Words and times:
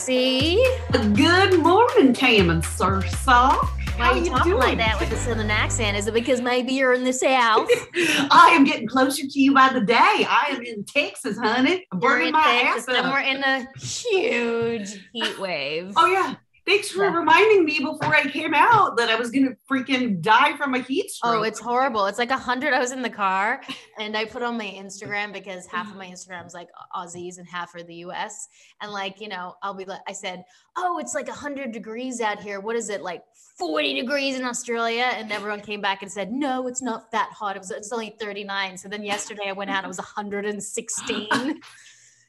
Roxy. 0.00 0.58
Good 0.92 1.58
morning, 1.58 2.14
Tam 2.14 2.48
and 2.48 2.64
Sir 2.64 3.02
Sock. 3.02 3.68
Why 3.98 4.06
are 4.06 4.16
you 4.16 4.30
talking 4.30 4.54
like 4.54 4.78
that 4.78 4.98
with 4.98 5.12
a 5.12 5.16
southern 5.16 5.50
accent? 5.50 5.94
Is 5.94 6.06
it 6.06 6.14
because 6.14 6.40
maybe 6.40 6.72
you're 6.72 6.94
in 6.94 7.04
the 7.04 7.12
South? 7.12 7.68
I 8.30 8.54
am 8.56 8.64
getting 8.64 8.88
closer 8.88 9.26
to 9.26 9.38
you 9.38 9.52
by 9.52 9.70
the 9.70 9.82
day. 9.82 9.94
I 10.26 10.46
am 10.52 10.62
in 10.62 10.84
Texas, 10.84 11.36
honey. 11.36 11.86
I'm 11.92 11.98
burning 11.98 12.28
in 12.28 12.32
my 12.32 12.42
Texas, 12.62 12.88
ass 12.88 12.96
and 12.96 13.10
we're 13.10 13.20
in 13.20 13.42
a 13.42 13.66
huge 13.78 15.06
heat 15.12 15.38
wave. 15.38 15.92
Oh 15.96 16.06
yeah. 16.06 16.36
Thanks 16.70 16.92
for 16.92 17.02
Yeah. 17.02 17.16
reminding 17.16 17.64
me 17.64 17.80
before 17.80 18.14
I 18.14 18.22
came 18.30 18.54
out 18.54 18.96
that 18.96 19.08
I 19.08 19.16
was 19.16 19.32
gonna 19.32 19.56
freaking 19.68 20.20
die 20.20 20.56
from 20.56 20.76
a 20.76 20.78
heat 20.78 21.06
oh, 21.06 21.08
stroke. 21.08 21.34
Oh, 21.34 21.42
it's 21.42 21.58
horrible. 21.58 22.06
It's 22.06 22.16
like 22.16 22.30
a 22.30 22.36
hundred. 22.36 22.72
I 22.72 22.78
was 22.78 22.92
in 22.92 23.02
the 23.02 23.10
car 23.10 23.60
and 23.98 24.16
I 24.16 24.24
put 24.24 24.44
on 24.44 24.56
my 24.56 24.66
Instagram 24.66 25.32
because 25.32 25.66
half 25.66 25.90
of 25.90 25.96
my 25.96 26.06
Instagram 26.06 26.46
is 26.46 26.54
like 26.54 26.68
Aussies 26.94 27.38
and 27.38 27.48
half 27.48 27.74
are 27.74 27.82
the 27.82 27.96
US. 28.06 28.46
And 28.80 28.92
like, 28.92 29.20
you 29.20 29.26
know, 29.26 29.56
I'll 29.64 29.74
be 29.74 29.84
like, 29.84 30.02
I 30.06 30.12
said, 30.12 30.44
oh, 30.76 30.98
it's 30.98 31.12
like 31.12 31.26
a 31.26 31.32
hundred 31.32 31.72
degrees 31.72 32.20
out 32.20 32.40
here. 32.40 32.60
What 32.60 32.76
is 32.76 32.88
it 32.88 33.02
like 33.02 33.24
40 33.58 34.00
degrees 34.00 34.38
in 34.38 34.44
Australia? 34.44 35.10
And 35.12 35.32
everyone 35.32 35.62
came 35.62 35.80
back 35.80 36.02
and 36.02 36.12
said, 36.12 36.30
no, 36.30 36.68
it's 36.68 36.82
not 36.82 37.10
that 37.10 37.32
hot. 37.32 37.56
It 37.56 37.62
was, 37.62 37.72
it's 37.72 37.92
only 37.92 38.14
39. 38.20 38.78
So 38.78 38.88
then 38.88 39.02
yesterday 39.02 39.48
I 39.48 39.52
went 39.52 39.70
out, 39.70 39.82
it 39.82 39.88
was 39.88 39.98
116. 39.98 41.60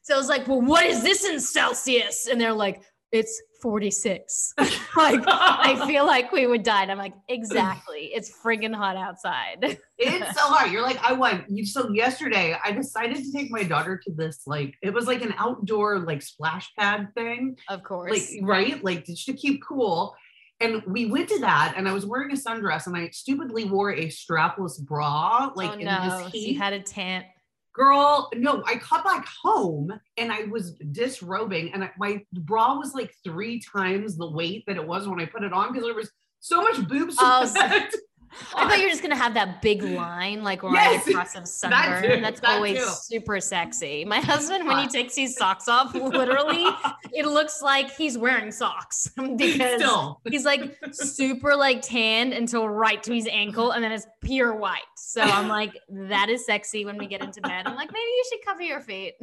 So 0.04 0.16
I 0.16 0.18
was 0.18 0.30
like, 0.30 0.48
well, 0.48 0.60
what 0.60 0.84
is 0.84 1.04
this 1.04 1.24
in 1.24 1.40
Celsius? 1.40 2.26
And 2.26 2.42
they're 2.42 2.54
like, 2.54 2.82
it's 3.12 3.40
46. 3.62 4.54
like, 4.98 5.24
I 5.28 5.84
feel 5.88 6.06
like 6.06 6.32
we 6.32 6.48
would 6.48 6.64
die. 6.64 6.84
And 6.84 6.92
I'm 6.92 6.98
like, 6.98 7.14
exactly. 7.30 8.12
It's 8.14 8.32
friggin' 8.44 8.76
hot 8.76 8.96
outside. 8.96 9.78
It's 10.04 10.36
so 10.36 10.48
hot. 10.48 10.72
You're 10.72 10.82
like, 10.82 10.98
I 11.04 11.14
went. 11.14 11.48
You 11.48 11.64
so 11.64 11.92
yesterday 11.92 12.58
I 12.66 12.72
decided 12.72 13.18
to 13.18 13.32
take 13.32 13.52
my 13.52 13.62
daughter 13.62 14.02
to 14.04 14.12
this 14.12 14.48
like 14.48 14.74
it 14.82 14.92
was 14.92 15.06
like 15.06 15.22
an 15.22 15.36
outdoor 15.38 16.00
like 16.00 16.24
splash 16.24 16.72
pad 16.76 17.10
thing. 17.14 17.56
Of 17.70 17.84
course. 17.84 18.10
like 18.10 18.42
right 18.42 18.84
like 18.84 19.06
just 19.06 19.28
to 19.28 19.34
keep 19.34 19.62
cool 19.62 20.16
and 20.60 20.82
we 20.88 21.06
went 21.06 21.30
to 21.30 21.40
that 21.40 21.74
and 21.76 21.88
i 21.88 21.94
was 21.94 22.06
wearing 22.06 22.32
a 22.32 22.36
sundress 22.36 22.88
and 22.88 22.96
i 22.96 23.10
stupidly 23.10 23.66
wore 23.66 23.92
a 23.92 24.08
strapless 24.08 24.82
bra 24.82 25.50
oh, 25.50 25.54
like 25.56 25.72
oh 25.72 25.74
in 25.74 25.86
no, 25.86 26.20
this 26.24 26.32
she 26.32 26.40
heat 26.40 26.54
had 26.54 26.74
a 26.74 26.80
tent. 26.80 27.26
Girl 27.74 28.30
no 28.36 28.62
i 28.66 28.76
got 28.76 29.04
back 29.04 29.26
home 29.42 29.92
and 30.18 30.32
i 30.32 30.44
was 30.44 30.74
disrobing 30.92 31.74
and 31.74 31.84
I, 31.84 31.92
my 31.98 32.22
bra 32.34 32.78
was 32.78 32.94
like 32.94 33.14
three 33.24 33.62
times 33.62 34.18
the 34.18 34.30
weight 34.30 34.66
that 34.68 34.76
it 34.76 34.86
was 34.86 35.08
when 35.08 35.20
i 35.20 35.26
put 35.26 35.44
it 35.44 35.54
on 35.54 35.72
because 35.72 35.86
there 35.86 35.96
was 35.96 36.12
so 36.40 36.62
much 36.62 36.88
boobs 36.88 37.16
Oh, 37.20 37.46
fat. 37.48 37.94
I 38.56 38.68
thought 38.70 38.78
you 38.78 38.84
were 38.86 38.90
just 38.90 39.02
gonna 39.02 39.16
have 39.16 39.34
that 39.34 39.62
big 39.62 39.84
line 39.84 40.44
like 40.44 40.64
right 40.64 40.74
Yes, 40.74 41.08
across 41.08 41.36
of 41.36 41.42
that 41.44 41.48
sunburn. 41.48 42.04
too, 42.16 42.22
That's 42.22 42.40
that 42.42 42.50
always 42.56 42.78
too. 42.80 42.86
super 42.90 43.40
sexy. 43.42 44.06
My 44.06 44.20
husband, 44.20 44.68
when 44.68 44.78
he 44.80 44.88
takes 44.88 45.16
his 45.16 45.36
socks 45.36 45.68
off, 45.68 45.94
literally, 45.96 46.66
it 47.14 47.26
looks 47.26 47.62
like 47.62 47.92
he's 47.96 48.18
wearing 48.18 48.52
socks 48.52 49.10
because 49.38 49.82
still 49.82 50.22
he's 50.30 50.46
like 50.46 50.78
super 50.92 51.56
like 51.56 51.82
tanned 51.82 52.34
until 52.34 52.68
right 52.70 53.02
to 53.04 53.14
his 53.14 53.28
ankle, 53.32 53.72
and 53.72 53.84
then 53.84 53.92
it's 53.92 54.08
pure 54.22 54.56
white. 54.56 54.80
So 54.96 55.22
I'm 55.22 55.48
like, 55.48 55.78
that 55.90 56.30
is 56.30 56.46
sexy 56.46 56.86
when 56.86 56.98
we 56.98 57.08
get 57.08 57.22
into 57.24 57.42
bed. 57.42 57.64
I'm 57.68 57.76
like, 57.76 57.92
maybe 57.92 58.00
you 58.06 58.24
should 58.30 58.46
cover 58.46 58.62
your 58.62 58.80
feet. 58.82 59.16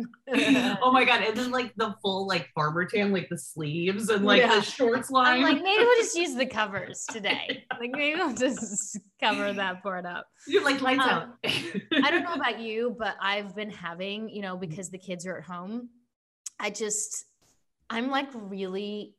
oh 0.82 0.90
my 0.92 1.04
god 1.04 1.22
and 1.22 1.36
then 1.36 1.50
like 1.50 1.72
the 1.76 1.94
full 2.02 2.26
like 2.26 2.48
farmer 2.54 2.84
tan 2.84 3.12
like 3.12 3.28
the 3.28 3.38
sleeves 3.38 4.08
and 4.10 4.24
like 4.24 4.40
Yeah. 4.40 4.56
the 4.56 4.62
shorts 4.62 5.08
I'm 5.10 5.14
line 5.14 5.42
like, 5.42 5.62
maybe 5.62 5.82
we'll 5.84 5.96
just 5.96 6.16
use 6.16 6.34
the 6.34 6.46
covers 6.46 7.04
today. 7.10 7.64
Like 7.80 7.92
maybe 7.92 8.14
we'll 8.18 8.34
just 8.34 8.97
cover 9.20 9.52
that 9.52 9.82
part 9.82 10.06
up. 10.06 10.26
you're 10.46 10.64
like 10.64 10.80
lights 10.80 11.02
Um, 11.02 11.08
out 11.08 11.28
I 11.44 12.10
don't 12.10 12.22
know 12.22 12.34
about 12.34 12.60
you, 12.60 12.94
but 12.98 13.16
I've 13.20 13.54
been 13.54 13.70
having, 13.70 14.28
you 14.28 14.42
know, 14.42 14.56
because 14.56 14.90
the 14.90 14.98
kids 14.98 15.26
are 15.26 15.38
at 15.38 15.44
home, 15.44 15.88
I 16.60 16.70
just, 16.70 17.24
I'm 17.90 18.10
like 18.10 18.28
really 18.34 19.14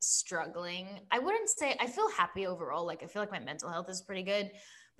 struggling. 0.00 0.86
I 1.10 1.18
wouldn't 1.18 1.48
say 1.48 1.76
I 1.80 1.86
feel 1.86 2.10
happy 2.10 2.46
overall. 2.46 2.86
Like 2.86 3.02
I 3.02 3.06
feel 3.06 3.22
like 3.22 3.30
my 3.30 3.38
mental 3.38 3.68
health 3.68 3.88
is 3.90 4.02
pretty 4.02 4.22
good, 4.22 4.50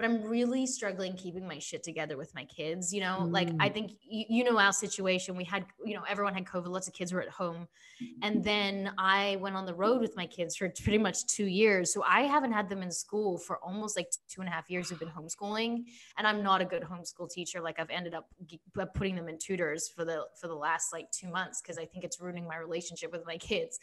but 0.01 0.09
I'm 0.09 0.23
really 0.23 0.67
struggling 0.67 1.15
keeping 1.15 1.47
my 1.47 1.59
shit 1.59 1.83
together 1.83 2.17
with 2.17 2.35
my 2.35 2.45
kids. 2.47 2.91
You 2.93 3.03
know, 3.03 3.29
like 3.31 3.51
I 3.61 3.69
Mm. 3.69 3.75
think 3.75 3.93
you, 4.01 4.25
you 4.31 4.45
know 4.45 4.59
our 4.59 4.73
situation. 4.73 5.37
We 5.37 5.45
had, 5.45 5.67
you 5.85 5.95
know, 5.95 6.03
everyone 6.09 6.33
had 6.33 6.47
COVID. 6.47 6.69
Lots 6.69 6.89
of 6.89 6.95
kids 6.95 7.13
were 7.13 7.21
at 7.21 7.29
home, 7.29 7.69
and 8.23 8.43
then 8.43 8.93
I 8.97 9.37
went 9.41 9.57
on 9.57 9.67
the 9.67 9.75
road 9.75 10.01
with 10.01 10.17
my 10.17 10.27
kids 10.27 10.57
for 10.57 10.71
pretty 10.71 10.97
much 10.97 11.27
two 11.27 11.45
years. 11.45 11.93
So 11.93 12.03
I 12.03 12.23
haven't 12.23 12.53
had 12.53 12.71
them 12.71 12.83
in 12.83 12.91
school 12.91 13.37
for 13.37 13.59
almost 13.59 13.95
like 13.95 14.11
two 14.27 14.41
and 14.41 14.49
a 14.49 14.53
half 14.53 14.71
years. 14.71 14.91
We've 14.91 14.99
been 14.99 15.11
homeschooling, 15.19 15.85
and 16.17 16.27
I'm 16.27 16.43
not 16.43 16.63
a 16.63 16.65
good 16.65 16.83
homeschool 16.83 17.31
teacher. 17.31 17.61
Like 17.61 17.79
I've 17.79 17.91
ended 17.91 18.15
up 18.15 18.31
putting 18.95 19.17
them 19.17 19.29
in 19.29 19.37
tutors 19.37 19.87
for 19.89 20.07
the 20.07 20.25
for 20.41 20.49
the 20.49 20.55
last 20.55 20.95
like 20.95 21.11
two 21.11 21.29
months 21.29 21.61
because 21.61 21.77
I 21.77 21.85
think 21.85 22.05
it's 22.05 22.19
ruining 22.21 22.47
my 22.49 22.57
relationship 22.57 23.13
with 23.13 23.27
my 23.27 23.37
kids. 23.37 23.79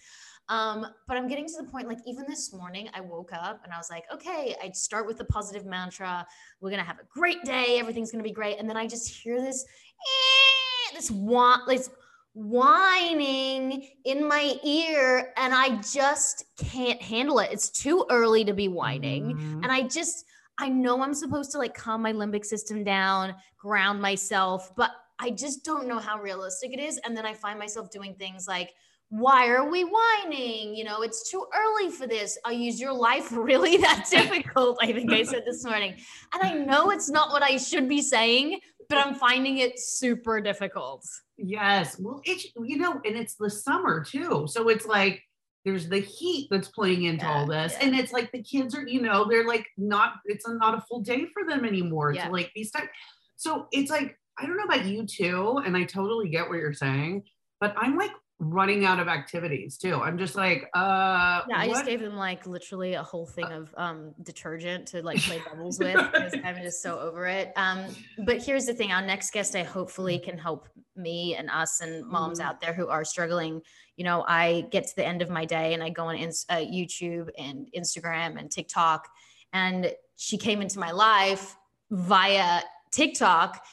Um, 0.50 0.86
but 1.08 1.18
I'm 1.18 1.28
getting 1.28 1.46
to 1.48 1.58
the 1.58 1.70
point 1.70 1.88
like 1.88 2.00
even 2.06 2.26
this 2.28 2.54
morning 2.54 2.90
I 2.94 3.02
woke 3.02 3.32
up 3.34 3.62
and 3.64 3.74
I 3.74 3.78
was 3.78 3.90
like, 3.90 4.06
okay, 4.14 4.56
I'd 4.64 4.76
start 4.76 5.06
with 5.06 5.18
the 5.18 5.26
positive 5.26 5.66
mantra. 5.66 6.26
We're 6.62 6.70
gonna 6.70 6.84
have 6.84 7.00
a 7.00 7.06
great 7.10 7.44
day. 7.44 7.80
Everything's 7.80 8.12
gonna 8.12 8.24
be 8.24 8.32
great. 8.32 8.58
And 8.58 8.70
then 8.70 8.78
I 8.78 8.88
just 8.88 9.10
hear 9.10 9.42
this, 9.42 9.66
eh, 9.66 10.96
this 10.96 11.12
want 11.12 11.68
this 11.68 11.90
whining 12.34 13.90
in 14.06 14.28
my 14.28 14.56
ear, 14.64 15.34
and 15.38 15.54
I 15.54 15.82
just 15.82 16.46
can't 16.58 17.02
handle 17.02 17.40
it. 17.40 17.50
It's 17.52 17.70
too 17.70 18.06
early 18.10 18.46
to 18.46 18.54
be 18.54 18.68
whining. 18.68 19.36
Mhm. 19.36 19.64
And 19.64 19.72
I 19.72 19.82
just, 19.82 20.26
I 20.60 20.70
know 20.70 21.02
I'm 21.02 21.14
supposed 21.16 21.52
to 21.52 21.58
like 21.58 21.74
calm 21.74 22.02
my 22.02 22.14
limbic 22.14 22.46
system 22.46 22.84
down, 22.84 23.36
ground 23.58 24.02
myself, 24.02 24.76
but 24.76 24.92
I 25.20 25.32
just 25.32 25.66
don't 25.66 25.88
know 25.88 25.98
how 26.00 26.22
realistic 26.22 26.74
it 26.74 26.80
is. 26.80 27.00
And 27.00 27.18
then 27.18 27.26
I 27.26 27.34
find 27.34 27.58
myself 27.58 27.90
doing 27.90 28.14
things 28.16 28.48
like, 28.48 28.74
why 29.10 29.48
are 29.48 29.70
we 29.70 29.84
whining? 29.84 30.76
You 30.76 30.84
know, 30.84 31.02
it's 31.02 31.30
too 31.30 31.46
early 31.56 31.90
for 31.92 32.08
this. 32.08 32.38
I 32.46 32.52
use 32.52 32.80
your 32.80 32.94
life 32.94 33.32
really 33.36 33.78
that 33.78 34.08
difficult. 34.12 34.78
I 34.82 34.92
think 34.92 35.12
I 35.12 35.24
said 35.24 35.44
this 35.46 35.64
morning. 35.64 35.96
And 36.34 36.44
I 36.44 36.54
know 36.54 36.90
it's 36.92 37.10
not 37.10 37.32
what 37.32 37.44
I 37.44 37.58
should 37.58 37.88
be 37.88 38.02
saying, 38.02 38.60
but 38.90 38.98
I'm 38.98 39.16
finding 39.16 39.60
it 39.60 39.80
super 39.80 40.42
difficult. 40.42 41.06
Yes. 41.38 42.00
Well, 42.00 42.22
it's 42.26 42.48
you 42.64 42.78
know, 42.78 42.94
and 43.06 43.16
it's 43.16 43.36
the 43.36 43.50
summer 43.50 44.04
too. 44.04 44.46
So 44.48 44.70
it's 44.70 44.86
like 44.86 45.22
there's 45.66 45.88
the 45.90 46.00
heat 46.00 46.48
that's 46.50 46.70
playing 46.70 47.04
into 47.04 47.26
Yeah, 47.26 47.34
all 47.34 47.46
this. 47.46 47.74
yeah. 47.80 47.86
And 47.88 47.96
it's 47.96 48.14
like 48.14 48.32
the 48.32 48.42
kids 48.42 48.74
are, 48.76 48.88
you 48.88 49.02
know, 49.02 49.26
they're 49.30 49.46
like 49.48 49.68
not, 49.78 50.14
it's 50.26 50.48
not 50.48 50.78
a 50.78 50.82
full 50.82 51.02
day 51.02 51.28
for 51.34 51.44
them 51.48 51.66
anymore 51.66 52.14
Yeah. 52.14 52.28
to 52.28 52.32
like 52.32 52.52
these 52.56 52.72
time. 52.72 52.88
So 53.36 53.68
it's 53.72 53.92
like, 53.92 54.18
I 54.40 54.46
don't 54.46 54.56
know 54.58 54.64
about 54.64 54.86
you 54.86 55.06
too, 55.06 55.62
and 55.66 55.76
I 55.76 55.84
totally 55.84 56.30
get 56.30 56.48
what 56.48 56.60
you're 56.60 56.74
saying, 56.74 57.24
but 57.60 57.74
I'm 57.78 57.98
like 57.98 58.12
running 58.40 58.86
out 58.86 59.00
of 59.00 59.08
activities 59.08 59.78
too. 59.78 59.96
I'm 59.96 60.18
just 60.18 60.36
like, 60.36 60.70
uh 60.76 61.42
Yeah, 61.50 61.58
I 61.58 61.68
just 61.68 61.86
gave 61.86 62.00
them 62.02 62.16
like 62.16 62.46
literally 62.46 62.94
a 62.94 63.02
whole 63.02 63.26
thing 63.26 63.46
of 63.46 63.74
um, 63.78 64.14
detergent 64.22 64.88
to 64.90 65.02
like 65.02 65.20
play 65.22 65.42
bubbles 65.50 65.80
with 65.84 65.96
because 66.12 66.34
I'm 66.44 66.58
just 66.62 66.84
so 66.84 67.00
over 67.00 67.26
it. 67.26 67.52
Um, 67.56 67.86
but 68.26 68.44
here's 68.44 68.66
the 68.66 68.74
thing: 68.76 68.92
our 68.92 69.02
next 69.02 69.32
guest, 69.32 69.56
I 69.56 69.64
hopefully 69.64 70.20
can 70.20 70.38
help 70.38 70.70
me 70.96 71.36
and 71.36 71.50
us 71.50 71.82
and 71.82 72.06
moms 72.06 72.40
Mhm. 72.40 72.46
out 72.46 72.62
there 72.62 72.74
who 72.74 72.88
are 72.90 73.04
struggling. 73.04 73.62
You 73.96 74.04
know, 74.04 74.24
I 74.28 74.68
get 74.72 74.86
to 74.88 74.96
the 74.96 75.06
end 75.06 75.22
of 75.24 75.30
my 75.30 75.46
day 75.46 75.74
and 75.74 75.82
I 75.82 75.90
go 75.90 76.06
on 76.06 76.16
uh, 76.18 76.56
YouTube 76.58 77.30
and 77.38 77.68
Instagram 77.76 78.40
and 78.40 78.52
TikTok, 78.52 79.08
and 79.54 79.92
she 80.16 80.38
came 80.38 80.62
into 80.62 80.78
my 80.80 80.92
life 80.92 81.56
via 81.90 82.62
TikTok. 82.92 83.64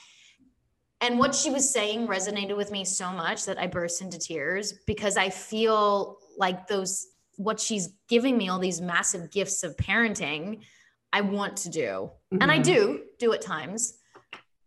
And 1.04 1.18
what 1.18 1.34
she 1.34 1.50
was 1.50 1.68
saying 1.68 2.08
resonated 2.08 2.56
with 2.56 2.70
me 2.72 2.82
so 2.82 3.12
much 3.12 3.44
that 3.44 3.58
I 3.58 3.66
burst 3.66 4.00
into 4.00 4.18
tears 4.18 4.72
because 4.86 5.18
I 5.18 5.28
feel 5.28 6.16
like 6.38 6.66
those, 6.66 7.08
what 7.36 7.60
she's 7.60 7.90
giving 8.08 8.38
me, 8.38 8.48
all 8.48 8.58
these 8.58 8.80
massive 8.80 9.30
gifts 9.30 9.62
of 9.64 9.76
parenting, 9.76 10.60
I 11.12 11.20
want 11.20 11.58
to 11.58 11.68
do. 11.68 12.10
And 12.40 12.50
I 12.50 12.58
Mhm. 12.58 12.64
do 12.64 13.02
do 13.18 13.34
at 13.34 13.42
times, 13.42 13.98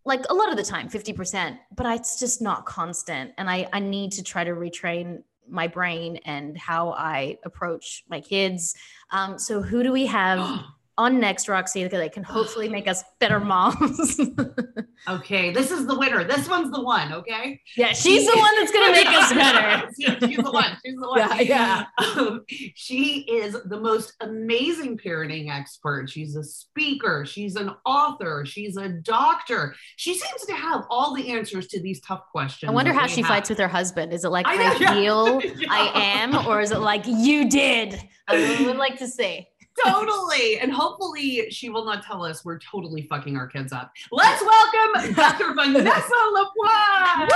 like 0.06 0.26
a 0.30 0.34
lot 0.36 0.52
of 0.52 0.58
the 0.58 0.64
time, 0.64 0.90
50%, 0.90 1.58
but 1.76 1.88
I, 1.88 1.96
it's 1.96 2.20
just 2.20 2.40
not 2.40 2.68
constant. 2.68 3.34
And 3.40 3.50
I, 3.50 3.68
I 3.74 3.80
need 3.80 4.12
to 4.14 4.24
try 4.24 4.44
to 4.44 4.52
retrain 4.52 5.24
my 5.50 5.68
brain 5.68 6.18
and 6.18 6.56
how 6.56 6.92
I 6.92 7.40
approach 7.46 8.04
my 8.10 8.22
kids. 8.22 8.76
Um, 9.10 9.40
so, 9.40 9.64
who 9.64 9.82
do 9.82 9.92
we 9.92 10.06
have 10.06 10.40
on 10.98 11.20
next, 11.20 11.48
Roxy, 11.48 11.88
that 11.88 12.14
can 12.14 12.24
hopefully 12.24 12.70
make 12.70 12.88
us 12.88 13.04
better 13.20 13.40
moms? 13.40 14.20
Okay, 15.10 15.52
this 15.52 15.72
is 15.72 15.88
the 15.88 15.98
winner. 15.98 16.24
This 16.26 16.50
one's 16.50 16.72
the 16.72 16.82
one, 16.82 17.14
okay? 17.14 17.62
yeah, 17.78 17.94
she's 17.94 18.26
the 18.26 18.38
one 18.38 18.56
that's 18.58 18.72
to 18.88 18.92
make 18.92 19.08
us 19.08 19.34
better. 19.34 19.90
She's 20.00 20.38
the 20.38 20.52
one. 20.52 20.78
She's 20.84 20.96
the 20.96 21.08
one. 21.08 21.18
Yeah, 21.18 21.40
yeah. 21.40 21.86
Um, 22.18 22.44
she 22.48 23.20
is 23.22 23.56
the 23.66 23.80
most 23.80 24.14
amazing 24.22 24.98
parenting 24.98 25.50
expert. 25.50 26.10
She's 26.10 26.36
a 26.36 26.44
speaker. 26.44 27.26
She's 27.26 27.56
an 27.56 27.72
author. 27.86 28.44
She's 28.46 28.76
a 28.76 28.90
doctor. 28.90 29.76
She 29.96 30.14
seems 30.18 30.42
to 30.46 30.54
have 30.54 30.84
all 30.90 31.14
the 31.16 31.32
answers 31.32 31.68
to 31.68 31.82
these 31.82 32.02
tough 32.02 32.24
questions. 32.32 32.70
I 32.70 32.74
wonder 32.74 32.92
how 32.92 33.08
she 33.08 33.22
have. 33.22 33.30
fights 33.30 33.50
with 33.50 33.60
her 33.60 33.68
husband. 33.68 34.14
Is 34.14 34.26
it 34.26 34.30
like 34.30 34.46
I 34.48 34.56
I, 34.56 34.78
yeah. 34.78 34.94
feel 34.94 35.42
Yeah. 35.42 35.68
I 35.70 35.92
am, 35.96 36.48
or 36.48 36.60
is 36.62 36.72
it 36.72 36.80
like 36.80 37.04
you 37.06 37.50
did? 37.50 38.00
I 38.28 38.64
would 38.66 38.78
like 38.78 38.98
to 39.00 39.08
see. 39.08 39.48
Totally. 39.86 40.60
And 40.60 40.72
hopefully 40.72 41.50
she 41.50 41.70
will 41.70 41.86
not 41.86 42.04
tell 42.04 42.24
us 42.24 42.44
we're 42.46 42.60
totally 42.60 43.04
fucking 43.04 43.38
our 43.38 43.48
kids 43.48 43.72
up. 43.74 43.92
Let's 44.12 44.44
welcome 44.44 45.14
Dr. 45.16 45.54
Vanessa 45.54 46.14
LaPointe. 46.34 47.34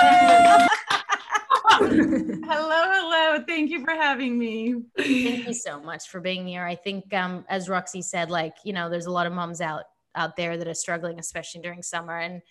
hello, 1.81 2.83
hello. 2.91 3.43
Thank 3.47 3.69
you 3.69 3.83
for 3.83 3.91
having 3.91 4.37
me. 4.37 4.75
Thank 4.97 5.47
you 5.47 5.53
so 5.53 5.79
much 5.79 6.09
for 6.09 6.19
being 6.19 6.47
here. 6.47 6.65
I 6.65 6.75
think, 6.75 7.13
um, 7.13 7.45
as 7.49 7.69
Roxy 7.69 8.01
said, 8.01 8.29
like 8.29 8.55
you 8.63 8.73
know, 8.73 8.89
there's 8.89 9.05
a 9.05 9.11
lot 9.11 9.27
of 9.27 9.33
moms 9.33 9.61
out 9.61 9.83
out 10.15 10.35
there 10.35 10.57
that 10.57 10.67
are 10.67 10.73
struggling, 10.73 11.19
especially 11.19 11.61
during 11.61 11.81
summer, 11.81 12.17
and 12.17 12.41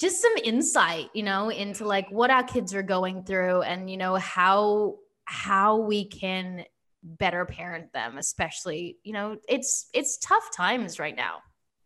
just 0.00 0.22
some 0.22 0.36
insight, 0.44 1.10
you 1.14 1.22
know, 1.22 1.50
into 1.50 1.84
like 1.84 2.08
what 2.10 2.30
our 2.30 2.44
kids 2.44 2.74
are 2.74 2.82
going 2.82 3.24
through, 3.24 3.62
and 3.62 3.90
you 3.90 3.96
know 3.96 4.16
how 4.16 4.96
how 5.24 5.76
we 5.78 6.06
can 6.06 6.64
better 7.02 7.44
parent 7.44 7.92
them, 7.92 8.18
especially 8.18 8.98
you 9.02 9.12
know, 9.12 9.36
it's 9.48 9.88
it's 9.94 10.18
tough 10.18 10.48
times 10.54 10.98
right 10.98 11.16
now. 11.16 11.38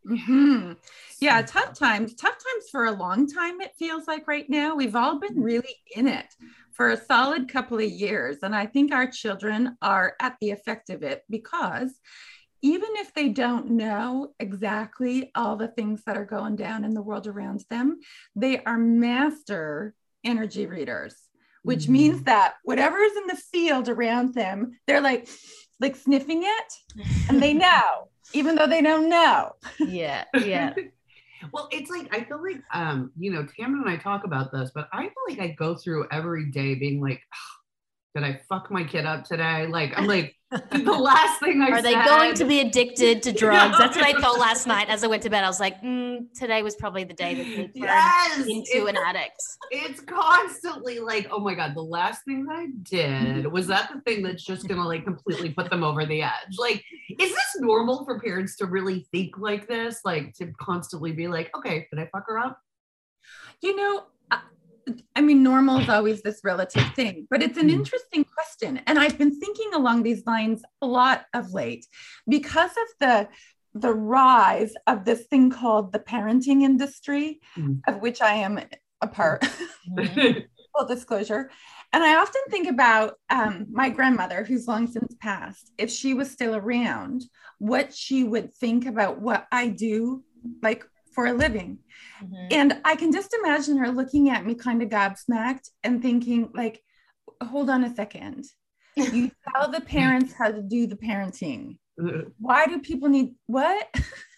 Mm-hmm. 0.07 0.73
Yeah, 1.21 1.43
tough 1.43 1.79
times. 1.79 2.15
Tough 2.15 2.35
times 2.35 2.65
for 2.71 2.87
a 2.87 2.93
long 2.93 3.29
time, 3.29 3.61
it 3.61 3.73
feels 3.79 4.09
like 4.09 4.27
right 4.27 4.49
now. 4.49 4.75
We've 4.75 4.97
all 4.97 5.21
been 5.21 5.33
mm-hmm. 5.33 5.43
really 5.43 5.77
in 5.95 6.09
it 6.09 6.27
for 6.73 6.91
a 6.91 7.05
solid 7.05 7.49
couple 7.49 7.79
of 7.79 7.91
years. 7.91 8.39
And 8.43 8.55
I 8.55 8.67
think 8.67 8.93
our 8.93 9.07
children 9.07 9.77
are 9.81 10.15
at 10.21 10.37
the 10.41 10.51
effect 10.51 10.91
of 10.91 11.03
it 11.03 11.23
because 11.31 11.93
even 12.63 12.89
if 12.95 13.13
they 13.15 13.29
don't 13.29 13.73
know 13.73 14.35
exactly 14.39 15.31
all 15.35 15.57
the 15.57 15.69
things 15.69 16.03
that 16.07 16.17
are 16.17 16.25
going 16.25 16.57
down 16.57 16.85
in 16.85 16.95
the 16.95 17.03
world 17.03 17.27
around 17.27 17.65
them, 17.69 18.01
they 18.37 18.63
are 18.65 18.79
master 18.79 19.95
energy 20.25 20.67
readers, 20.67 21.15
which 21.63 21.85
mm-hmm. 21.85 21.93
means 21.93 22.23
that 22.25 22.55
whatever 22.65 22.99
is 22.99 23.17
in 23.17 23.27
the 23.27 23.37
field 23.37 23.89
around 23.89 24.35
them, 24.35 24.79
they're 24.87 25.01
like, 25.01 25.29
like 25.81 25.97
sniffing 25.97 26.43
it 26.45 27.07
and 27.29 27.43
they 27.43 27.53
know 27.55 28.09
even 28.33 28.55
though 28.55 28.67
they 28.67 28.83
don't 28.83 29.09
know. 29.09 29.53
Yeah, 29.79 30.25
yeah. 30.35 30.75
well, 31.53 31.69
it's 31.71 31.91
like 31.91 32.15
I 32.15 32.25
feel 32.25 32.43
like 32.43 32.63
um, 32.73 33.13
you 33.19 33.33
know, 33.33 33.47
Tamara 33.47 33.83
and 33.83 33.91
I 33.91 33.97
talk 33.97 34.25
about 34.25 34.53
this, 34.53 34.71
but 34.75 34.89
I 34.93 35.03
feel 35.03 35.13
like 35.29 35.41
I 35.41 35.49
go 35.59 35.75
through 35.75 36.07
every 36.11 36.51
day 36.51 36.75
being 36.75 37.01
like, 37.01 37.21
did 38.15 38.25
I 38.25 38.41
fuck 38.49 38.71
my 38.71 38.85
kid 38.85 39.07
up 39.07 39.25
today? 39.25 39.67
Like, 39.67 39.93
I'm 39.97 40.07
like, 40.07 40.37
the 40.71 40.93
last 40.93 41.41
thing 41.41 41.63
I 41.63 41.71
Are 41.71 41.77
said, 41.77 41.85
they 41.85 41.95
going 41.95 42.35
to 42.35 42.45
be 42.45 42.61
addicted 42.61 43.23
to 43.23 43.33
drugs? 43.39 43.79
That's 43.79 43.97
what 43.97 44.05
I 44.05 44.21
thought 44.21 44.39
last 44.39 44.67
night 44.67 44.89
as 44.91 45.03
I 45.03 45.07
went 45.07 45.23
to 45.23 45.31
bed. 45.31 45.45
I 45.45 45.49
was 45.49 45.61
like, 45.61 45.81
mm, 45.81 46.27
today 46.35 46.63
was 46.63 46.77
probably 46.77 47.05
the 47.05 47.15
day 47.15 47.35
that 47.35 47.45
they 47.45 47.57
turned 47.57 47.71
yes, 47.75 48.47
into 48.47 48.87
an 48.87 48.97
addict. 48.97 49.43
It's 49.71 50.01
constantly 50.01 50.99
like, 50.99 51.29
oh 51.31 51.41
my 51.41 51.55
God, 51.55 51.75
the 51.75 51.83
last 51.83 52.25
thing 52.27 52.45
that 52.45 52.57
I 52.57 52.67
did 52.83 53.47
was 53.51 53.67
that 53.69 53.91
the 53.95 54.01
thing 54.03 54.23
that's 54.23 54.45
just 54.45 54.69
gonna 54.69 54.87
like 54.87 55.05
completely 55.05 55.51
put 55.51 55.71
them 55.71 55.83
over 55.83 56.05
the 56.05 56.23
edge. 56.23 56.59
Like, 56.59 56.85
is 57.19 57.31
this 57.31 57.57
normal 57.61 58.05
for 58.05 58.21
parents 58.21 58.57
to 58.57 58.67
really 58.67 59.07
think 59.11 59.39
like 59.39 59.69
this? 59.69 60.01
Like 60.05 60.35
to 60.35 60.53
constantly 60.61 61.13
be 61.13 61.29
like, 61.29 61.51
okay, 61.57 61.87
did 61.91 61.99
I 61.99 62.11
fuck 62.13 62.25
her 62.29 62.39
up? 62.39 62.59
You 63.63 63.75
know, 63.75 64.05
I 64.31 64.41
mean, 65.21 65.43
normal 65.43 65.79
is 65.79 65.89
always 65.89 66.23
this 66.23 66.41
relative 66.43 66.93
thing, 66.95 67.27
but 67.31 67.43
it's 67.43 67.59
an 67.59 67.69
hmm. 67.69 67.77
interesting 67.77 68.25
question. 68.25 68.81
And 68.87 68.99
I've 68.99 69.19
been 69.19 69.39
thinking 69.39 69.75
along 69.75 70.03
these 70.03 70.25
lines 70.27 70.63
a 70.81 70.87
lot 70.87 71.25
of 71.35 71.53
late 71.53 71.87
because 72.29 72.71
of 72.71 72.89
the 73.01 73.29
the 73.75 73.93
rise 73.93 74.75
of 74.87 75.05
this 75.05 75.23
thing 75.25 75.51
called 75.51 75.93
the 75.93 75.99
parenting 75.99 76.63
industry, 76.63 77.41
mm. 77.57 77.81
of 77.89 78.03
which 78.03 78.21
I 78.21 78.35
am 78.35 78.61
a 79.01 79.07
part. 79.07 79.43
Mm-hmm. 79.91 80.41
Full 80.79 80.87
disclosure. 80.87 81.51
And 81.93 82.03
I 82.03 82.17
often 82.17 82.41
think 82.51 82.69
about 82.69 83.15
um, 83.29 83.67
my 83.71 83.91
grandmother, 83.91 84.45
who's 84.45 84.67
long 84.67 84.87
since 84.87 85.15
passed, 85.21 85.73
if 85.77 85.91
she 85.91 86.15
was 86.15 86.31
still 86.31 86.55
around, 86.55 87.25
what 87.59 87.95
she 87.95 88.25
would 88.25 88.55
think 88.55 88.87
about 88.87 89.21
what 89.21 89.47
I 89.53 89.69
do, 89.69 90.23
like 90.63 90.85
for 91.15 91.27
a 91.27 91.33
living. 91.33 91.79
Mm-hmm. 92.23 92.47
And 92.51 92.81
I 92.85 92.97
can 92.97 93.13
just 93.13 93.35
imagine 93.35 93.77
her 93.79 93.91
looking 93.91 94.31
at 94.31 94.45
me 94.45 94.55
kind 94.55 94.83
of 94.83 94.89
gobsmacked 94.89 95.69
and 95.85 96.03
thinking, 96.03 96.51
like, 96.55 96.83
hold 97.43 97.71
on 97.71 97.85
a 97.85 97.95
second. 97.95 98.45
You 98.95 99.31
tell 99.55 99.71
the 99.71 99.81
parents 99.81 100.35
how 100.35 100.51
to 100.51 100.61
do 100.61 100.87
the 100.87 100.97
parenting. 100.97 101.79
Why 102.39 102.67
do 102.67 102.79
people 102.81 103.09
need 103.09 103.35
what? 103.47 103.89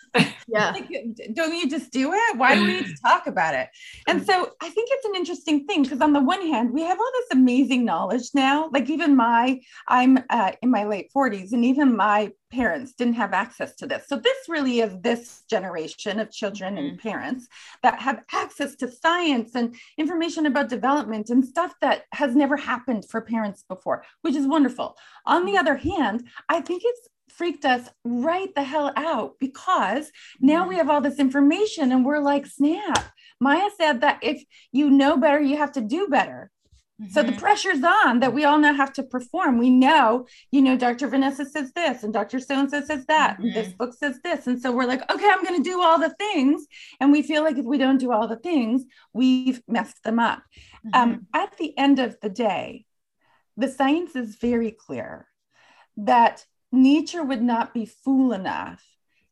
yeah. 0.49 0.71
like, 0.73 0.91
don't 1.35 1.55
you 1.55 1.69
just 1.69 1.91
do 1.93 2.13
it? 2.13 2.37
Why 2.37 2.55
do 2.55 2.63
we 2.63 2.81
need 2.81 2.87
to 2.87 2.97
talk 3.07 3.27
about 3.27 3.55
it? 3.55 3.69
And 4.09 4.25
so 4.25 4.51
I 4.61 4.69
think 4.69 4.89
it's 4.93 5.07
an 5.07 5.15
interesting 5.15 5.67
thing 5.67 5.83
because 5.83 6.01
on 6.01 6.13
the 6.13 6.21
one 6.21 6.43
hand, 6.43 6.73
we 6.73 6.83
have 6.83 6.99
all 6.99 7.11
this 7.15 7.39
amazing 7.39 7.85
knowledge 7.85 8.31
now. 8.35 8.71
Like 8.73 8.89
even 8.91 9.17
my, 9.17 9.61
I'm 9.89 10.19
uh, 10.31 10.53
in 10.63 10.71
my 10.71 10.85
late 10.85 11.11
40s, 11.15 11.53
and 11.53 11.65
even 11.65 11.97
my 11.97 12.33
parents 12.55 12.95
didn't 12.95 13.15
have 13.15 13.33
access 13.33 13.75
to 13.77 13.87
this. 13.87 14.07
So 14.07 14.17
this 14.17 14.37
really 14.49 14.81
is 14.81 14.95
this 15.01 15.43
generation 15.51 16.21
of 16.21 16.31
children 16.31 16.77
mm-hmm. 16.77 16.87
and 16.87 16.99
parents 16.99 17.49
that 17.83 18.01
have 18.01 18.23
access 18.33 18.77
to 18.77 18.91
science 18.91 19.55
and 19.55 19.75
information 19.99 20.47
about 20.47 20.69
development 20.69 21.31
and 21.31 21.45
stuff 21.45 21.75
that 21.81 22.05
has 22.13 22.37
never 22.37 22.57
happened 22.57 23.05
for 23.11 23.21
parents 23.21 23.65
before, 23.69 24.05
which 24.23 24.37
is 24.37 24.47
wonderful. 24.47 24.97
On 25.27 25.45
the 25.45 25.53
mm-hmm. 25.53 25.61
other 25.61 25.77
hand, 25.77 26.29
I 26.49 26.61
think 26.61 26.83
it's 26.85 27.09
freaked 27.37 27.65
us 27.65 27.89
right 28.05 28.55
the 28.55 28.63
hell 28.63 28.93
out 28.97 29.35
because 29.39 30.11
now 30.41 30.61
mm-hmm. 30.61 30.71
we 30.71 30.77
have 30.77 30.91
all 30.91 31.01
this 31.01 31.19
information 31.19 31.93
and 31.93 32.05
we're 32.05 32.21
like, 32.21 32.47
snap. 32.47 33.13
Maya 33.41 33.69
said 33.77 34.01
that 34.03 34.21
if 34.23 34.43
you 34.73 34.91
know 34.91 35.17
better, 35.17 35.41
you 35.41 35.57
have 35.57 35.73
to 35.73 35.81
do 35.81 36.09
better. 36.09 36.51
Mm-hmm. 37.01 37.13
So 37.13 37.23
the 37.23 37.33
mm-hmm. 37.33 37.41
pressure's 37.41 37.83
on 37.83 38.21
that 38.21 38.33
we 38.33 38.45
all 38.45 38.59
now 38.59 38.73
have 38.73 38.93
to 38.95 39.03
perform. 39.03 39.59
We 39.59 39.71
know, 39.71 40.27
you 40.53 40.63
know, 40.63 40.77
Dr. 40.77 41.09
Vanessa 41.09 41.45
says 41.45 41.73
this 41.73 42.05
and 42.05 42.13
Dr. 42.13 42.39
So 42.39 42.59
and 42.59 42.71
so 42.71 42.83
says 42.83 43.05
that, 43.07 43.35
mm-hmm. 43.35 43.47
and 43.47 43.55
this 43.55 43.73
book 43.73 43.95
says 43.95 44.21
this. 44.23 44.47
And 44.47 44.61
so 44.61 44.71
we're 44.71 44.87
like, 44.87 45.03
okay, 45.11 45.29
I'm 45.29 45.43
going 45.43 45.63
to 45.63 45.69
do 45.69 45.83
all 45.83 45.99
the 45.99 46.15
things. 46.15 46.67
And 47.01 47.11
we 47.11 47.23
feel 47.23 47.43
like 47.43 47.59
if 47.59 47.65
we 47.65 47.79
don't 47.79 47.99
do 47.99 48.13
all 48.13 48.29
the 48.29 48.37
things, 48.37 48.85
we've 49.13 49.61
messed 49.67 50.05
them 50.05 50.21
up. 50.21 50.43
Mm-hmm. 50.87 51.01
Um, 51.01 51.27
at 51.35 51.57
the 51.59 51.77
end 51.77 51.99
of 51.99 52.17
the 52.21 52.29
day, 52.29 52.85
the 53.57 53.69
science 53.69 54.15
is 54.15 54.37
very 54.37 54.71
clear 54.71 55.27
that 55.97 56.45
nature 56.75 57.23
would 57.23 57.43
not 57.43 57.73
be 57.73 57.87
fool 57.87 58.33
enough 58.33 58.83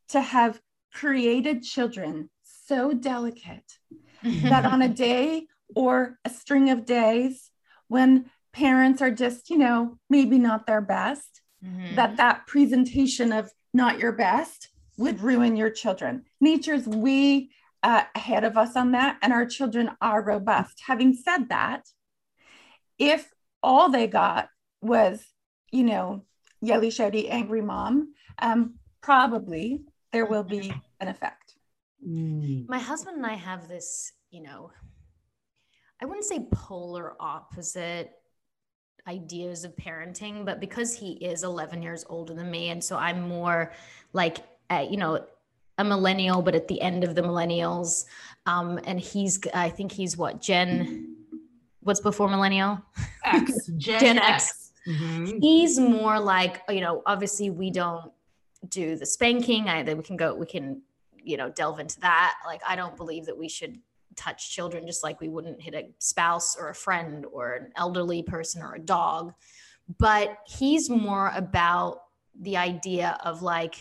to 0.08 0.20
have 0.20 0.60
created 0.92 1.62
children 1.62 2.30
so 2.44 2.92
delicate 2.92 3.78
that 4.22 4.64
on 4.64 4.82
a 4.82 4.88
day 4.88 5.46
or 5.74 6.18
a 6.24 6.30
string 6.30 6.70
of 6.70 6.84
days 6.84 7.50
when 7.88 8.30
parents 8.52 9.00
are 9.00 9.10
just 9.10 9.50
you 9.50 9.58
know 9.58 9.98
maybe 10.10 10.38
not 10.38 10.66
their 10.66 10.80
best 10.80 11.40
mm-hmm. 11.64 11.94
that 11.96 12.16
that 12.16 12.46
presentation 12.46 13.32
of 13.32 13.50
not 13.72 13.98
your 13.98 14.12
best 14.12 14.68
would 14.98 15.20
ruin 15.20 15.56
your 15.56 15.70
children 15.70 16.24
nature's 16.40 16.86
way 16.86 17.48
uh, 17.82 18.04
ahead 18.14 18.44
of 18.44 18.56
us 18.56 18.76
on 18.76 18.92
that 18.92 19.18
and 19.22 19.32
our 19.32 19.46
children 19.46 19.90
are 20.00 20.22
robust 20.22 20.82
having 20.86 21.14
said 21.14 21.48
that 21.48 21.82
if 22.98 23.30
all 23.62 23.88
they 23.88 24.06
got 24.06 24.48
was 24.80 25.24
you 25.70 25.82
know 25.82 26.22
yelly, 26.62 26.88
shouty, 26.88 27.28
angry 27.28 27.60
mom, 27.60 28.14
um, 28.40 28.74
probably 29.02 29.82
there 30.12 30.26
will 30.26 30.44
be 30.44 30.72
an 31.00 31.08
effect. 31.08 31.56
Mm. 32.06 32.68
My 32.68 32.78
husband 32.78 33.16
and 33.16 33.26
I 33.26 33.34
have 33.34 33.68
this, 33.68 34.12
you 34.30 34.42
know, 34.42 34.70
I 36.00 36.06
wouldn't 36.06 36.24
say 36.24 36.46
polar 36.50 37.14
opposite 37.20 38.12
ideas 39.06 39.64
of 39.64 39.74
parenting, 39.76 40.44
but 40.44 40.60
because 40.60 40.96
he 40.96 41.12
is 41.12 41.42
11 41.44 41.82
years 41.82 42.04
older 42.08 42.34
than 42.34 42.50
me, 42.50 42.70
and 42.70 42.82
so 42.82 42.96
I'm 42.96 43.28
more 43.28 43.72
like, 44.12 44.38
uh, 44.70 44.86
you 44.88 44.96
know, 44.96 45.24
a 45.78 45.84
millennial, 45.84 46.42
but 46.42 46.54
at 46.54 46.68
the 46.68 46.80
end 46.80 47.02
of 47.02 47.14
the 47.14 47.22
millennials, 47.22 48.04
um, 48.46 48.78
and 48.84 49.00
he's, 49.00 49.40
I 49.54 49.70
think 49.70 49.90
he's 49.90 50.16
what 50.16 50.40
Gen, 50.40 51.16
what's 51.80 52.00
before 52.00 52.28
millennial? 52.28 52.80
X, 53.24 53.66
Gen, 53.76 54.00
Gen 54.00 54.18
X. 54.18 54.50
X. 54.50 54.61
Mm-hmm. 54.86 55.38
He's 55.40 55.78
more 55.78 56.18
like, 56.18 56.62
you 56.68 56.80
know, 56.80 57.02
obviously 57.06 57.50
we 57.50 57.70
don't 57.70 58.12
do 58.68 58.96
the 58.96 59.06
spanking. 59.06 59.68
I 59.68 59.82
we 59.82 60.02
can 60.02 60.16
go, 60.16 60.34
we 60.34 60.46
can, 60.46 60.82
you 61.22 61.36
know, 61.36 61.50
delve 61.50 61.80
into 61.80 62.00
that. 62.00 62.34
Like, 62.46 62.60
I 62.66 62.76
don't 62.76 62.96
believe 62.96 63.26
that 63.26 63.36
we 63.36 63.48
should 63.48 63.78
touch 64.16 64.50
children 64.50 64.86
just 64.86 65.02
like 65.02 65.20
we 65.20 65.28
wouldn't 65.28 65.60
hit 65.60 65.74
a 65.74 65.88
spouse 65.98 66.56
or 66.56 66.68
a 66.68 66.74
friend 66.74 67.24
or 67.32 67.54
an 67.54 67.72
elderly 67.76 68.22
person 68.22 68.62
or 68.62 68.74
a 68.74 68.80
dog. 68.80 69.32
But 69.98 70.38
he's 70.46 70.88
more 70.88 71.32
about 71.34 72.02
the 72.38 72.56
idea 72.56 73.18
of 73.24 73.42
like, 73.42 73.76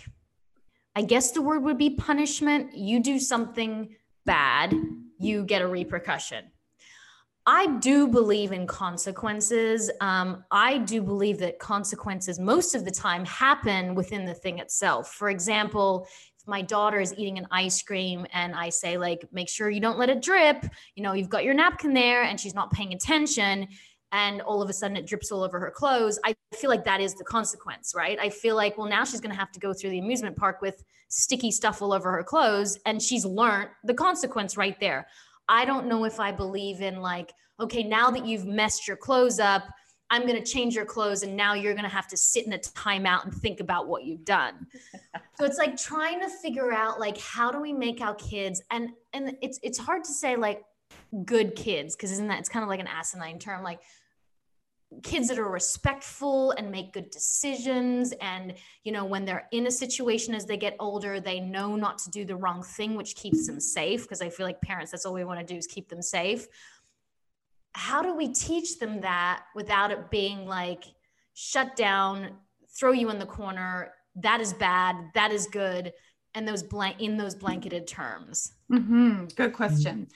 I 0.96 1.04
guess 1.04 1.32
the 1.32 1.42
word 1.42 1.64
would 1.64 1.78
be 1.78 1.92
punishment. 1.92 2.76
You 2.76 3.02
do 3.02 3.20
something 3.20 3.96
bad, 4.26 4.74
you 5.20 5.44
get 5.44 5.62
a 5.62 5.68
repercussion. 5.68 6.46
I 7.46 7.78
do 7.80 8.08
believe 8.08 8.52
in 8.52 8.68
consequences. 8.68 9.90
Um, 10.00 10.44
I 10.52 10.78
do 10.78 11.02
believe 11.02 11.40
that 11.40 11.58
consequences 11.58 12.40
most 12.40 12.76
of 12.76 12.86
the 12.86 12.92
time 12.92 13.26
happen 13.26 13.96
within 13.96 14.26
the 14.26 14.34
thing 14.34 14.60
itself. 14.60 15.14
For 15.14 15.30
example, 15.30 16.08
if 16.40 16.48
my 16.48 16.62
daughter 16.62 17.00
is 17.00 17.14
eating 17.18 17.40
an 17.40 17.48
ice 17.50 17.82
cream 17.82 18.28
and 18.32 18.54
I 18.54 18.70
say, 18.70 18.98
like, 18.98 19.26
make 19.32 19.50
sure 19.50 19.70
you 19.70 19.80
don't 19.80 19.98
let 19.98 20.10
it 20.10 20.22
drip, 20.22 20.66
you 20.96 21.02
know, 21.02 21.14
you've 21.14 21.30
got 21.30 21.44
your 21.44 21.56
napkin 21.56 21.94
there 21.94 22.24
and 22.24 22.40
she's 22.40 22.54
not 22.54 22.72
paying 22.72 22.94
attention, 22.94 23.68
and 24.12 24.42
all 24.42 24.62
of 24.62 24.70
a 24.70 24.74
sudden 24.74 24.98
it 24.98 25.08
drips 25.08 25.32
all 25.32 25.42
over 25.42 25.60
her 25.60 25.72
clothes, 25.72 26.20
I 26.26 26.36
feel 26.54 26.70
like 26.70 26.84
that 26.84 27.00
is 27.00 27.16
the 27.16 27.24
consequence, 27.24 27.94
right? 27.96 28.20
I 28.20 28.30
feel 28.30 28.56
like, 28.56 28.78
well, 28.78 28.88
now 28.88 29.04
she's 29.06 29.22
going 29.22 29.32
to 29.32 29.40
have 29.40 29.52
to 29.54 29.60
go 29.60 29.74
through 29.74 29.92
the 29.92 30.00
amusement 30.00 30.36
park 30.36 30.62
with 30.62 30.84
sticky 31.08 31.52
stuff 31.52 31.82
all 31.82 31.94
over 31.94 32.12
her 32.12 32.24
clothes, 32.24 32.78
and 32.86 33.02
she's 33.02 33.26
learned 33.26 33.70
the 33.84 33.94
consequence 33.94 34.58
right 34.58 34.80
there. 34.80 35.08
I 35.52 35.66
don't 35.66 35.88
know 35.88 36.06
if 36.06 36.20
I 36.20 36.32
believe 36.32 36.82
in 36.82 37.02
like, 37.02 37.34
okay, 37.60 37.84
now 37.84 38.10
that 38.10 38.26
you've 38.26 38.46
messed 38.46 38.88
your 38.88 38.96
clothes 38.96 39.38
up, 39.38 39.64
I'm 40.10 40.26
going 40.26 40.42
to 40.42 40.50
change 40.50 40.76
your 40.76 40.86
clothes 40.86 41.24
and 41.24 41.36
now 41.36 41.54
you're 41.54 41.74
going 41.74 41.84
to 41.84 41.90
have 41.90 42.08
to 42.08 42.18
sit 42.18 42.46
in 42.46 42.54
a 42.54 42.58
timeout 42.58 43.26
and 43.26 43.34
think 43.34 43.60
about 43.60 43.88
what 43.88 44.06
you've 44.06 44.24
done. 44.24 44.66
so 45.38 45.46
it's 45.46 45.58
like 45.58 45.76
trying 45.76 46.22
to 46.22 46.30
figure 46.30 46.72
out 46.72 47.02
like 47.02 47.18
how 47.18 47.52
do 47.52 47.60
we 47.60 47.74
make 47.74 48.00
our 48.00 48.16
kids 48.16 48.62
and 48.72 48.90
and 49.14 49.36
it's 49.42 49.60
it's 49.62 49.78
hard 49.78 50.06
to 50.06 50.14
say 50.14 50.38
like 50.38 50.64
good 51.26 51.56
kids 51.56 51.96
because 51.96 52.12
isn't 52.12 52.28
that 52.28 52.40
it's 52.40 52.50
kind 52.50 52.64
of 52.64 52.70
like 52.70 52.80
an 52.80 52.88
asinine 52.88 53.40
term 53.40 53.64
like 53.64 53.80
kids 55.04 55.30
that 55.30 55.40
are 55.40 55.50
respectful 55.50 56.52
and 56.52 56.70
make 56.70 56.94
good 56.94 57.10
decisions. 57.10 58.14
And 58.22 58.56
you 58.84 58.92
know 58.92 59.06
when 59.06 59.26
they're 59.26 59.48
in 59.52 59.68
a 59.68 59.72
situation 59.72 60.36
as 60.36 60.46
they 60.46 60.58
get 60.58 60.76
older 60.80 61.20
they 61.20 61.40
know 61.40 61.76
not 61.76 61.98
to 62.00 62.10
do 62.10 62.26
the 62.26 62.36
wrong 62.36 62.64
thing 62.64 62.96
which 62.96 63.16
keeps 63.16 63.48
them 63.48 63.60
safe 63.60 64.04
because 64.04 64.22
i 64.22 64.30
feel 64.30 64.46
like 64.46 64.60
parents 64.62 64.92
that's 64.92 65.06
all 65.06 65.14
we 65.14 65.24
want 65.24 65.40
to 65.40 65.46
do 65.46 65.58
is 65.58 65.68
keep 65.68 65.90
them 65.90 66.02
safe. 66.02 66.48
How 67.74 68.02
do 68.02 68.16
we 68.16 68.34
teach 68.34 68.80
them 68.80 69.02
that 69.02 69.44
without 69.56 69.92
it 69.92 70.12
being 70.12 70.46
like 70.46 70.84
shut 71.34 71.76
down, 71.76 72.38
throw 72.78 72.92
you 72.92 73.10
in 73.10 73.20
the 73.20 73.26
corner, 73.26 73.94
that 74.16 74.42
is 74.42 74.54
bad, 74.54 74.96
that 75.14 75.32
is 75.32 75.48
good, 75.48 75.94
and 76.34 76.48
those 76.48 76.64
blank 76.64 77.02
in 77.02 77.18
those 77.18 77.36
blanketed 77.36 77.88
terms? 77.88 78.54
Mm-hmm. 78.72 79.26
Good 79.36 79.54
question. 79.54 80.08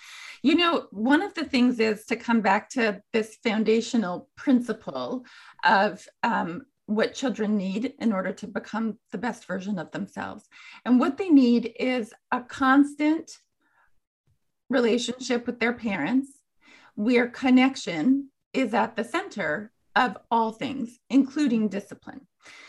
You 0.42 0.56
know, 0.56 0.88
one 0.92 1.22
of 1.22 1.34
the 1.34 1.44
things 1.44 1.80
is 1.80 2.06
to 2.06 2.16
come 2.16 2.42
back 2.42 2.70
to 2.72 3.02
this 3.14 3.38
foundational 3.44 4.30
principle 4.36 5.26
of 5.64 6.08
um, 6.24 6.64
what 6.86 7.14
children 7.14 7.58
need 7.58 7.94
in 8.00 8.14
order 8.14 8.32
to 8.32 8.48
become 8.48 8.98
the 9.12 9.18
best 9.18 9.46
version 9.46 9.80
of 9.80 9.92
themselves. 9.92 10.48
And 10.86 11.00
what 11.00 11.18
they 11.18 11.30
need 11.30 11.74
is 11.80 12.14
a 12.32 12.42
constant 12.42 13.32
relationship 14.70 15.46
with 15.46 15.60
their 15.60 15.74
parents 15.74 16.30
where 16.96 17.28
connection 17.28 18.30
is 18.54 18.74
at 18.74 18.96
the 18.96 19.04
center 19.04 19.72
of 19.96 20.18
all 20.30 20.52
things, 20.52 21.00
including 21.10 21.70
discipline. 21.70 22.22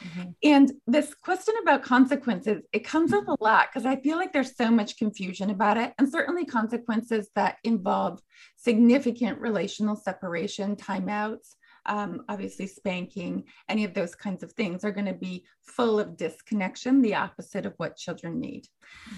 Mm-hmm. 0.05 0.31
And 0.43 0.73
this 0.87 1.15
question 1.15 1.55
about 1.63 1.83
consequences, 1.83 2.63
it 2.73 2.81
comes 2.81 3.13
up 3.13 3.29
a 3.29 3.37
lot 3.41 3.69
because 3.69 3.85
I 3.85 3.97
feel 3.97 4.17
like 4.17 4.33
there's 4.33 4.57
so 4.57 4.71
much 4.71 4.97
confusion 4.97 5.51
about 5.51 5.77
it, 5.77 5.93
and 5.99 6.11
certainly 6.11 6.45
consequences 6.45 7.29
that 7.35 7.59
involve 7.65 8.21
significant 8.57 9.41
relational 9.41 9.97
separation, 9.97 10.77
timeouts, 10.77 11.55
um, 11.87 12.23
obviously 12.29 12.67
spanking, 12.67 13.45
any 13.69 13.85
of 13.85 13.95
those 13.95 14.15
kinds 14.15 14.43
of 14.43 14.53
things 14.53 14.85
are 14.85 14.91
going 14.91 15.07
to 15.07 15.15
be 15.15 15.45
full 15.63 16.01
of 16.01 16.17
disconnection, 16.17 17.01
the 17.01 17.15
opposite 17.15 17.67
of 17.67 17.75
what 17.77 17.97
children 17.97 18.41
need. 18.41 18.67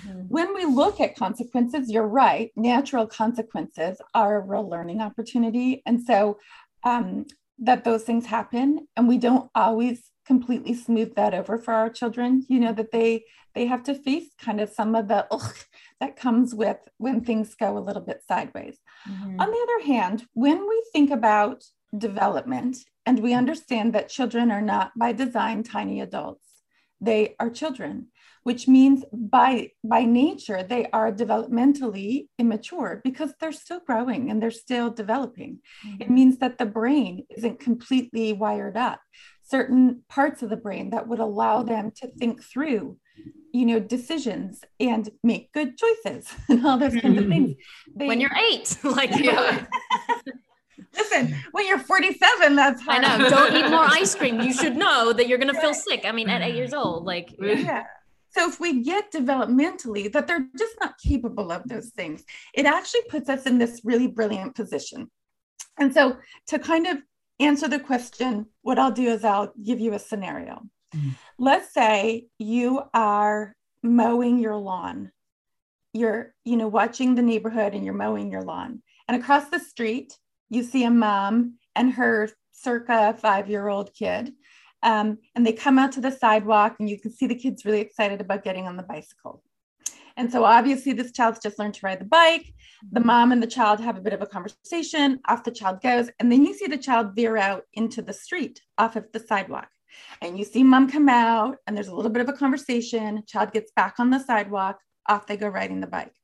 Mm-hmm. 0.07 0.21
When 0.29 0.55
we 0.55 0.65
look 0.65 1.01
at 1.01 1.17
consequences, 1.17 1.91
you're 1.91 2.07
right, 2.07 2.51
natural 2.57 3.07
consequences 3.07 4.01
are 4.15 4.37
a 4.37 4.47
real 4.47 4.69
learning 4.69 5.01
opportunity. 5.01 5.83
And 5.87 6.03
so 6.03 6.39
um, 6.85 7.27
that 7.59 7.85
those 7.85 8.05
things 8.05 8.27
happen, 8.27 8.87
and 8.97 9.09
we 9.09 9.19
don't 9.19 9.51
always 9.55 10.03
completely 10.27 10.75
smooth 10.75 11.15
that 11.15 11.33
over 11.33 11.57
for 11.57 11.73
our 11.73 11.89
children 11.89 12.45
you 12.51 12.61
know 12.61 12.71
that 12.71 12.93
they 12.93 13.25
they 13.55 13.65
have 13.65 13.83
to 13.83 13.95
face 13.95 14.27
kind 14.39 14.61
of 14.61 14.69
some 14.69 14.95
of 14.95 15.09
the 15.09 15.27
ugh, 15.31 15.57
that 16.01 16.17
comes 16.17 16.55
with 16.55 16.77
when 16.99 17.23
things 17.23 17.55
go 17.55 17.79
a 17.79 17.81
little 17.81 18.03
bit 18.03 18.23
sideways 18.29 18.77
mm-hmm. 19.09 19.41
on 19.41 19.51
the 19.51 19.67
other 19.67 19.87
hand 19.87 20.27
when 20.35 20.69
we 20.69 20.85
think 20.93 21.11
about 21.11 21.65
development. 21.97 22.79
And 23.07 23.21
we 23.21 23.33
understand 23.33 23.95
that 23.95 24.09
children 24.09 24.51
are 24.51 24.63
not 24.63 24.93
by 24.97 25.13
design 25.13 25.63
tiny 25.63 26.01
adults. 26.01 26.45
They 27.01 27.37
are 27.39 27.51
children, 27.51 28.09
which 28.43 28.67
means 28.67 29.05
by, 29.13 29.73
by 29.85 30.05
nature, 30.05 30.63
they 30.63 30.87
are 30.93 31.13
developmentally 31.13 32.29
immature 32.39 33.01
because 33.05 33.35
they're 33.41 33.53
still 33.53 33.81
growing 33.87 34.31
and 34.31 34.43
they're 34.43 34.51
still 34.51 34.91
developing. 34.91 35.61
Mm-hmm. 35.87 36.03
It 36.03 36.11
means 36.11 36.39
that 36.39 36.59
the 36.59 36.67
brain 36.67 37.25
isn't 37.37 37.61
completely 37.61 38.33
wired 38.33 38.77
up. 38.77 39.01
Certain 39.43 40.03
parts 40.09 40.43
of 40.43 40.51
the 40.51 40.57
brain 40.57 40.91
that 40.91 41.09
would 41.09 41.21
allow 41.21 41.63
them 41.63 41.93
to 41.97 42.09
think 42.09 42.43
through 42.43 42.99
you 43.53 43.65
know 43.65 43.81
decisions 43.81 44.63
and 44.79 45.11
make 45.23 45.53
good 45.53 45.77
choices 45.77 46.31
and 46.49 46.67
all 46.67 46.79
those 46.79 46.95
kinds 46.95 47.19
of 47.19 47.29
things 47.29 47.57
they, 47.97 48.07
when 48.07 48.21
you're 48.21 48.37
eight 48.51 48.77
like 48.85 49.11
yeah. 49.19 49.67
Listen, 50.99 51.35
when 51.53 51.67
you're 51.67 51.79
47, 51.79 52.57
that's 52.57 52.83
hard. 52.83 53.05
I 53.05 53.17
know. 53.17 53.31
Don't 53.31 53.57
eat 53.57 53.71
more 53.71 53.85
ice 53.85 54.15
cream. 54.19 54.41
You 54.41 54.53
should 54.53 54.77
know 54.77 55.13
that 55.13 55.29
you're 55.29 55.39
going 55.39 55.55
to 55.55 55.61
feel 55.61 55.75
sick. 55.75 56.05
I 56.05 56.13
mean, 56.13 56.29
at 56.29 56.43
eight 56.43 56.57
years 56.57 56.75
old, 56.75 57.05
like, 57.05 57.35
yeah. 57.41 57.85
So 58.31 58.49
if 58.49 58.61
we 58.61 58.83
get 58.83 59.11
developmentally 59.11 60.13
that 60.13 60.27
they're 60.27 60.47
just 60.57 60.75
not 60.81 60.99
capable 60.99 61.51
of 61.51 61.67
those 61.67 61.91
things, 61.91 62.25
it 62.55 62.67
actually 62.67 63.03
puts 63.09 63.29
us 63.29 63.47
in 63.47 63.59
this 63.59 63.81
really 63.85 64.07
brilliant 64.07 64.55
position. 64.55 65.11
And 65.79 65.95
so 65.95 66.19
to 66.49 66.59
kind 66.59 66.87
of 66.87 66.99
answer 67.41 67.69
the 67.69 67.81
question, 67.81 68.47
what 68.63 68.79
I'll 68.79 68.91
do 68.91 69.09
is 69.09 69.25
I'll 69.25 69.53
give 69.63 69.81
you 69.81 69.95
a 69.95 69.99
scenario. 69.99 70.63
Mm-hmm. 70.95 71.11
Let's 71.39 71.73
say 71.73 72.27
you 72.39 72.83
are 72.93 73.55
mowing 73.83 74.39
your 74.39 74.57
lawn. 74.57 75.13
You're, 75.93 76.35
you 76.45 76.57
know, 76.57 76.69
watching 76.69 77.15
the 77.15 77.23
neighborhood 77.23 77.75
and 77.75 77.85
you're 77.85 77.95
mowing 77.95 78.31
your 78.31 78.43
lawn. 78.43 78.83
And 79.07 79.21
across 79.21 79.49
the 79.49 79.59
street, 79.59 80.17
you 80.51 80.63
see 80.63 80.85
a 80.85 80.91
mom 80.91 81.59
and 81.75 81.93
her 81.93 82.31
circa 82.53 83.17
five 83.19 83.49
year 83.49 83.69
old 83.69 83.93
kid. 83.95 84.33
Um, 84.83 85.19
and 85.35 85.45
they 85.45 85.53
come 85.53 85.79
out 85.79 85.93
to 85.93 86.01
the 86.01 86.11
sidewalk, 86.11 86.77
and 86.79 86.89
you 86.89 87.01
can 87.01 87.13
see 87.13 87.27
the 87.27 87.35
kids 87.35 87.65
really 87.65 87.81
excited 87.81 88.21
about 88.21 88.45
getting 88.45 88.67
on 88.67 88.77
the 88.77 88.85
bicycle. 88.85 89.43
And 90.17 90.31
so, 90.31 90.45
obviously, 90.45 90.93
this 90.93 91.13
child's 91.13 91.41
just 91.41 91.59
learned 91.59 91.75
to 91.75 91.87
ride 91.87 92.01
the 92.01 92.05
bike. 92.05 92.53
The 92.93 93.01
mom 93.01 93.33
and 93.33 93.43
the 93.43 93.47
child 93.47 93.81
have 93.81 93.97
a 93.97 94.01
bit 94.01 94.13
of 94.13 94.23
a 94.23 94.27
conversation. 94.27 95.21
Off 95.29 95.45
the 95.45 95.51
child 95.51 95.81
goes. 95.81 96.11
And 96.19 96.31
then 96.31 96.45
you 96.45 96.55
see 96.55 96.67
the 96.67 96.77
child 96.77 97.15
veer 97.15 97.37
out 97.37 97.65
into 97.73 98.03
the 98.03 98.13
street 98.13 98.61
off 98.79 98.97
of 98.97 99.07
the 99.13 99.21
sidewalk. 99.21 99.69
And 100.21 100.39
you 100.39 100.45
see 100.45 100.65
mom 100.65 100.91
come 100.91 101.09
out, 101.09 101.57
and 101.67 101.77
there's 101.77 101.89
a 101.89 101.95
little 101.95 102.11
bit 102.11 102.23
of 102.23 102.29
a 102.29 102.37
conversation. 102.37 103.23
Child 103.27 103.53
gets 103.53 103.73
back 103.75 103.95
on 103.99 104.11
the 104.11 104.19
sidewalk. 104.19 104.81
Off 105.09 105.27
they 105.27 105.37
go 105.37 105.49
riding 105.49 105.81
the 105.81 105.87
bike. 105.87 106.15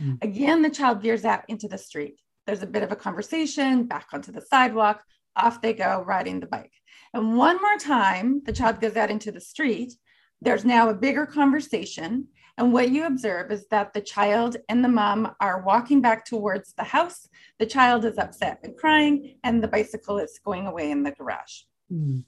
Mm. 0.00 0.22
Again, 0.22 0.62
the 0.62 0.70
child 0.70 1.00
veers 1.00 1.24
out 1.24 1.44
into 1.48 1.66
the 1.66 1.78
street. 1.78 2.20
There's 2.46 2.62
a 2.62 2.66
bit 2.66 2.82
of 2.82 2.92
a 2.92 2.96
conversation, 2.96 3.84
back 3.84 4.08
onto 4.12 4.32
the 4.32 4.40
sidewalk, 4.40 5.02
off 5.36 5.60
they 5.60 5.72
go 5.72 6.02
riding 6.06 6.40
the 6.40 6.46
bike. 6.46 6.72
And 7.12 7.36
one 7.36 7.60
more 7.60 7.78
time, 7.78 8.42
the 8.44 8.52
child 8.52 8.80
goes 8.80 8.96
out 8.96 9.10
into 9.10 9.32
the 9.32 9.40
street. 9.40 9.94
There's 10.40 10.64
now 10.64 10.90
a 10.90 10.94
bigger 10.94 11.26
conversation. 11.26 12.28
And 12.56 12.72
what 12.72 12.90
you 12.90 13.06
observe 13.06 13.50
is 13.50 13.66
that 13.68 13.92
the 13.92 14.00
child 14.00 14.56
and 14.68 14.84
the 14.84 14.88
mom 14.88 15.34
are 15.40 15.62
walking 15.62 16.00
back 16.00 16.24
towards 16.24 16.72
the 16.74 16.84
house. 16.84 17.28
The 17.58 17.66
child 17.66 18.04
is 18.04 18.18
upset 18.18 18.60
and 18.62 18.76
crying, 18.76 19.38
and 19.42 19.62
the 19.62 19.68
bicycle 19.68 20.18
is 20.18 20.38
going 20.44 20.66
away 20.66 20.90
in 20.90 21.02
the 21.02 21.10
garage. 21.10 21.62
Mm. 21.90 22.24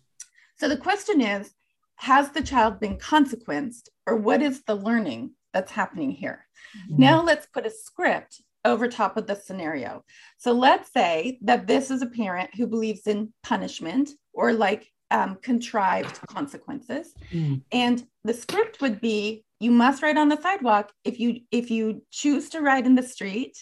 So 0.57 0.69
the 0.69 0.77
question 0.77 1.21
is 1.21 1.53
Has 1.97 2.31
the 2.31 2.43
child 2.43 2.81
been 2.81 2.99
consequenced, 2.99 3.91
or 4.07 4.17
what 4.17 4.43
is 4.43 4.63
the 4.65 4.75
learning 4.75 5.33
that's 5.53 5.73
happening 5.73 6.11
here? 6.11 6.47
Mm. 6.91 6.99
Now 6.99 7.23
let's 7.23 7.47
put 7.47 7.67
a 7.67 7.71
script 7.71 8.43
over 8.67 8.89
top 8.89 9.17
of 9.17 9.27
the 9.27 9.37
scenario. 9.37 10.05
So 10.37 10.53
let's 10.53 10.93
say 10.93 11.39
that 11.43 11.67
this 11.67 11.91
is 11.91 12.03
a 12.03 12.07
parent 12.07 12.51
who 12.55 12.67
believes 12.67 13.07
in 13.07 13.33
punishment 13.43 14.11
or 14.35 14.53
like 14.53 14.87
um, 15.11 15.39
contrived 15.41 16.21
consequences. 16.27 17.15
Mm. 17.33 17.63
And 17.73 18.07
the 18.25 18.35
script 18.35 18.81
would 18.81 19.01
be 19.01 19.45
you 19.61 19.71
must 19.71 20.03
ride 20.03 20.19
on 20.19 20.29
the 20.29 20.41
sidewalk. 20.41 20.93
If 21.05 21.19
you 21.19 21.41
if 21.51 21.71
you 21.71 22.03
choose 22.11 22.51
to 22.51 22.61
ride 22.61 22.87
in 22.87 22.95
the 22.95 23.03
street, 23.03 23.57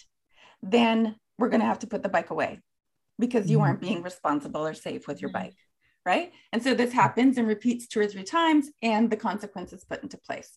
then 0.61 1.15
we're 1.37 1.49
going 1.49 1.61
to 1.61 1.67
have 1.67 1.79
to 1.79 1.87
put 1.87 2.03
the 2.03 2.09
bike 2.09 2.31
away 2.31 2.59
because 3.19 3.49
you 3.49 3.59
mm. 3.59 3.61
aren't 3.61 3.81
being 3.81 4.01
responsible 4.01 4.65
or 4.65 4.73
safe 4.73 5.07
with 5.07 5.21
your 5.21 5.29
mm. 5.29 5.33
bike. 5.33 5.57
Right. 6.05 6.33
And 6.51 6.61
so 6.61 6.75
this 6.75 6.93
happens 6.93 7.37
and 7.37 7.47
repeats 7.47 7.87
two 7.87 7.99
or 7.99 8.05
three 8.05 8.23
times, 8.23 8.69
and 8.83 9.09
the 9.09 9.17
consequences 9.17 9.83
put 9.83 10.03
into 10.03 10.19
place. 10.19 10.55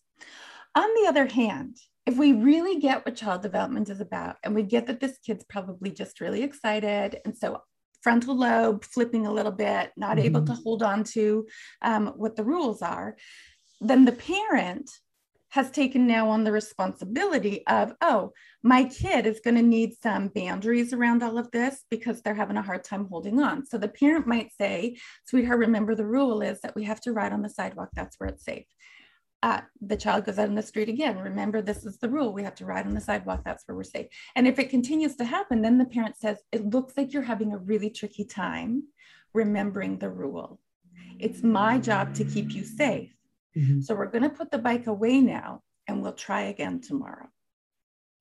On 0.74 0.88
the 0.94 1.08
other 1.08 1.26
hand, 1.26 1.78
if 2.08 2.16
we 2.16 2.32
really 2.32 2.80
get 2.80 3.04
what 3.04 3.16
child 3.16 3.42
development 3.42 3.90
is 3.90 4.00
about 4.00 4.36
and 4.42 4.54
we 4.54 4.62
get 4.62 4.86
that 4.86 4.98
this 4.98 5.18
kid's 5.18 5.44
probably 5.44 5.90
just 5.90 6.22
really 6.22 6.42
excited 6.42 7.20
and 7.26 7.36
so 7.36 7.60
frontal 8.02 8.34
lobe 8.34 8.82
flipping 8.82 9.26
a 9.26 9.32
little 9.32 9.52
bit 9.52 9.90
not 9.94 10.16
mm-hmm. 10.16 10.24
able 10.24 10.42
to 10.42 10.54
hold 10.54 10.82
on 10.82 11.04
to 11.04 11.46
um, 11.82 12.06
what 12.16 12.34
the 12.34 12.44
rules 12.44 12.80
are 12.80 13.14
then 13.82 14.06
the 14.06 14.12
parent 14.12 14.90
has 15.50 15.70
taken 15.70 16.06
now 16.06 16.30
on 16.30 16.44
the 16.44 16.52
responsibility 16.52 17.62
of 17.66 17.92
oh 18.00 18.32
my 18.62 18.84
kid 18.84 19.26
is 19.26 19.40
going 19.44 19.56
to 19.56 19.62
need 19.62 19.92
some 20.02 20.28
boundaries 20.28 20.94
around 20.94 21.22
all 21.22 21.36
of 21.36 21.50
this 21.50 21.84
because 21.90 22.22
they're 22.22 22.34
having 22.34 22.56
a 22.56 22.62
hard 22.62 22.84
time 22.84 23.06
holding 23.06 23.40
on. 23.40 23.64
So 23.64 23.78
the 23.78 23.88
parent 23.88 24.26
might 24.26 24.50
say 24.60 24.98
sweetheart 25.26 25.58
remember 25.58 25.94
the 25.94 26.04
rule 26.04 26.42
is 26.42 26.60
that 26.60 26.74
we 26.74 26.84
have 26.84 27.00
to 27.02 27.12
ride 27.12 27.32
on 27.32 27.40
the 27.40 27.48
sidewalk. 27.48 27.88
That's 27.94 28.16
where 28.18 28.28
it's 28.28 28.44
safe 28.44 28.66
uh, 29.42 29.60
the 29.80 29.96
child 29.96 30.24
goes 30.24 30.38
out 30.38 30.48
in 30.48 30.54
the 30.54 30.62
street 30.62 30.88
again. 30.88 31.18
Remember, 31.18 31.62
this 31.62 31.84
is 31.84 31.98
the 31.98 32.08
rule. 32.08 32.32
We 32.32 32.42
have 32.42 32.56
to 32.56 32.64
ride 32.64 32.86
on 32.86 32.94
the 32.94 33.00
sidewalk. 33.00 33.42
That's 33.44 33.62
where 33.66 33.76
we're 33.76 33.84
safe. 33.84 34.06
And 34.34 34.48
if 34.48 34.58
it 34.58 34.70
continues 34.70 35.16
to 35.16 35.24
happen, 35.24 35.62
then 35.62 35.78
the 35.78 35.84
parent 35.84 36.16
says, 36.16 36.38
It 36.50 36.66
looks 36.66 36.96
like 36.96 37.12
you're 37.12 37.22
having 37.22 37.52
a 37.52 37.58
really 37.58 37.90
tricky 37.90 38.24
time 38.24 38.84
remembering 39.34 39.98
the 39.98 40.10
rule. 40.10 40.60
It's 41.18 41.42
my 41.42 41.78
job 41.78 42.14
to 42.14 42.24
keep 42.24 42.52
you 42.52 42.64
safe. 42.64 43.14
Mm-hmm. 43.56 43.80
So 43.80 43.94
we're 43.94 44.06
going 44.06 44.22
to 44.22 44.30
put 44.30 44.50
the 44.50 44.58
bike 44.58 44.86
away 44.86 45.20
now 45.20 45.62
and 45.86 46.02
we'll 46.02 46.12
try 46.12 46.42
again 46.42 46.80
tomorrow. 46.80 47.28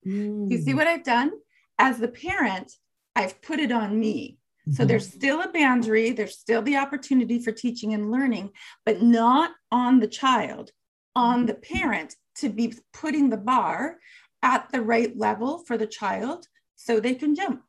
Mm. 0.05 0.49
You 0.49 0.57
see 0.59 0.71
mm. 0.71 0.77
what 0.77 0.87
I've 0.87 1.03
done? 1.03 1.31
as 1.79 1.99
the 1.99 2.07
parent, 2.07 2.73
I've 3.15 3.41
put 3.41 3.59
it 3.59 3.71
on 3.71 3.99
me. 3.99 4.39
So 4.71 4.83
Mhm. 4.83 4.87
there's 4.89 5.07
still 5.07 5.41
a 5.41 5.51
boundary, 5.51 6.11
there's 6.11 6.37
still 6.37 6.61
the 6.61 6.75
opportunity 6.75 7.39
for 7.39 7.51
teaching 7.51 7.93
and 7.93 8.11
learning, 8.11 8.51
but 8.85 9.01
not 9.01 9.51
on 9.71 9.99
the 9.99 10.07
child, 10.07 10.71
on 11.17 11.47
the 11.47 11.55
parent 11.55 12.15
to 12.35 12.47
be 12.47 12.75
putting 12.93 13.27
the 13.31 13.37
bar 13.37 13.97
at 14.43 14.69
the 14.71 14.79
right 14.79 15.17
level 15.17 15.57
for 15.57 15.75
the 15.75 15.87
child 15.87 16.47
so 16.75 16.99
they 16.99 17.15
can 17.15 17.33
jump. 17.33 17.63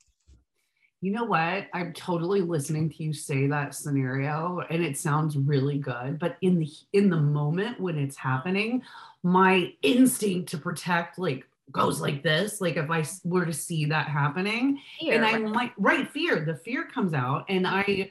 You 1.01 1.13
know 1.13 1.25
what? 1.25 1.67
I'm 1.73 1.95
totally 1.95 2.43
listening 2.43 2.91
to 2.91 3.03
you 3.03 3.15
say 3.15 3.47
that 3.47 3.75
scenario 3.75 4.61
and 4.69 4.85
it 4.85 4.99
sounds 4.99 5.35
really 5.39 5.79
good, 5.79 6.19
but 6.19 6.37
in 6.43 6.59
the 6.59 6.69
in 6.93 7.09
the 7.09 7.17
moment 7.17 7.81
when 7.81 7.97
it's 7.99 8.17
happening, 8.17 8.83
my 9.23 9.73
instinct 9.81 10.51
to 10.51 10.59
protect 10.59 11.19
like 11.19 11.45
goes 11.73 12.03
like 12.03 12.23
this, 12.23 12.61
like 12.61 12.77
if 12.77 12.91
i 12.91 13.03
were 13.25 13.47
to 13.47 13.53
see 13.53 13.87
that 13.87 14.09
happening, 14.09 14.79
Fear, 15.01 15.15
and 15.15 15.25
I 15.25 15.33
right? 15.33 15.45
might 15.45 15.73
right 15.79 16.11
fear, 16.11 16.45
the 16.45 16.57
fear 16.57 16.85
comes 16.85 17.15
out 17.15 17.47
and 17.49 17.67
I 17.67 18.11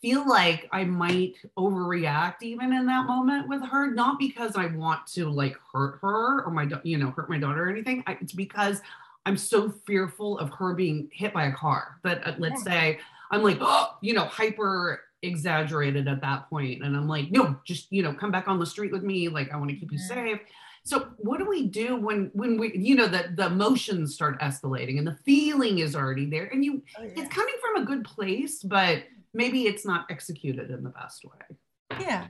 feel 0.00 0.28
like 0.28 0.68
I 0.72 0.84
might 0.84 1.34
overreact 1.58 2.36
even 2.42 2.72
in 2.72 2.86
that 2.86 3.06
moment 3.06 3.48
with 3.48 3.64
her, 3.66 3.90
not 3.92 4.18
because 4.18 4.56
I 4.56 4.66
want 4.66 5.06
to 5.08 5.28
like 5.28 5.56
hurt 5.72 5.98
her 6.02 6.44
or 6.44 6.50
my, 6.52 6.68
you 6.84 6.98
know, 6.98 7.10
hurt 7.10 7.28
my 7.28 7.38
daughter 7.38 7.64
or 7.66 7.70
anything. 7.70 8.04
I, 8.06 8.16
it's 8.20 8.32
because 8.32 8.80
I'm 9.26 9.36
so 9.36 9.70
fearful 9.86 10.38
of 10.38 10.50
her 10.50 10.74
being 10.74 11.08
hit 11.12 11.32
by 11.34 11.46
a 11.46 11.52
car 11.52 11.98
that 12.04 12.26
uh, 12.26 12.34
let's 12.38 12.62
say 12.62 12.98
I'm 13.30 13.42
like, 13.42 13.58
oh, 13.60 13.96
you 14.02 14.14
know, 14.14 14.24
hyper 14.24 15.00
exaggerated 15.22 16.06
at 16.06 16.20
that 16.20 16.48
point, 16.48 16.84
and 16.84 16.96
I'm 16.96 17.08
like, 17.08 17.30
no, 17.32 17.58
just 17.64 17.90
you 17.90 18.02
know, 18.02 18.14
come 18.14 18.30
back 18.30 18.46
on 18.48 18.58
the 18.60 18.66
street 18.66 18.92
with 18.92 19.02
me. 19.02 19.28
Like 19.28 19.52
I 19.52 19.56
want 19.56 19.70
to 19.70 19.76
keep 19.76 19.90
you 19.92 19.98
Mhm. 19.98 20.02
safe. 20.02 20.40
So 20.84 21.08
what 21.18 21.38
do 21.38 21.46
we 21.48 21.66
do 21.66 21.96
when 21.96 22.30
when 22.34 22.56
we, 22.58 22.72
you 22.76 22.94
know, 22.94 23.08
the 23.08 23.32
the 23.36 23.46
emotions 23.46 24.14
start 24.14 24.40
escalating 24.40 24.98
and 24.98 25.06
the 25.06 25.18
feeling 25.24 25.80
is 25.80 25.94
already 25.96 26.26
there, 26.26 26.46
and 26.46 26.64
you 26.64 26.82
it's 27.16 27.28
coming 27.28 27.54
from 27.60 27.82
a 27.82 27.86
good 27.86 28.04
place, 28.04 28.62
but 28.62 29.02
maybe 29.38 29.62
it's 29.66 29.86
not 29.86 30.04
executed 30.10 30.70
in 30.70 30.82
the 30.82 30.90
best 30.90 31.24
way. 31.24 31.56
Yeah. 32.00 32.26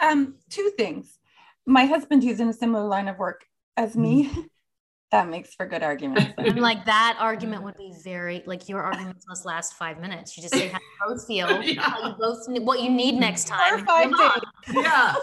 Um, 0.00 0.34
two 0.50 0.72
things. 0.76 1.18
My 1.66 1.84
husband, 1.84 2.24
who's 2.24 2.40
in 2.40 2.48
a 2.48 2.52
similar 2.52 2.86
line 2.88 3.06
of 3.06 3.18
work 3.18 3.44
as 3.76 3.94
me, 3.96 4.30
that 5.12 5.28
makes 5.28 5.54
for 5.54 5.66
good 5.66 5.82
arguments. 5.82 6.32
I'm 6.38 6.56
like 6.56 6.86
that 6.86 7.16
argument 7.20 7.62
would 7.64 7.76
be 7.76 7.92
very 8.02 8.42
like 8.46 8.68
your 8.68 8.82
arguments 8.82 9.26
must 9.28 9.44
last 9.44 9.74
five 9.74 10.00
minutes. 10.00 10.36
You 10.36 10.42
just 10.42 10.54
say 10.54 10.68
how 10.68 10.78
you 10.78 11.14
both 11.14 11.26
feel, 11.26 11.62
Yeah. 11.62 11.82
how 11.82 12.08
you 12.08 12.14
both 12.18 12.38
what 12.64 12.80
you 12.80 12.90
need 12.90 13.14
next 13.20 13.50
Or 13.50 13.54
time. 13.54 13.84
five 13.86 14.10
days. 14.10 14.42
Yeah. 14.84 15.14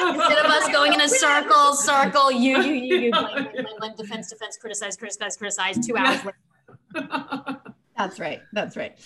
Instead 0.00 0.38
of 0.44 0.46
us 0.46 0.68
going 0.68 0.92
in 0.92 1.00
a 1.00 1.08
circle, 1.08 1.74
circle, 1.74 2.30
you, 2.30 2.60
you, 2.60 2.72
you, 2.72 2.96
you, 2.98 3.10
blame, 3.10 3.24
blame, 3.32 3.48
blame, 3.52 3.66
blame, 3.78 3.96
defense, 3.96 4.30
defense, 4.30 4.58
criticize, 4.58 4.96
criticize, 4.96 5.36
criticize. 5.36 5.84
Two 5.86 5.96
hours 5.96 6.20
later. 6.24 7.55
That's 7.96 8.20
right. 8.20 8.42
That's 8.52 8.76
right. 8.76 8.98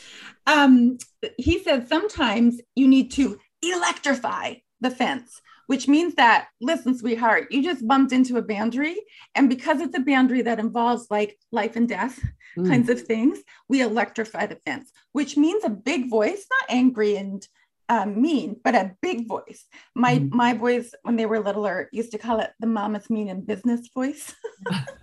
Um, 0.46 0.98
he 1.38 1.62
said 1.62 1.88
sometimes 1.88 2.60
you 2.74 2.88
need 2.88 3.12
to 3.12 3.38
electrify 3.62 4.54
the 4.80 4.90
fence, 4.90 5.40
which 5.66 5.86
means 5.86 6.14
that, 6.14 6.48
listen, 6.60 6.96
sweetheart, 6.96 7.48
you 7.50 7.62
just 7.62 7.86
bumped 7.86 8.12
into 8.12 8.36
a 8.38 8.42
boundary. 8.42 8.96
And 9.34 9.48
because 9.48 9.80
it's 9.80 9.96
a 9.96 10.00
boundary 10.00 10.42
that 10.42 10.58
involves 10.58 11.06
like 11.10 11.38
life 11.52 11.76
and 11.76 11.88
death 11.88 12.18
Mm. 12.58 12.66
kinds 12.66 12.88
of 12.88 13.00
things, 13.02 13.38
we 13.68 13.80
electrify 13.80 14.46
the 14.46 14.58
fence, 14.66 14.90
which 15.12 15.36
means 15.36 15.62
a 15.64 15.70
big 15.70 16.10
voice, 16.10 16.44
not 16.50 16.76
angry 16.76 17.16
and 17.16 17.46
um, 17.88 18.20
mean, 18.20 18.56
but 18.64 18.74
a 18.74 18.96
big 19.02 19.28
voice. 19.28 19.66
My 19.94 20.18
Mhm. 20.18 20.32
my 20.32 20.54
boys, 20.54 20.94
when 21.02 21.16
they 21.16 21.26
were 21.26 21.40
littler, 21.40 21.88
used 21.92 22.12
to 22.12 22.18
call 22.18 22.40
it 22.40 22.50
the 22.58 22.66
mama's 22.66 23.08
mean 23.10 23.28
and 23.28 23.46
business 23.46 23.88
voice. 23.94 24.34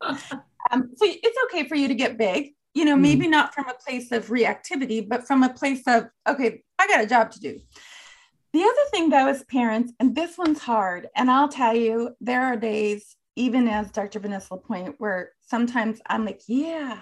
um, 0.70 0.90
so 0.96 1.06
it's 1.06 1.38
okay 1.44 1.68
for 1.68 1.74
you 1.74 1.88
to 1.88 1.94
get 1.94 2.18
big, 2.18 2.54
you 2.74 2.84
know, 2.84 2.96
Mhm. 2.96 3.00
maybe 3.00 3.28
not 3.28 3.54
from 3.54 3.68
a 3.68 3.74
place 3.74 4.12
of 4.12 4.28
reactivity, 4.28 5.06
but 5.06 5.26
from 5.26 5.42
a 5.42 5.52
place 5.52 5.82
of, 5.86 6.08
okay, 6.28 6.62
I 6.78 6.86
got 6.86 7.02
a 7.02 7.06
job 7.06 7.30
to 7.32 7.40
do. 7.40 7.60
The 8.52 8.62
other 8.62 8.86
thing, 8.90 9.10
though, 9.10 9.28
as 9.28 9.44
parents, 9.44 9.92
and 10.00 10.14
this 10.14 10.36
one's 10.36 10.60
hard, 10.60 11.08
and 11.14 11.30
I'll 11.30 11.48
tell 11.48 11.74
you, 11.74 12.16
there 12.20 12.42
are 12.42 12.56
days, 12.56 13.16
even 13.36 13.68
as 13.68 13.90
Dr. 13.92 14.18
Vanessa 14.18 14.54
LaPointe, 14.54 14.96
where 14.98 15.32
sometimes 15.40 16.00
I'm 16.06 16.24
like, 16.24 16.40
yeah, 16.48 17.00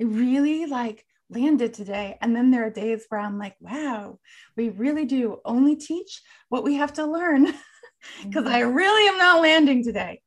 I 0.00 0.04
really 0.04 0.66
like 0.66 1.04
landed 1.30 1.74
today. 1.74 2.16
And 2.20 2.34
then 2.34 2.50
there 2.50 2.64
are 2.66 2.70
days 2.70 3.06
where 3.08 3.20
I'm 3.20 3.38
like, 3.38 3.56
wow, 3.60 4.18
we 4.56 4.68
really 4.68 5.04
do 5.04 5.40
only 5.44 5.74
teach 5.74 6.22
what 6.48 6.62
we 6.64 6.74
have 6.74 6.92
to 6.94 7.06
learn 7.06 7.52
because 8.22 8.46
I 8.46 8.60
really 8.60 9.08
am 9.08 9.18
not 9.18 9.42
landing 9.42 9.82
today. 9.82 10.20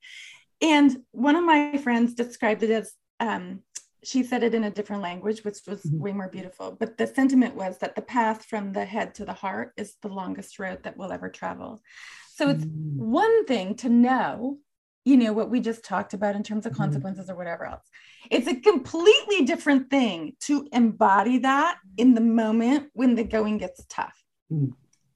And 0.61 0.97
one 1.11 1.35
of 1.35 1.45
my 1.45 1.77
friends 1.77 2.13
described 2.13 2.63
it 2.63 2.71
as 2.71 2.93
um, 3.19 3.61
she 4.07 4.23
said 4.23 4.41
it 4.41 4.53
in 4.53 4.63
a 4.63 4.71
different 4.71 5.01
language, 5.01 5.43
which 5.43 5.59
was 5.67 5.81
Mhm. 5.83 5.99
way 5.99 6.13
more 6.13 6.29
beautiful. 6.29 6.71
But 6.71 6.97
the 6.97 7.07
sentiment 7.07 7.55
was 7.55 7.77
that 7.79 7.95
the 7.95 8.01
path 8.01 8.45
from 8.45 8.71
the 8.71 8.85
head 8.85 9.13
to 9.15 9.25
the 9.25 9.33
heart 9.33 9.73
is 9.75 9.97
the 10.01 10.07
longest 10.07 10.59
road 10.59 10.83
that 10.83 10.95
we'll 10.95 11.11
ever 11.11 11.29
travel. 11.29 11.81
So 12.35 12.49
it's 12.49 12.63
Mm. 12.63 12.95
one 12.95 13.45
thing 13.45 13.75
to 13.75 13.89
know, 13.89 14.59
you 15.03 15.17
know, 15.17 15.33
what 15.33 15.49
we 15.49 15.59
just 15.59 15.83
talked 15.83 16.13
about 16.13 16.37
in 16.37 16.43
terms 16.43 16.65
of 16.65 16.71
Mhm. 16.71 16.77
consequences 16.77 17.29
or 17.29 17.35
whatever 17.35 17.65
else. 17.65 17.89
It's 18.31 18.47
a 18.47 18.55
completely 18.55 19.43
different 19.43 19.89
thing 19.89 20.37
to 20.41 20.69
embody 20.71 21.39
that 21.39 21.77
in 21.97 22.13
the 22.13 22.21
moment 22.21 22.89
when 22.93 23.15
the 23.15 23.25
going 23.25 23.57
gets 23.57 23.85
tough. 23.89 24.23
Mm. 24.49 24.73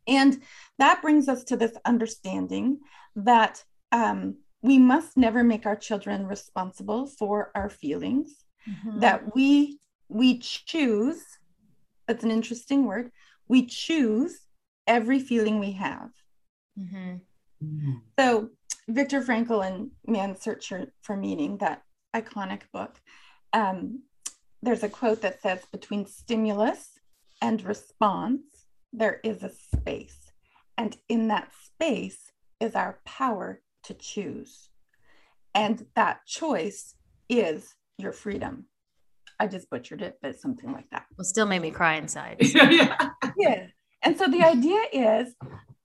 And 0.08 0.42
that 0.80 1.02
brings 1.02 1.30
us 1.30 1.46
to 1.46 1.56
this 1.56 1.78
understanding 1.86 2.82
that 3.16 3.64
um, 3.94 4.38
we 4.62 4.78
must 4.78 5.18
never 5.18 5.44
make 5.44 5.66
our 5.66 5.76
children 5.76 6.26
responsible 6.28 7.06
for 7.08 7.52
our 7.56 7.70
feelings 7.70 8.46
Mhm. 8.68 9.02
that 9.02 9.36
we 9.36 9.80
we 10.08 10.40
choose 10.40 11.24
that's 12.08 12.24
an 12.24 12.32
interesting 12.32 12.86
word 12.86 13.12
we 13.48 13.66
choose 13.66 14.48
every 14.88 15.20
feeling 15.20 15.60
we 15.60 15.72
have 15.74 16.12
Mhm. 16.80 17.22
Mm. 17.64 18.02
so 18.20 18.50
Viktor 18.88 19.22
Frankl 19.22 19.66
in 19.66 19.92
Man's 20.06 20.42
Search 20.42 20.68
for- 20.68 20.92
for 21.02 21.16
Meaning, 21.16 21.58
that 21.60 21.84
iconic 22.14 22.64
book, 22.74 23.00
um, 23.54 24.04
there's 24.62 24.84
a 24.84 24.90
quote 24.90 25.22
that 25.22 25.42
says, 25.42 25.64
between 25.72 26.06
stimulus 26.06 27.00
and 27.42 27.62
response, 27.64 28.66
there 28.92 29.22
is 29.24 29.44
a 29.44 29.50
space. 29.50 30.32
And 30.78 30.98
in 31.08 31.28
that 31.30 31.54
space 31.54 32.32
is 32.60 32.76
our 32.76 33.00
power 33.06 33.62
to 33.84 33.94
choose. 33.94 34.70
And 35.54 35.88
that 35.96 36.26
choice 36.26 36.96
is 37.30 37.76
your 38.02 38.12
freedom. 38.12 38.66
I 39.40 39.48
just 39.48 39.70
butchered 39.70 40.02
it, 40.02 40.18
but 40.22 40.40
something 40.40 40.72
like 40.72 40.90
that 40.92 41.06
Well, 41.18 41.26
still 41.26 41.46
made 41.48 41.62
me 41.62 41.72
cry 41.72 41.96
inside. 41.96 42.38
yeah. 42.42 43.10
yeah. 43.38 43.68
And 44.04 44.18
so 44.18 44.28
the 44.28 44.44
idea 44.44 44.80
is 44.94 45.34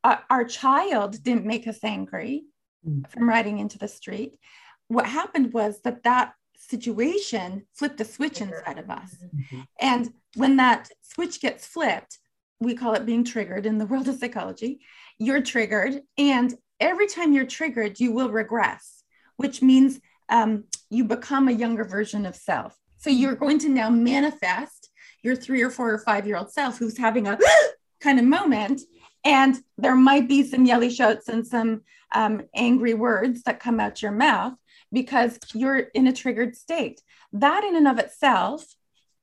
uh, 0.04 0.16
our 0.30 0.44
child 0.44 1.22
didn't 1.22 1.44
make 1.46 1.66
us 1.66 1.78
angry 1.82 2.44
Mm. 2.86 3.10
from 3.10 3.28
riding 3.28 3.58
into 3.58 3.78
the 3.78 3.88
street. 3.88 4.38
What 4.86 5.06
happened 5.06 5.52
was 5.52 5.80
that 5.82 6.04
that 6.04 6.34
situation 6.56 7.66
flipped 7.74 8.00
a 8.00 8.04
switch 8.04 8.40
inside 8.40 8.78
of 8.78 8.88
us. 8.90 9.16
Mhm. 9.34 9.66
And 9.80 10.12
when 10.36 10.56
that 10.58 10.90
switch 11.02 11.40
gets 11.40 11.66
flipped, 11.66 12.18
we 12.60 12.74
call 12.76 12.94
it 12.94 13.04
being 13.04 13.24
triggered 13.24 13.66
in 13.66 13.78
the 13.78 13.86
world 13.90 14.06
of 14.08 14.18
psychology. 14.20 14.80
You're 15.18 15.42
triggered. 15.42 16.02
And 16.16 16.54
every 16.78 17.08
time 17.08 17.32
you're 17.32 17.46
triggered, 17.46 17.98
you 17.98 18.12
will 18.12 18.30
regress, 18.30 19.02
which 19.36 19.62
means 19.62 19.98
um, 20.28 20.64
you 20.90 21.04
become 21.04 21.48
a 21.48 21.52
younger 21.52 21.84
version 21.84 22.26
of 22.26 22.36
self. 22.36 22.76
So 22.96 23.10
you're 23.10 23.34
going 23.34 23.58
to 23.60 23.68
now 23.68 23.90
manifest 23.90 24.90
your 25.22 25.36
three 25.36 25.62
or 25.62 25.70
four 25.70 25.92
or 25.92 25.98
five 25.98 26.26
year 26.26 26.36
old 26.36 26.52
self 26.52 26.78
who's 26.78 26.98
having 26.98 27.26
a 27.26 27.38
kind 28.00 28.18
of 28.18 28.24
moment. 28.24 28.82
And 29.24 29.56
there 29.76 29.96
might 29.96 30.28
be 30.28 30.44
some 30.44 30.64
yelly 30.64 30.90
shouts 30.90 31.28
and 31.28 31.46
some 31.46 31.82
um, 32.14 32.42
angry 32.54 32.94
words 32.94 33.42
that 33.42 33.60
come 33.60 33.80
out 33.80 34.02
your 34.02 34.12
mouth 34.12 34.54
because 34.92 35.38
you're 35.52 35.78
in 35.78 36.06
a 36.06 36.12
triggered 36.12 36.56
state. 36.56 37.02
That, 37.32 37.64
in 37.64 37.76
and 37.76 37.88
of 37.88 37.98
itself, 37.98 38.64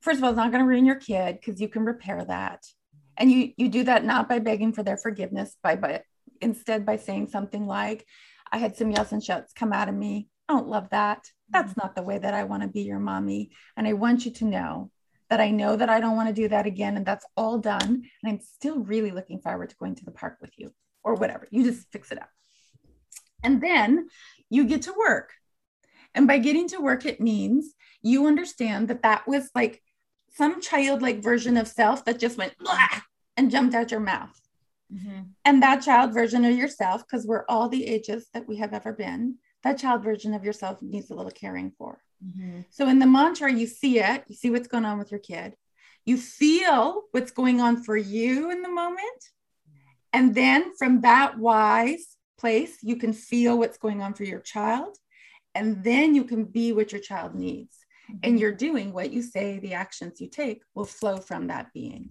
first 0.00 0.18
of 0.18 0.24
all, 0.24 0.30
is 0.30 0.36
not 0.36 0.50
going 0.50 0.62
to 0.62 0.68
ruin 0.68 0.84
your 0.84 0.96
kid 0.96 1.38
because 1.40 1.60
you 1.60 1.68
can 1.68 1.84
repair 1.84 2.22
that. 2.24 2.64
And 3.16 3.30
you 3.30 3.52
you 3.56 3.68
do 3.68 3.84
that 3.84 4.04
not 4.04 4.28
by 4.28 4.40
begging 4.40 4.72
for 4.72 4.82
their 4.82 4.96
forgiveness, 4.96 5.56
by 5.62 5.76
but 5.76 6.02
instead 6.40 6.84
by 6.84 6.96
saying 6.96 7.28
something 7.28 7.66
like, 7.66 8.04
"I 8.52 8.58
had 8.58 8.76
some 8.76 8.90
yells 8.90 9.12
and 9.12 9.22
shouts 9.22 9.52
come 9.52 9.72
out 9.72 9.88
of 9.88 9.94
me. 9.94 10.28
I 10.48 10.54
don't 10.54 10.68
love 10.68 10.90
that. 10.90 11.30
That's 11.48 11.76
not 11.76 11.94
the 11.94 12.02
way 12.02 12.18
that 12.18 12.34
I 12.34 12.44
want 12.44 12.62
to 12.62 12.68
be 12.68 12.82
your 12.82 12.98
mommy. 12.98 13.50
And 13.76 13.86
I 13.86 13.94
want 13.94 14.24
you 14.24 14.30
to 14.32 14.44
know 14.44 14.90
that 15.30 15.40
I 15.40 15.50
know 15.50 15.74
that 15.76 15.88
I 15.88 16.00
don't 16.00 16.16
want 16.16 16.28
to 16.28 16.34
do 16.34 16.48
that 16.48 16.66
again, 16.66 16.96
and 16.96 17.06
that's 17.06 17.24
all 17.36 17.58
done. 17.58 17.80
And 18.22 18.32
I'm 18.32 18.40
still 18.40 18.78
really 18.78 19.10
looking 19.10 19.40
forward 19.40 19.70
to 19.70 19.76
going 19.76 19.94
to 19.96 20.04
the 20.04 20.10
park 20.10 20.36
with 20.40 20.52
you, 20.58 20.72
or 21.02 21.14
whatever. 21.14 21.48
You 21.50 21.64
just 21.64 21.90
fix 21.90 22.12
it 22.12 22.20
up, 22.20 22.28
and 23.42 23.62
then 23.62 24.08
you 24.50 24.66
get 24.66 24.82
to 24.82 24.92
work. 24.92 25.32
And 26.14 26.28
by 26.28 26.38
getting 26.38 26.68
to 26.68 26.78
work, 26.78 27.06
it 27.06 27.20
means 27.20 27.74
you 28.02 28.26
understand 28.26 28.88
that 28.88 29.02
that 29.02 29.26
was 29.26 29.50
like 29.54 29.82
some 30.30 30.60
childlike 30.60 31.22
version 31.22 31.56
of 31.56 31.68
self 31.68 32.04
that 32.04 32.20
just 32.20 32.36
went 32.36 32.54
and 33.36 33.50
jumped 33.50 33.74
out 33.74 33.90
your 33.90 34.00
mouth. 34.00 34.38
Mhm. 34.92 35.30
And 35.44 35.62
that 35.62 35.82
child 35.82 36.12
version 36.12 36.44
of 36.44 36.54
yourself, 36.54 37.04
because 37.04 37.26
we're 37.26 37.46
all 37.48 37.68
the 37.68 37.86
ages 37.86 38.28
that 38.34 38.46
we 38.46 38.58
have 38.58 38.74
ever 38.74 38.92
been, 38.92 39.38
that 39.64 39.78
child 39.78 40.04
version 40.04 40.34
of 40.34 40.44
yourself 40.44 40.80
needs 40.82 41.10
a 41.10 41.14
little 41.14 41.32
caring 41.32 41.72
for. 41.76 41.98
Mm-hmm. 42.24 42.60
So 42.70 42.88
in 42.88 42.98
the 42.98 43.06
mantra, 43.06 43.52
you 43.52 43.66
see 43.66 43.98
it, 43.98 44.24
you 44.28 44.36
see 44.36 44.50
what's 44.50 44.68
going 44.68 44.84
on 44.84 44.98
with 44.98 45.10
your 45.10 45.20
kid, 45.20 45.54
you 46.04 46.16
feel 46.16 47.02
what's 47.10 47.32
going 47.32 47.60
on 47.60 47.82
for 47.82 47.96
you 47.96 48.50
in 48.50 48.62
the 48.62 48.68
moment. 48.68 49.24
And 50.12 50.32
then 50.32 50.76
from 50.76 51.00
that 51.00 51.38
wise 51.38 52.16
place, 52.38 52.78
you 52.82 52.96
can 52.96 53.12
feel 53.12 53.58
what's 53.58 53.78
going 53.78 54.00
on 54.00 54.14
for 54.14 54.22
your 54.22 54.38
child. 54.38 54.96
And 55.56 55.82
then 55.82 56.14
you 56.14 56.24
can 56.24 56.44
be 56.44 56.72
what 56.72 56.92
your 56.92 57.00
child 57.00 57.34
needs. 57.34 57.76
Mm-hmm. 58.08 58.18
And 58.22 58.38
you're 58.38 58.52
doing 58.52 58.92
what 58.92 59.12
you 59.12 59.22
say, 59.22 59.58
the 59.58 59.74
actions 59.74 60.20
you 60.20 60.28
take 60.28 60.62
will 60.74 60.84
flow 60.84 61.16
from 61.16 61.48
that 61.48 61.72
being. 61.72 62.10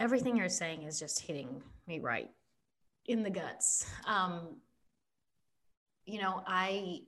Everything 0.00 0.36
you're 0.36 0.48
saying 0.48 0.82
is 0.82 0.98
just 0.98 1.20
hitting 1.20 1.62
me 1.86 2.00
right 2.00 2.30
in 3.06 3.22
the 3.22 3.30
guts. 3.30 3.86
Um, 4.04 4.58
you 6.08 6.20
know, 6.20 6.42
I 6.46 7.02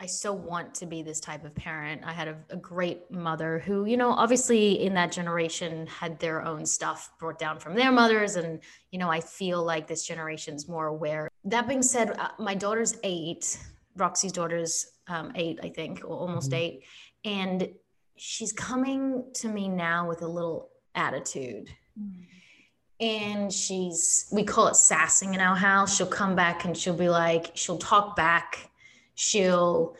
I 0.00 0.06
so 0.06 0.32
want 0.32 0.74
to 0.76 0.86
be 0.86 1.02
this 1.02 1.20
type 1.20 1.44
of 1.44 1.54
parent. 1.54 2.02
I 2.04 2.12
had 2.12 2.28
a, 2.28 2.36
a, 2.50 2.56
great 2.56 3.10
mother 3.12 3.60
who, 3.60 3.84
you 3.84 3.96
know, 3.96 4.10
obviously 4.10 4.82
in 4.84 4.92
that 4.94 5.12
generation 5.12 5.86
had 5.86 6.18
their 6.18 6.44
own 6.44 6.66
stuff 6.66 7.12
brought 7.18 7.38
down 7.38 7.60
from 7.60 7.74
their 7.76 7.92
mothers. 7.92 8.34
And, 8.34 8.60
you 8.90 8.98
know, 8.98 9.08
I 9.08 9.20
feel 9.20 9.62
like 9.62 9.86
this 9.86 10.04
generation's 10.04 10.68
more 10.68 10.88
aware. 10.88 11.30
That 11.44 11.68
being 11.68 11.80
said, 11.80 12.10
uh, 12.18 12.30
my 12.40 12.56
daughter's 12.56 12.96
eight, 13.04 13.56
Roxy's 13.96 14.32
daughter's 14.32 14.84
um, 15.06 15.30
eight, 15.36 15.60
I 15.62 15.68
think, 15.68 16.02
or 16.04 16.08
almost 16.08 16.50
mm-hmm. 16.50 16.60
eight. 16.60 16.82
And 17.24 17.68
she's 18.16 18.52
coming 18.52 19.24
to 19.34 19.48
me 19.48 19.68
now 19.68 20.08
with 20.08 20.22
a 20.22 20.28
little 20.28 20.70
attitude. 20.96 21.68
Mm-hmm 21.98 22.22
and 23.04 23.52
she's 23.52 24.26
we 24.32 24.42
call 24.42 24.66
it 24.68 24.76
sassing 24.76 25.34
in 25.34 25.40
our 25.40 25.56
house. 25.56 25.94
She'll 25.94 26.06
come 26.06 26.34
back 26.34 26.64
and 26.64 26.74
she'll 26.74 26.96
be 26.96 27.10
like 27.10 27.50
she'll 27.54 27.76
talk 27.76 28.16
back. 28.16 28.70
She'll 29.14 29.94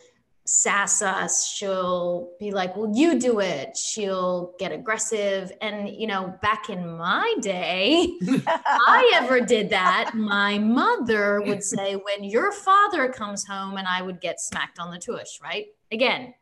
sass 0.46 1.02
us. 1.02 1.46
She'll 1.46 2.30
be 2.40 2.50
like 2.50 2.74
well 2.76 2.90
you 2.94 3.20
do 3.20 3.40
it. 3.40 3.76
She'll 3.76 4.54
get 4.58 4.72
aggressive. 4.72 5.52
And 5.60 5.90
you 5.90 6.06
know 6.06 6.38
back 6.40 6.70
in 6.70 6.96
my 6.96 7.34
day 7.42 8.08
i 8.46 9.12
ever 9.16 9.38
did 9.42 9.68
that. 9.68 10.12
My 10.14 10.58
mother 10.58 11.42
would 11.42 11.62
say 11.62 11.96
when 11.96 12.24
your 12.24 12.52
father 12.52 13.10
comes 13.10 13.46
home 13.46 13.76
and 13.76 13.86
i 13.86 14.00
would 14.00 14.20
get 14.22 14.40
smacked 14.40 14.78
on 14.78 14.90
the 14.90 14.98
tush 14.98 15.40
right? 15.42 15.66
Again 15.92 16.32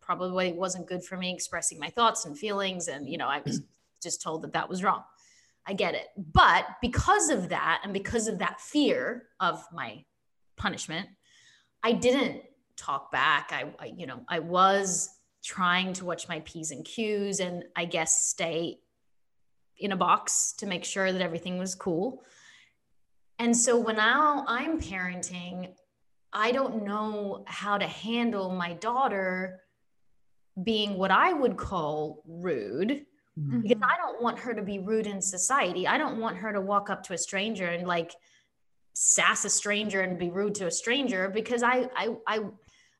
probably 0.00 0.52
wasn't 0.52 0.86
good 0.86 1.04
for 1.04 1.16
me 1.16 1.32
expressing 1.32 1.78
my 1.78 1.88
thoughts 1.90 2.24
and 2.24 2.36
feelings. 2.38 2.88
And 2.88 3.06
you 3.06 3.18
know 3.18 3.28
i 3.28 3.42
was 3.44 3.60
just 4.02 4.22
told 4.22 4.42
that 4.42 4.54
that 4.54 4.68
was 4.70 4.82
wrong 4.82 5.04
I 5.66 5.74
get 5.74 5.94
it. 5.94 6.08
But 6.16 6.66
because 6.80 7.30
of 7.30 7.50
that, 7.50 7.82
and 7.84 7.92
because 7.92 8.28
of 8.28 8.38
that 8.38 8.60
fear 8.60 9.24
of 9.40 9.64
my 9.72 10.04
punishment, 10.56 11.08
I 11.82 11.92
didn't 11.92 12.42
talk 12.76 13.12
back. 13.12 13.50
I, 13.52 13.72
I, 13.78 13.92
you 13.96 14.06
know, 14.06 14.20
I 14.28 14.40
was 14.40 15.08
trying 15.42 15.92
to 15.94 16.04
watch 16.04 16.28
my 16.28 16.40
P's 16.40 16.70
and 16.70 16.84
Q's 16.84 17.40
and 17.40 17.64
I 17.76 17.84
guess 17.84 18.24
stay 18.24 18.78
in 19.78 19.92
a 19.92 19.96
box 19.96 20.54
to 20.58 20.66
make 20.66 20.84
sure 20.84 21.12
that 21.12 21.20
everything 21.20 21.58
was 21.58 21.74
cool. 21.74 22.22
And 23.38 23.56
so 23.56 23.78
when 23.78 23.96
now 23.96 24.44
I'm 24.46 24.80
parenting, 24.80 25.74
I 26.32 26.52
don't 26.52 26.84
know 26.84 27.44
how 27.46 27.78
to 27.78 27.86
handle 27.86 28.50
my 28.50 28.74
daughter 28.74 29.60
being 30.62 30.96
what 30.96 31.10
I 31.10 31.32
would 31.32 31.56
call 31.56 32.22
rude 32.26 33.04
mm-hmm. 33.38 33.60
because 33.60 33.82
I 33.82 33.96
don't 33.96 34.22
want 34.22 34.38
her 34.40 34.54
to 34.54 34.62
be 34.62 34.78
rude 34.78 35.06
in 35.06 35.20
society. 35.20 35.86
I 35.86 35.98
don't 35.98 36.18
want 36.18 36.36
her 36.38 36.52
to 36.52 36.60
walk 36.60 36.90
up 36.90 37.02
to 37.04 37.14
a 37.14 37.18
stranger 37.18 37.66
and 37.66 37.86
like 37.86 38.12
sass 38.94 39.44
a 39.44 39.50
stranger 39.50 40.02
and 40.02 40.18
be 40.18 40.30
rude 40.30 40.54
to 40.56 40.66
a 40.66 40.70
stranger 40.70 41.28
because 41.28 41.62
I 41.62 41.88
I 41.96 42.16
I 42.26 42.40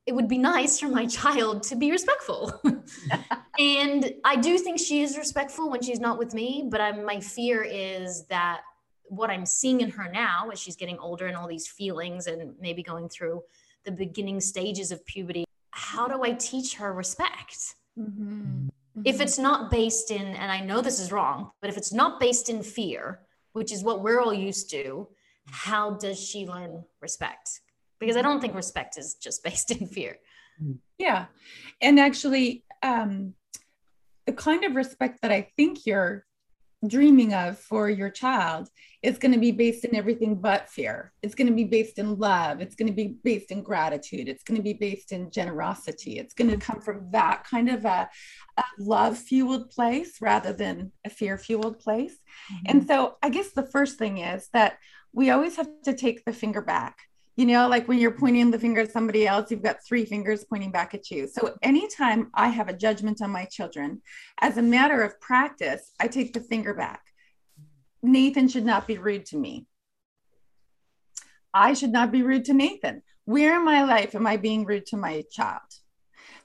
it 0.06 0.14
would 0.14 0.28
be 0.28 0.38
nice 0.38 0.80
for 0.80 0.88
my 0.88 1.06
child 1.20 1.62
to 1.64 1.76
be 1.76 1.90
respectful. 1.90 2.60
and 3.58 4.12
I 4.24 4.36
do 4.36 4.58
think 4.58 4.78
she 4.78 5.02
is 5.02 5.16
respectful 5.16 5.70
when 5.70 5.82
she's 5.82 6.00
not 6.00 6.18
with 6.18 6.34
me, 6.34 6.66
but 6.68 6.80
I'm, 6.80 7.04
my 7.04 7.20
fear 7.20 7.62
is 7.62 8.26
that 8.26 8.62
what 9.04 9.30
I'm 9.30 9.46
seeing 9.46 9.80
in 9.80 9.90
her 9.90 10.10
now 10.10 10.48
as 10.50 10.58
she's 10.58 10.76
getting 10.76 10.98
older 10.98 11.26
and 11.26 11.36
all 11.36 11.46
these 11.46 11.68
feelings 11.68 12.26
and 12.26 12.54
maybe 12.60 12.82
going 12.82 13.08
through 13.08 13.42
the 13.84 13.92
beginning 13.92 14.40
stages 14.40 14.90
of 14.90 15.04
puberty, 15.04 15.44
how 15.70 16.08
do 16.08 16.22
I 16.22 16.32
teach 16.32 16.76
her 16.76 16.92
respect? 16.92 17.74
Mm-hmm. 17.98 18.68
Mm-hmm. 18.96 19.06
If 19.06 19.20
it's 19.20 19.38
not 19.38 19.70
based 19.70 20.10
in, 20.10 20.22
and 20.22 20.52
I 20.52 20.60
know 20.60 20.80
this 20.80 21.00
is 21.00 21.12
wrong, 21.12 21.50
but 21.60 21.70
if 21.70 21.76
it's 21.76 21.92
not 21.92 22.20
based 22.20 22.48
in 22.48 22.62
fear, 22.62 23.20
which 23.52 23.72
is 23.72 23.82
what 23.82 24.02
we're 24.02 24.20
all 24.20 24.34
used 24.34 24.70
to, 24.70 25.08
how 25.50 25.92
does 25.92 26.18
she 26.18 26.46
learn 26.46 26.84
respect? 27.00 27.60
Because 27.98 28.16
I 28.16 28.22
don't 28.22 28.40
think 28.40 28.54
respect 28.54 28.98
is 28.98 29.14
just 29.14 29.42
based 29.48 29.70
in 29.70 29.86
fear. 29.86 30.18
Yeah. 30.98 31.26
And 31.80 31.98
actually, 31.98 32.64
um, 32.82 33.34
the 34.26 34.32
kind 34.32 34.64
of 34.64 34.76
respect 34.76 35.22
that 35.22 35.32
I 35.32 35.48
think 35.56 35.86
you're 35.86 36.24
dreaming 36.86 37.32
of 37.32 37.58
for 37.58 37.88
your 37.88 38.10
child 38.10 38.68
is 39.02 39.18
going 39.18 39.32
to 39.32 39.38
be 39.38 39.50
based 39.50 39.84
in 39.84 39.94
everything 39.94 40.36
but 40.36 40.68
fear. 40.68 41.12
It's 41.22 41.34
going 41.34 41.48
to 41.48 41.54
be 41.54 41.64
based 41.64 41.98
in 41.98 42.18
love. 42.18 42.60
It's 42.60 42.74
going 42.74 42.88
to 42.88 42.94
be 42.94 43.16
based 43.22 43.50
in 43.50 43.62
gratitude. 43.62 44.28
It's 44.28 44.44
going 44.44 44.56
to 44.56 44.62
be 44.62 44.74
based 44.74 45.12
in 45.12 45.30
generosity. 45.30 46.18
It's 46.18 46.34
going 46.34 46.50
to 46.50 46.56
come 46.56 46.80
from 46.80 47.08
that 47.10 47.44
kind 47.44 47.68
of 47.68 47.84
a, 47.84 48.08
a 48.56 48.64
love 48.78 49.18
fueled 49.18 49.70
place 49.70 50.18
rather 50.20 50.52
than 50.52 50.92
a 51.04 51.10
fear 51.10 51.38
fueled 51.38 51.78
place. 51.78 52.14
Mm-hmm. 52.52 52.64
And 52.66 52.86
so 52.86 53.16
I 53.22 53.30
guess 53.30 53.52
the 53.52 53.66
first 53.66 53.98
thing 53.98 54.18
is 54.18 54.48
that 54.52 54.78
we 55.12 55.30
always 55.30 55.56
have 55.56 55.68
to 55.84 55.94
take 55.94 56.24
the 56.24 56.32
finger 56.32 56.62
back 56.62 56.98
you 57.36 57.46
know, 57.46 57.66
like 57.68 57.88
when 57.88 57.98
you're 57.98 58.10
pointing 58.10 58.50
the 58.50 58.58
finger 58.58 58.82
at 58.82 58.92
somebody 58.92 59.26
else, 59.26 59.50
you've 59.50 59.62
got 59.62 59.84
three 59.86 60.04
fingers 60.04 60.44
pointing 60.44 60.70
back 60.70 60.92
at 60.94 61.10
you. 61.10 61.26
So 61.26 61.54
anytime 61.62 62.30
I 62.34 62.48
have 62.48 62.68
a 62.68 62.76
judgment 62.76 63.22
on 63.22 63.30
my 63.30 63.46
children, 63.46 64.02
as 64.40 64.58
a 64.58 64.62
matter 64.62 65.02
of 65.02 65.18
practice, 65.20 65.92
I 65.98 66.08
take 66.08 66.34
the 66.34 66.40
finger 66.40 66.74
back. 66.74 67.00
Nathan 68.02 68.48
should 68.48 68.66
not 68.66 68.86
be 68.86 68.98
rude 68.98 69.26
to 69.26 69.38
me. 69.38 69.66
I 71.54 71.74
should 71.74 71.92
not 71.92 72.12
be 72.12 72.22
rude 72.22 72.46
to 72.46 72.54
Nathan. 72.54 73.02
Where 73.24 73.56
in 73.56 73.64
my 73.64 73.84
life 73.84 74.14
am 74.14 74.26
I 74.26 74.36
being 74.36 74.64
rude 74.64 74.86
to 74.86 74.96
my 74.96 75.24
child? 75.30 75.60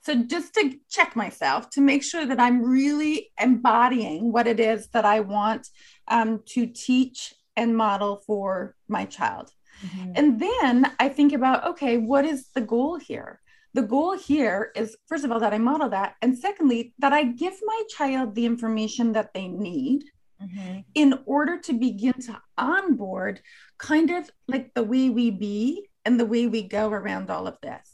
So, 0.02 0.16
just 0.16 0.54
to 0.54 0.76
check 0.90 1.16
myself 1.16 1.70
to 1.72 1.82
make 1.82 2.04
sure 2.04 2.26
that 2.26 2.40
I'm 2.40 2.62
really 2.62 3.32
embodying 3.40 4.32
what 4.32 4.48
it 4.48 4.60
is 4.60 4.88
that 4.90 5.06
I 5.06 5.22
want 5.22 5.68
um, 6.08 6.44
to 6.50 6.68
teach 6.68 7.34
and 7.56 7.76
model 7.76 8.22
for 8.26 8.76
my 8.88 9.06
child. 9.06 9.52
Mm-hmm. 9.86 10.12
And 10.16 10.40
then 10.40 10.92
I 11.00 11.10
think 11.10 11.34
about, 11.34 11.66
okay, 11.68 11.98
what 11.98 12.26
is 12.26 12.50
the 12.54 12.62
goal 12.62 12.98
here? 12.98 13.42
The 13.74 13.84
goal 13.84 14.18
here 14.18 14.72
is, 14.76 14.98
first 15.08 15.24
of 15.24 15.32
all, 15.32 15.40
that 15.40 15.54
I 15.54 15.58
model 15.58 15.90
that. 15.90 16.16
And 16.22 16.38
secondly, 16.38 16.94
that 17.00 17.14
I 17.14 17.24
give 17.24 17.54
my 17.64 17.82
child 17.96 18.34
the 18.34 18.46
information 18.46 19.14
that 19.14 19.34
they 19.34 19.48
need 19.48 20.04
mm-hmm. 20.42 20.80
in 20.96 21.20
order 21.26 21.60
to 21.60 21.74
begin 21.74 22.14
to 22.14 22.42
onboard 22.58 23.42
kind 23.78 24.10
of 24.10 24.30
like 24.48 24.74
the 24.74 24.84
way 24.84 25.10
we 25.10 25.30
be 25.30 25.88
and 26.06 26.20
the 26.20 26.26
way 26.26 26.48
we 26.48 26.64
go 26.64 26.90
around 26.90 27.30
all 27.30 27.48
of 27.48 27.58
this. 27.62 27.92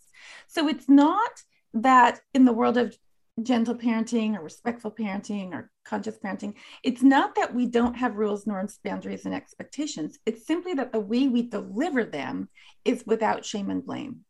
So 0.47 0.67
it's 0.67 0.87
not 0.87 1.31
that 1.73 2.21
in 2.33 2.45
the 2.45 2.53
world 2.53 2.77
of 2.77 2.95
gentle 3.41 3.75
parenting 3.75 4.37
or 4.37 4.43
respectful 4.43 4.91
parenting 4.91 5.53
or 5.53 5.71
conscious 5.85 6.17
parenting, 6.17 6.55
it's 6.83 7.03
not 7.03 7.35
that 7.35 7.53
we 7.53 7.65
don't 7.65 7.95
have 7.95 8.15
rules, 8.15 8.47
norms, 8.47 8.79
boundaries, 8.83 9.25
and 9.25 9.33
expectations. 9.33 10.17
It's 10.25 10.45
simply 10.47 10.73
that 10.75 10.91
the 10.91 10.99
way 10.99 11.27
we 11.27 11.43
deliver 11.43 12.03
them 12.03 12.49
is 12.85 13.03
without 13.05 13.45
shame 13.45 13.69
and 13.69 13.85
blame. 13.85 14.21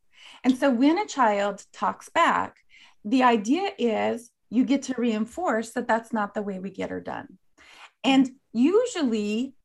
And 0.43 0.57
so 0.57 0.69
when 0.69 0.97
a 0.97 1.07
child 1.07 1.63
talks 1.73 2.09
back, 2.09 2.57
the 3.05 3.23
idea 3.23 3.71
is 3.77 4.31
you 4.49 4.65
get 4.65 4.83
to 4.83 4.95
reinforce 4.97 5.71
that 5.71 5.87
that's 5.87 6.13
not 6.13 6.33
the 6.33 6.41
way 6.41 6.59
we 6.59 6.69
get 6.69 6.89
her 6.89 7.01
done. 7.01 7.37
And 8.03 8.29
usually, 8.51 9.55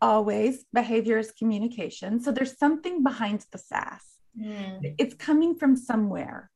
always, 0.00 0.64
behavior 0.72 1.18
is 1.18 1.32
communication. 1.32 2.20
So 2.20 2.32
there's 2.32 2.58
something 2.58 3.02
behind 3.02 3.44
the 3.52 3.58
sass. 3.58 4.04
Mm. 4.40 4.94
It's 4.98 5.14
coming 5.14 5.54
from 5.54 5.76
somewhere. 5.76 6.50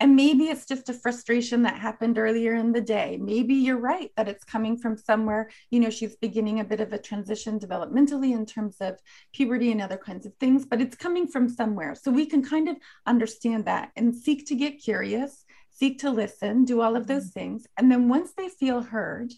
And 0.00 0.16
maybe 0.16 0.44
it's 0.44 0.66
just 0.66 0.88
a 0.88 0.94
frustration 0.94 1.62
that 1.62 1.78
happened 1.78 2.18
earlier 2.18 2.54
in 2.54 2.72
the 2.72 2.80
day. 2.80 3.16
Maybe 3.20 3.54
you're 3.54 3.78
right 3.78 4.10
that 4.16 4.28
it's 4.28 4.44
coming 4.44 4.76
from 4.76 4.96
somewhere, 4.98 5.50
you 5.70 5.78
know, 5.78 5.90
she's 5.90 6.16
beginning 6.16 6.60
a 6.60 6.64
bit 6.64 6.80
of 6.80 6.92
a 6.92 6.98
transition 6.98 7.60
developmentally 7.60 8.32
in 8.32 8.44
terms 8.44 8.76
of 8.80 8.98
puberty 9.32 9.70
and 9.70 9.80
other 9.80 9.96
kinds 9.96 10.26
of 10.26 10.34
things, 10.40 10.66
but 10.66 10.80
it's 10.80 10.96
coming 10.96 11.28
from 11.28 11.48
somewhere. 11.48 11.94
So 11.94 12.10
we 12.10 12.26
can 12.26 12.44
kind 12.44 12.68
of 12.68 12.76
understand 13.06 13.66
that 13.66 13.92
and 13.94 14.14
seek 14.14 14.46
to 14.48 14.56
get 14.56 14.82
curious, 14.82 15.44
seek 15.70 16.00
to 16.00 16.10
listen, 16.10 16.64
do 16.64 16.80
all 16.80 16.96
of 16.96 17.06
those 17.06 17.30
mm-hmm. 17.30 17.40
things. 17.40 17.66
And 17.78 17.90
then 17.90 18.08
once 18.08 18.32
they 18.36 18.48
feel 18.48 18.82
heard, 18.82 19.32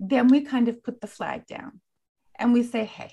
then 0.00 0.28
we 0.28 0.40
kind 0.40 0.68
of 0.68 0.82
put 0.82 1.00
the 1.00 1.06
flag 1.06 1.46
down 1.46 1.80
and 2.38 2.52
we 2.52 2.64
say, 2.64 2.84
hey, 2.84 3.12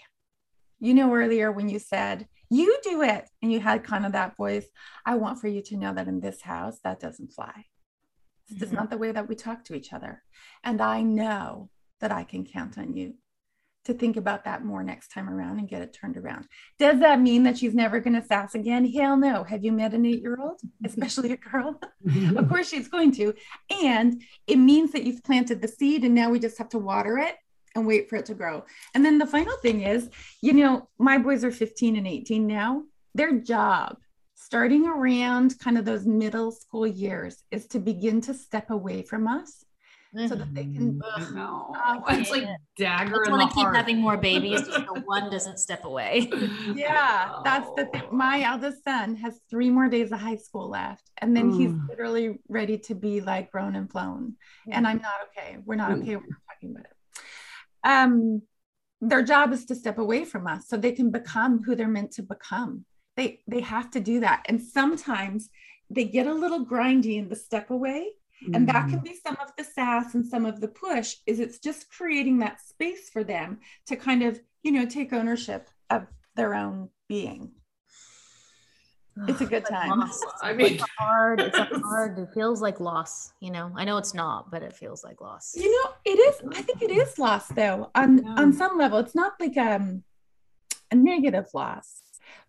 you 0.79 0.93
know, 0.93 1.13
earlier 1.13 1.51
when 1.51 1.69
you 1.69 1.79
said, 1.79 2.27
you 2.49 2.77
do 2.83 3.01
it, 3.01 3.29
and 3.41 3.51
you 3.51 3.59
had 3.59 3.83
kind 3.83 4.05
of 4.05 4.13
that 4.13 4.37
voice, 4.37 4.65
I 5.05 5.15
want 5.15 5.39
for 5.39 5.47
you 5.47 5.61
to 5.63 5.77
know 5.77 5.93
that 5.93 6.07
in 6.07 6.19
this 6.19 6.41
house, 6.41 6.79
that 6.83 6.99
doesn't 6.99 7.33
fly. 7.33 7.65
This 8.47 8.57
mm-hmm. 8.57 8.63
is 8.65 8.71
not 8.71 8.89
the 8.89 8.97
way 8.97 9.11
that 9.11 9.27
we 9.27 9.35
talk 9.35 9.65
to 9.65 9.75
each 9.75 9.93
other. 9.93 10.23
And 10.63 10.81
I 10.81 11.01
know 11.01 11.69
that 11.99 12.11
I 12.11 12.23
can 12.23 12.45
count 12.45 12.77
on 12.77 12.95
you 12.95 13.15
to 13.87 13.93
think 13.93 14.17
about 14.17 14.43
that 14.43 14.65
more 14.65 14.83
next 14.83 15.13
time 15.13 15.29
around 15.29 15.59
and 15.59 15.69
get 15.69 15.81
it 15.81 15.93
turned 15.93 16.17
around. 16.17 16.45
Does 16.77 16.99
that 16.99 17.21
mean 17.21 17.43
that 17.43 17.57
she's 17.57 17.73
never 17.73 18.01
going 18.01 18.19
to 18.19 18.27
sass 18.27 18.53
again? 18.53 18.85
Hell 18.85 19.15
no. 19.15 19.45
Have 19.45 19.63
you 19.63 19.71
met 19.71 19.93
an 19.93 20.05
eight 20.05 20.21
year 20.21 20.37
old, 20.39 20.59
especially 20.85 21.31
a 21.31 21.37
girl? 21.37 21.79
of 22.37 22.49
course 22.49 22.69
she's 22.69 22.89
going 22.89 23.13
to. 23.13 23.33
And 23.83 24.21
it 24.45 24.57
means 24.57 24.91
that 24.91 25.03
you've 25.03 25.23
planted 25.23 25.61
the 25.61 25.69
seed 25.69 26.03
and 26.03 26.13
now 26.13 26.29
we 26.29 26.39
just 26.39 26.57
have 26.57 26.69
to 26.69 26.79
water 26.79 27.17
it 27.17 27.35
and 27.77 27.87
wait 27.87 28.09
for 28.09 28.17
it 28.17 28.25
to 28.25 28.33
grow. 28.33 28.65
And 28.93 29.05
then 29.05 29.17
the 29.17 29.25
final 29.25 29.55
thing 29.57 29.81
is, 29.81 30.09
you 30.41 30.53
know, 30.53 30.89
my 30.97 31.17
boys 31.17 31.43
are 31.43 31.51
15 31.51 31.95
and 31.95 32.07
18 32.07 32.45
now. 32.45 32.83
Their 33.15 33.39
job 33.39 33.97
starting 34.35 34.87
around 34.87 35.57
kind 35.59 35.77
of 35.77 35.85
those 35.85 36.05
middle 36.05 36.51
school 36.51 36.85
years 36.85 37.43
is 37.51 37.67
to 37.67 37.79
begin 37.79 38.21
to 38.21 38.33
step 38.33 38.69
away 38.69 39.01
from 39.01 39.27
us 39.27 39.65
so 40.15 40.35
that 40.35 40.53
they 40.53 40.63
can. 40.63 40.99
Mm, 40.99 41.33
no, 41.35 41.75
it's 42.09 42.31
like 42.31 42.47
dagger. 42.77 43.27
I 43.27 43.31
want 43.31 43.49
to 43.49 43.55
keep 43.55 43.65
heart. 43.65 43.75
having 43.75 43.97
more 43.99 44.17
babies 44.17 44.65
so 44.73 44.81
one 45.05 45.29
doesn't 45.29 45.59
step 45.59 45.85
away. 45.85 46.31
Yeah, 46.75 47.39
that's 47.43 47.69
the 47.75 47.85
thing. 47.85 48.03
My 48.11 48.43
eldest 48.43 48.83
son 48.83 49.15
has 49.17 49.39
three 49.49 49.69
more 49.69 49.89
days 49.89 50.11
of 50.11 50.19
high 50.19 50.35
school 50.35 50.69
left, 50.69 51.09
and 51.17 51.35
then 51.35 51.51
mm. 51.51 51.57
he's 51.57 51.73
literally 51.89 52.39
ready 52.47 52.77
to 52.79 52.95
be 52.95 53.21
like 53.21 53.51
grown 53.51 53.75
and 53.75 53.89
flown. 53.91 54.35
And 54.69 54.87
I'm 54.87 55.01
not 55.01 55.15
okay. 55.27 55.57
We're 55.65 55.75
not 55.75 55.91
okay. 55.91 56.15
We're 56.15 56.21
not 56.21 56.41
talking 56.49 56.71
about 56.71 56.85
it. 56.85 56.93
Um, 57.87 58.43
their 59.01 59.23
job 59.23 59.53
is 59.53 59.65
to 59.65 59.75
step 59.75 59.97
away 59.97 60.25
from 60.25 60.47
us 60.47 60.67
so 60.67 60.77
they 60.77 60.91
can 60.91 61.11
become 61.11 61.63
who 61.63 61.75
they're 61.75 61.87
meant 61.87 62.11
to 62.13 62.23
become. 62.23 62.85
They 63.15 63.39
they 63.47 63.61
have 63.61 63.89
to 63.91 63.99
do 63.99 64.19
that, 64.19 64.43
and 64.47 64.61
sometimes 64.61 65.49
they 65.89 66.03
get 66.03 66.27
a 66.27 66.33
little 66.33 66.65
grindy 66.65 67.17
in 67.17 67.29
the 67.29 67.35
step 67.35 67.69
away 67.71 68.11
and 68.53 68.67
that 68.67 68.89
can 68.89 68.99
mm. 68.99 69.03
be 69.03 69.15
some 69.25 69.37
of 69.41 69.51
the 69.57 69.63
sass 69.63 70.13
and 70.13 70.25
some 70.25 70.45
of 70.45 70.61
the 70.61 70.67
push 70.67 71.15
is 71.25 71.39
it's 71.39 71.59
just 71.59 71.89
creating 71.89 72.39
that 72.39 72.61
space 72.61 73.09
for 73.09 73.23
them 73.23 73.59
to 73.87 73.95
kind 73.95 74.23
of 74.23 74.39
you 74.63 74.71
know 74.71 74.85
take 74.85 75.13
ownership 75.13 75.69
of 75.89 76.05
their 76.35 76.53
own 76.53 76.89
being 77.07 77.51
it's 79.27 79.41
a 79.41 79.45
good 79.45 79.65
time. 79.65 80.03
i 80.41 80.53
mean 80.53 80.75
it's 80.75 80.83
hard 80.97 81.39
it's 81.39 81.57
hard 81.83 82.17
it 82.19 82.29
feels 82.33 82.61
like 82.61 82.79
loss 82.79 83.33
you 83.39 83.51
know? 83.51 83.71
I 83.75 83.85
know 83.85 83.97
it's 83.97 84.13
not 84.13 84.51
but 84.51 84.63
it 84.63 84.73
feels 84.73 85.03
like 85.03 85.21
loss. 85.21 85.53
You 85.55 85.71
know 85.71 85.91
it 86.05 86.19
is 86.19 86.41
i 86.51 86.61
think 86.61 86.81
it 86.81 86.91
is 86.91 87.17
loss 87.17 87.47
though 87.49 87.91
on 87.95 88.23
yeah. 88.23 88.35
on 88.37 88.53
some 88.53 88.77
level. 88.77 88.99
It's 88.99 89.15
not 89.15 89.33
like 89.39 89.57
um 89.57 90.03
a 90.91 90.95
negative 90.95 91.47
loss 91.53 92.01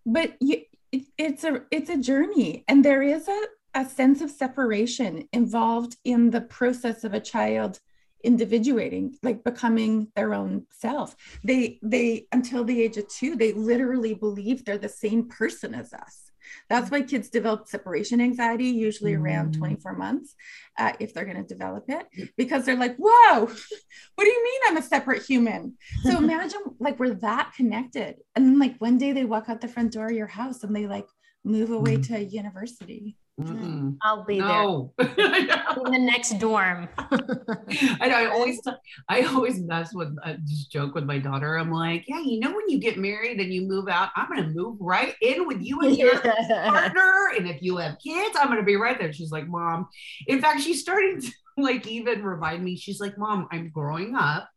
but 0.07 0.35
you 0.40 0.62
it, 0.92 1.04
it's 1.18 1.44
a 1.44 1.62
it's 1.70 1.90
a 1.90 1.98
journey 1.98 2.64
and 2.68 2.85
there 2.85 3.02
is 3.02 3.28
a 3.28 3.42
a 3.74 3.85
sense 3.85 4.20
of 4.20 4.31
separation 4.31 5.28
involved 5.33 5.96
in 6.04 6.31
the 6.31 6.40
process 6.40 7.04
of 7.04 7.14
a 7.14 7.20
child 7.20 7.78
individuating 8.24 9.14
like 9.22 9.44
becoming 9.44 10.09
their 10.16 10.35
own 10.35 10.66
self. 10.70 11.14
They 11.44 11.78
they 11.83 12.26
until 12.33 12.64
the 12.64 12.83
age 12.83 12.96
of 12.96 13.09
two 13.09 13.37
they 13.37 13.52
literally 13.52 14.14
believe 14.14 14.64
they're 14.64 14.78
the 14.78 14.88
same 14.88 15.28
person 15.28 15.74
as 15.74 15.92
us 15.92 16.27
that's 16.68 16.90
why 16.90 17.02
kids 17.02 17.28
develop 17.28 17.66
separation 17.66 18.20
anxiety 18.20 18.66
usually 18.66 19.14
around 19.14 19.54
mm. 19.54 19.58
24 19.58 19.94
months 19.94 20.34
uh, 20.78 20.92
if 21.00 21.12
they're 21.12 21.24
going 21.24 21.37
to 21.37 21.54
develop 21.54 21.84
it 21.88 22.06
because 22.37 22.64
they're 22.64 22.76
like 22.76 22.96
whoa 22.96 23.40
what 24.14 24.24
do 24.24 24.30
you 24.30 24.44
mean 24.44 24.61
i'm 24.66 24.76
a 24.76 24.82
separate 24.82 25.22
human 25.22 25.74
so 26.02 26.16
imagine 26.18 26.61
like 26.78 26.98
we're 26.98 27.14
that 27.14 27.52
connected 27.56 28.16
and 28.34 28.46
then 28.46 28.58
like 28.58 28.76
one 28.78 28.98
day 28.98 29.12
they 29.12 29.24
walk 29.24 29.48
out 29.48 29.61
the 29.61 29.68
front 29.68 29.92
door 29.92 30.06
of 30.06 30.12
your 30.12 30.26
house 30.26 30.62
and 30.64 30.74
they 30.74 30.87
like 30.87 31.06
move 31.44 31.70
away 31.70 31.96
mm. 31.96 32.06
to 32.06 32.16
a 32.16 32.20
university 32.20 33.16
Mm-mm. 33.38 33.96
I'll 34.03 34.24
be 34.24 34.38
no. 34.38 34.92
there. 34.98 35.07
in 35.09 35.92
the 35.92 35.98
next 35.98 36.38
dorm. 36.40 36.88
I 36.98 38.09
know. 38.09 38.16
I 38.16 38.27
always, 38.33 38.61
I 39.09 39.22
always 39.22 39.61
mess 39.61 39.94
with, 39.94 40.16
uh, 40.24 40.35
just 40.44 40.72
joke 40.72 40.94
with 40.94 41.05
my 41.05 41.18
daughter. 41.18 41.57
I'm 41.57 41.70
like, 41.70 42.05
yeah, 42.09 42.20
you 42.20 42.40
know, 42.40 42.51
when 42.51 42.68
you 42.68 42.81
get 42.81 42.98
married 42.98 43.38
and 43.38 43.53
you 43.53 43.62
move 43.62 43.88
out, 43.88 44.11
I'm 44.16 44.29
going 44.29 44.42
to 44.42 44.51
move 44.51 44.77
right 44.81 45.14
in 45.22 45.46
with 45.46 45.61
you 45.61 45.81
and 45.81 45.96
your 45.96 46.18
partner. 46.20 47.31
And 47.37 47.48
if 47.48 47.62
you 47.62 47.77
have 47.77 47.98
kids, 48.05 48.37
I'm 48.38 48.48
going 48.48 48.59
to 48.59 48.64
be 48.64 48.77
right 48.77 48.98
there. 48.98 49.12
She's 49.12 49.31
like, 49.31 49.46
mom. 49.46 49.88
In 50.27 50.40
fact, 50.40 50.61
she's 50.61 50.81
starting 50.81 51.20
to 51.20 51.33
like 51.57 51.87
even 51.87 52.24
remind 52.24 52.64
me. 52.64 52.77
She's 52.77 53.01
like, 53.01 53.16
mom, 53.18 53.46
I'm 53.53 53.70
growing 53.70 54.16
up. 54.16 54.48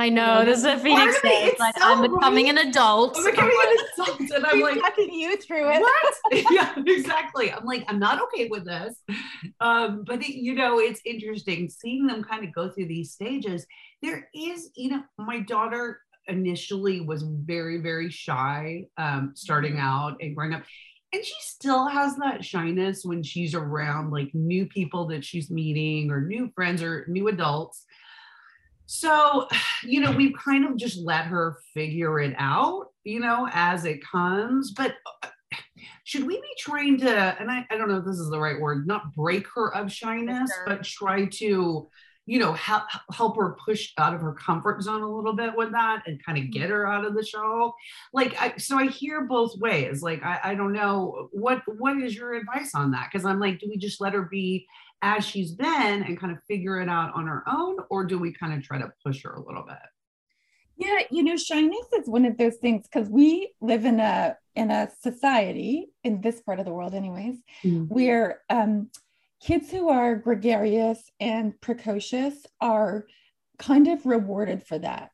I 0.00 0.08
know 0.08 0.46
this 0.46 0.60
is 0.60 0.64
a 0.64 0.78
Phoenix 0.78 1.20
thing. 1.20 1.48
It's 1.48 1.60
like 1.60 1.76
so 1.78 1.84
I'm 1.84 2.00
becoming 2.00 2.46
right. 2.46 2.58
an 2.58 2.68
adult. 2.68 3.18
I'm 3.18 3.24
becoming 3.24 3.54
an 3.66 3.76
adult, 3.92 4.20
and 4.30 4.46
I'm 4.46 4.60
like 4.60 4.80
talking 4.80 5.12
you 5.12 5.36
through 5.36 5.70
it. 5.70 5.82
What? 5.82 6.14
yeah, 6.50 6.74
exactly. 6.86 7.52
I'm 7.52 7.66
like, 7.66 7.84
I'm 7.86 7.98
not 7.98 8.22
okay 8.22 8.48
with 8.48 8.64
this. 8.64 8.96
Um, 9.60 10.04
but 10.06 10.22
it, 10.22 10.34
you 10.34 10.54
know, 10.54 10.78
it's 10.78 11.02
interesting 11.04 11.68
seeing 11.68 12.06
them 12.06 12.24
kind 12.24 12.44
of 12.44 12.54
go 12.54 12.70
through 12.70 12.86
these 12.86 13.12
stages. 13.12 13.66
There 14.00 14.26
is, 14.34 14.70
you 14.74 14.88
know, 14.90 15.02
my 15.18 15.40
daughter 15.40 16.00
initially 16.28 17.02
was 17.02 17.22
very, 17.22 17.76
very 17.76 18.08
shy, 18.08 18.86
um, 18.96 19.32
starting 19.34 19.74
mm-hmm. 19.74 19.86
out 19.86 20.16
and 20.22 20.34
growing 20.34 20.54
up. 20.54 20.62
And 21.12 21.22
she 21.22 21.34
still 21.40 21.88
has 21.88 22.16
that 22.16 22.42
shyness 22.42 23.04
when 23.04 23.22
she's 23.22 23.54
around 23.54 24.12
like 24.12 24.30
new 24.32 24.64
people 24.64 25.08
that 25.08 25.26
she's 25.26 25.50
meeting 25.50 26.10
or 26.10 26.22
new 26.22 26.50
friends 26.54 26.82
or 26.82 27.04
new 27.08 27.28
adults 27.28 27.84
so, 28.90 29.46
you 29.84 30.00
know, 30.00 30.10
we've 30.10 30.36
kind 30.36 30.64
of 30.64 30.76
just 30.76 30.98
let 30.98 31.26
her 31.26 31.58
figure 31.72 32.18
it 32.18 32.34
out, 32.36 32.86
you 33.04 33.20
know, 33.20 33.48
as 33.52 33.84
it 33.84 34.04
comes. 34.04 34.72
But 34.72 34.96
uh, 35.22 35.28
should 36.02 36.26
we 36.26 36.36
be 36.36 36.48
trying 36.58 36.98
to, 36.98 37.10
and 37.40 37.50
I, 37.50 37.64
I 37.70 37.76
don't 37.76 37.88
know 37.88 37.98
if 37.98 38.04
this 38.04 38.18
is 38.18 38.30
the 38.30 38.40
right 38.40 38.60
word, 38.60 38.88
not 38.88 39.14
break 39.14 39.46
her 39.54 39.72
of 39.74 39.92
shyness, 39.92 40.50
sure. 40.52 40.64
but 40.66 40.82
try 40.82 41.26
to, 41.26 41.88
you 42.26 42.38
know, 42.38 42.52
help, 42.54 42.82
help 43.12 43.36
her 43.36 43.56
push 43.64 43.92
out 43.96 44.12
of 44.12 44.20
her 44.20 44.34
comfort 44.34 44.82
zone 44.82 45.02
a 45.02 45.08
little 45.08 45.34
bit 45.34 45.56
with 45.56 45.70
that 45.70 46.02
and 46.06 46.24
kind 46.24 46.38
of 46.38 46.44
mm-hmm. 46.44 46.58
get 46.58 46.70
her 46.70 46.84
out 46.84 47.04
of 47.04 47.14
the 47.14 47.24
show. 47.24 47.72
Like, 48.12 48.34
I, 48.42 48.56
so 48.56 48.76
I 48.76 48.88
hear 48.88 49.22
both 49.22 49.56
ways. 49.58 50.02
Like, 50.02 50.24
I, 50.24 50.40
I 50.42 50.54
don't 50.56 50.72
know 50.72 51.28
what, 51.30 51.62
what 51.78 51.96
is 51.96 52.16
your 52.16 52.34
advice 52.34 52.72
on 52.74 52.90
that? 52.90 53.08
Cause 53.12 53.24
I'm 53.24 53.38
like, 53.38 53.60
do 53.60 53.68
we 53.68 53.76
just 53.76 54.00
let 54.00 54.14
her 54.14 54.22
be 54.22 54.66
as 55.02 55.24
she's 55.24 55.52
been 55.52 56.02
and 56.02 56.18
kind 56.18 56.32
of 56.32 56.42
figure 56.44 56.80
it 56.80 56.88
out 56.88 57.12
on 57.14 57.26
her 57.26 57.42
own 57.48 57.76
or 57.90 58.04
do 58.04 58.18
we 58.18 58.32
kind 58.32 58.52
of 58.52 58.62
try 58.62 58.78
to 58.78 58.92
push 59.04 59.22
her 59.22 59.34
a 59.34 59.42
little 59.46 59.62
bit 59.62 59.76
yeah 60.76 60.98
you 61.10 61.22
know 61.22 61.36
shyness 61.36 61.86
is 61.98 62.08
one 62.08 62.24
of 62.24 62.36
those 62.38 62.56
things 62.56 62.86
because 62.86 63.08
we 63.08 63.52
live 63.60 63.84
in 63.84 64.00
a 64.00 64.36
in 64.56 64.70
a 64.70 64.90
society 65.00 65.88
in 66.04 66.20
this 66.20 66.40
part 66.42 66.58
of 66.58 66.64
the 66.64 66.72
world 66.72 66.94
anyways 66.94 67.36
mm-hmm. 67.64 67.84
where 67.84 68.40
um, 68.50 68.90
kids 69.40 69.70
who 69.70 69.88
are 69.88 70.16
gregarious 70.16 71.10
and 71.18 71.58
precocious 71.60 72.46
are 72.60 73.06
kind 73.58 73.88
of 73.88 74.04
rewarded 74.06 74.66
for 74.66 74.78
that 74.78 75.10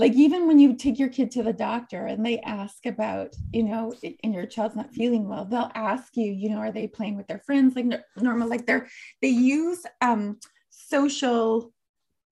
like 0.00 0.14
even 0.14 0.46
when 0.46 0.58
you 0.58 0.74
take 0.74 0.98
your 0.98 1.10
kid 1.10 1.30
to 1.30 1.42
the 1.42 1.52
doctor 1.52 2.06
and 2.06 2.24
they 2.24 2.40
ask 2.40 2.86
about 2.86 3.36
you 3.52 3.62
know 3.62 3.92
and 4.24 4.34
your 4.34 4.46
child's 4.46 4.74
not 4.74 4.90
feeling 4.90 5.28
well 5.28 5.44
they'll 5.44 5.70
ask 5.74 6.16
you 6.16 6.32
you 6.32 6.48
know 6.48 6.56
are 6.56 6.72
they 6.72 6.88
playing 6.88 7.16
with 7.16 7.26
their 7.26 7.40
friends 7.40 7.76
like 7.76 7.86
normal 8.16 8.48
like 8.48 8.64
they're 8.64 8.88
they 9.20 9.28
use 9.28 9.84
um 10.00 10.38
social 10.70 11.70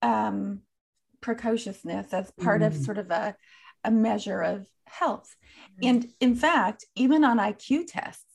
um 0.01 0.61
precociousness 1.21 2.11
as 2.11 2.31
part 2.31 2.61
mm. 2.61 2.67
of 2.67 2.75
sort 2.75 2.97
of 2.97 3.11
a, 3.11 3.35
a 3.83 3.91
measure 3.91 4.41
of 4.41 4.67
health 4.87 5.35
mm. 5.81 5.89
and 5.89 6.07
in 6.19 6.35
fact 6.35 6.85
even 6.95 7.23
on 7.23 7.37
iq 7.37 7.85
tests 7.87 8.25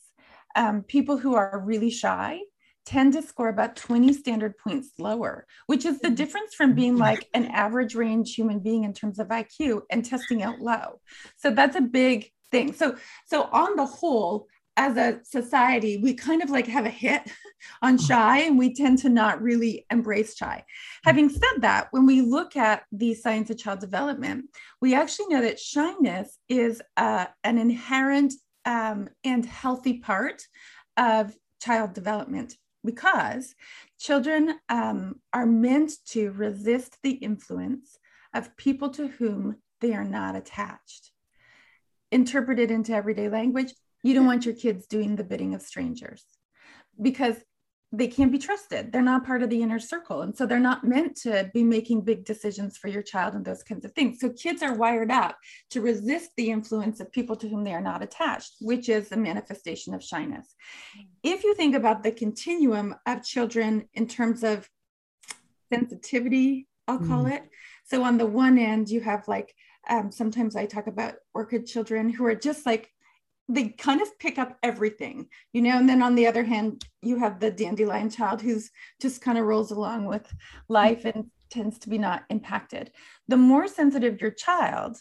um, 0.56 0.82
people 0.82 1.18
who 1.18 1.34
are 1.34 1.60
really 1.64 1.90
shy 1.90 2.38
tend 2.84 3.12
to 3.14 3.22
score 3.22 3.48
about 3.48 3.76
20 3.76 4.12
standard 4.12 4.56
points 4.58 4.90
lower, 4.98 5.46
which 5.66 5.84
is 5.84 6.00
the 6.00 6.08
mm-hmm. 6.08 6.16
difference 6.16 6.54
from 6.54 6.74
being 6.74 6.96
like 6.96 7.28
an 7.34 7.46
average 7.46 7.94
range 7.94 8.34
human 8.34 8.58
being 8.58 8.84
in 8.84 8.92
terms 8.92 9.18
of 9.18 9.28
IQ 9.28 9.82
and 9.90 10.04
testing 10.04 10.42
out 10.42 10.60
low. 10.60 11.00
So 11.36 11.50
that's 11.50 11.76
a 11.76 11.80
big 11.80 12.30
thing. 12.50 12.72
So 12.72 12.96
so 13.26 13.48
on 13.52 13.76
the 13.76 13.86
whole, 13.86 14.48
as 14.76 14.96
a 14.96 15.20
society, 15.24 15.98
we 15.98 16.14
kind 16.14 16.42
of 16.42 16.50
like 16.50 16.66
have 16.66 16.84
a 16.84 16.90
hit 16.90 17.22
on 17.82 17.96
mm-hmm. 17.96 18.06
shy 18.06 18.38
and 18.40 18.58
we 18.58 18.74
tend 18.74 18.98
to 18.98 19.08
not 19.08 19.40
really 19.40 19.86
embrace 19.90 20.36
shy. 20.36 20.64
Having 21.04 21.30
said 21.30 21.60
that, 21.60 21.88
when 21.92 22.06
we 22.06 22.22
look 22.22 22.56
at 22.56 22.82
the 22.92 23.14
science 23.14 23.50
of 23.50 23.58
child 23.58 23.78
development, 23.80 24.46
we 24.80 24.94
actually 24.94 25.28
know 25.28 25.42
that 25.42 25.60
shyness 25.60 26.38
is 26.48 26.82
uh, 26.96 27.26
an 27.44 27.58
inherent 27.58 28.34
um, 28.64 29.08
and 29.22 29.46
healthy 29.46 29.98
part 30.00 30.42
of 30.96 31.34
child 31.60 31.94
development 31.94 32.56
because 32.84 33.54
children 33.98 34.54
um, 34.68 35.20
are 35.32 35.46
meant 35.46 35.92
to 36.08 36.30
resist 36.32 36.98
the 37.02 37.12
influence 37.12 37.98
of 38.34 38.56
people 38.56 38.90
to 38.90 39.08
whom 39.08 39.56
they 39.80 39.94
are 39.94 40.04
not 40.04 40.36
attached. 40.36 41.10
Interpreted 42.10 42.70
into 42.70 42.92
everyday 42.92 43.28
language, 43.28 43.72
you 44.02 44.14
don't 44.14 44.26
want 44.26 44.44
your 44.44 44.54
kids 44.54 44.86
doing 44.86 45.16
the 45.16 45.24
bidding 45.24 45.54
of 45.54 45.62
strangers 45.62 46.24
because 47.00 47.36
they 47.96 48.08
can't 48.08 48.32
be 48.32 48.38
trusted. 48.38 48.92
They're 48.92 49.02
not 49.02 49.24
part 49.24 49.42
of 49.42 49.50
the 49.50 49.62
inner 49.62 49.78
circle. 49.78 50.22
And 50.22 50.36
so 50.36 50.46
they're 50.46 50.58
not 50.58 50.84
meant 50.84 51.16
to 51.22 51.50
be 51.54 51.62
making 51.62 52.02
big 52.02 52.24
decisions 52.24 52.76
for 52.76 52.88
your 52.88 53.02
child 53.02 53.34
and 53.34 53.44
those 53.44 53.62
kinds 53.62 53.84
of 53.84 53.92
things. 53.92 54.20
So 54.20 54.30
kids 54.30 54.62
are 54.62 54.74
wired 54.74 55.10
up 55.10 55.36
to 55.70 55.80
resist 55.80 56.30
the 56.36 56.50
influence 56.50 57.00
of 57.00 57.12
people 57.12 57.36
to 57.36 57.48
whom 57.48 57.64
they 57.64 57.74
are 57.74 57.80
not 57.80 58.02
attached, 58.02 58.54
which 58.60 58.88
is 58.88 59.12
a 59.12 59.16
manifestation 59.16 59.94
of 59.94 60.02
shyness. 60.02 60.54
If 61.22 61.44
you 61.44 61.54
think 61.54 61.74
about 61.74 62.02
the 62.02 62.12
continuum 62.12 62.94
of 63.06 63.22
children 63.22 63.88
in 63.94 64.08
terms 64.08 64.42
of 64.42 64.68
sensitivity, 65.72 66.66
I'll 66.88 66.98
call 66.98 67.24
mm. 67.24 67.36
it. 67.36 67.44
So 67.84 68.02
on 68.02 68.18
the 68.18 68.26
one 68.26 68.58
end, 68.58 68.88
you 68.88 69.00
have 69.00 69.28
like 69.28 69.54
um, 69.88 70.10
sometimes 70.10 70.56
I 70.56 70.66
talk 70.66 70.86
about 70.86 71.14
orchid 71.34 71.66
children 71.66 72.08
who 72.08 72.24
are 72.24 72.34
just 72.34 72.64
like 72.64 72.90
they 73.48 73.68
kind 73.68 74.00
of 74.00 74.18
pick 74.18 74.38
up 74.38 74.56
everything, 74.62 75.28
you 75.52 75.62
know. 75.62 75.76
And 75.76 75.88
then 75.88 76.02
on 76.02 76.14
the 76.14 76.26
other 76.26 76.44
hand, 76.44 76.84
you 77.02 77.18
have 77.18 77.40
the 77.40 77.50
dandelion 77.50 78.10
child 78.10 78.40
who's 78.40 78.70
just 79.00 79.20
kind 79.20 79.38
of 79.38 79.44
rolls 79.44 79.70
along 79.70 80.06
with 80.06 80.26
life 80.68 81.04
and 81.04 81.30
tends 81.50 81.78
to 81.80 81.88
be 81.88 81.98
not 81.98 82.24
impacted. 82.30 82.90
The 83.28 83.36
more 83.36 83.68
sensitive 83.68 84.20
your 84.20 84.30
child, 84.30 84.96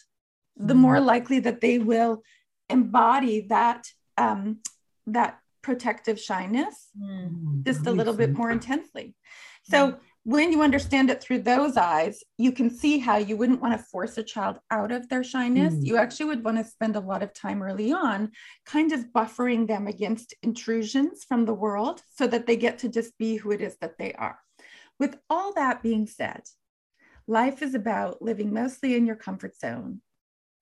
the 0.57 0.75
more 0.75 0.97
mm-hmm. 0.97 1.05
likely 1.05 1.39
that 1.39 1.61
they 1.61 1.79
will 1.79 2.21
embody 2.69 3.47
that 3.49 3.87
um, 4.17 4.59
that 5.07 5.39
protective 5.61 6.19
shyness 6.19 6.89
mm-hmm. 6.99 7.63
just 7.63 7.87
a 7.87 7.91
little 7.91 8.13
bit 8.13 8.33
more 8.33 8.51
intensely. 8.51 9.15
So 9.63 9.97
when 10.25 10.53
you 10.53 10.61
understand 10.61 11.09
it 11.09 11.21
through 11.21 11.39
those 11.39 11.75
eyes, 11.75 12.23
you 12.37 12.53
can 12.53 12.69
see 12.69 12.97
how 12.97 13.17
you 13.17 13.35
wouldn't 13.35 13.61
want 13.61 13.77
to 13.77 13.85
force 13.85 14.17
a 14.17 14.23
child 14.23 14.57
out 14.71 14.91
of 14.91 15.09
their 15.09 15.23
shyness. 15.23 15.73
Mm. 15.73 15.85
You 15.85 15.97
actually 15.97 16.27
would 16.27 16.45
want 16.45 16.57
to 16.57 16.63
spend 16.63 16.95
a 16.95 17.01
lot 17.01 17.23
of 17.23 17.33
time 17.33 17.61
early 17.61 17.91
on, 17.91 18.31
kind 18.65 18.93
of 18.93 19.11
buffering 19.13 19.67
them 19.67 19.87
against 19.87 20.33
intrusions 20.41 21.25
from 21.25 21.43
the 21.43 21.53
world 21.53 22.01
so 22.15 22.25
that 22.27 22.47
they 22.47 22.55
get 22.55 22.79
to 22.79 22.89
just 22.89 23.17
be 23.17 23.35
who 23.35 23.51
it 23.51 23.59
is 23.59 23.75
that 23.81 23.97
they 23.97 24.13
are. 24.13 24.39
With 24.97 25.17
all 25.29 25.53
that 25.53 25.83
being 25.83 26.07
said, 26.07 26.43
life 27.27 27.61
is 27.61 27.75
about 27.75 28.21
living 28.21 28.53
mostly 28.53 28.95
in 28.95 29.05
your 29.05 29.17
comfort 29.17 29.57
zone, 29.57 30.01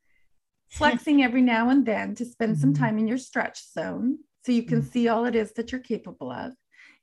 flexing 0.71 1.21
every 1.21 1.41
now 1.41 1.69
and 1.69 1.85
then 1.85 2.15
to 2.15 2.25
spend 2.25 2.57
some 2.57 2.73
mm-hmm. 2.73 2.83
time 2.83 2.97
in 2.97 3.07
your 3.07 3.19
stretch 3.19 3.71
zone 3.71 4.17
so 4.43 4.51
you 4.51 4.63
can 4.63 4.81
mm. 4.81 4.91
see 4.91 5.07
all 5.07 5.25
it 5.25 5.35
is 5.35 5.51
that 5.53 5.71
you're 5.71 5.81
capable 5.81 6.31
of, 6.31 6.53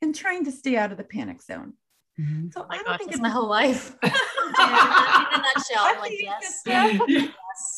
and 0.02 0.12
trying 0.12 0.44
to 0.44 0.50
stay 0.50 0.76
out 0.76 0.90
of 0.90 0.98
the 0.98 1.04
panic 1.04 1.40
zone. 1.40 1.74
Mm-hmm. 2.20 2.48
So 2.50 2.62
oh 2.62 2.66
I 2.68 2.76
don't 2.76 2.86
gosh, 2.86 2.98
think 2.98 3.12
it's 3.12 3.20
my 3.20 3.28
whole 3.28 3.48
life. 3.48 3.96
in 4.02 4.10
a 4.10 4.12
nutshell, 4.12 5.84
I'm 5.84 6.00
like, 6.00 6.16
yes. 6.18 6.62
yes. 6.66 6.98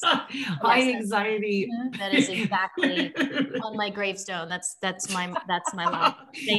High 0.02 0.92
anxiety. 0.94 1.68
That 1.98 2.14
is 2.14 2.28
exactly 2.28 3.12
on 3.62 3.76
my 3.76 3.90
gravestone. 3.90 4.48
That's 4.48 4.76
that's 4.80 5.12
my 5.12 5.34
that's 5.46 5.74
my 5.74 5.86
life. 5.86 6.14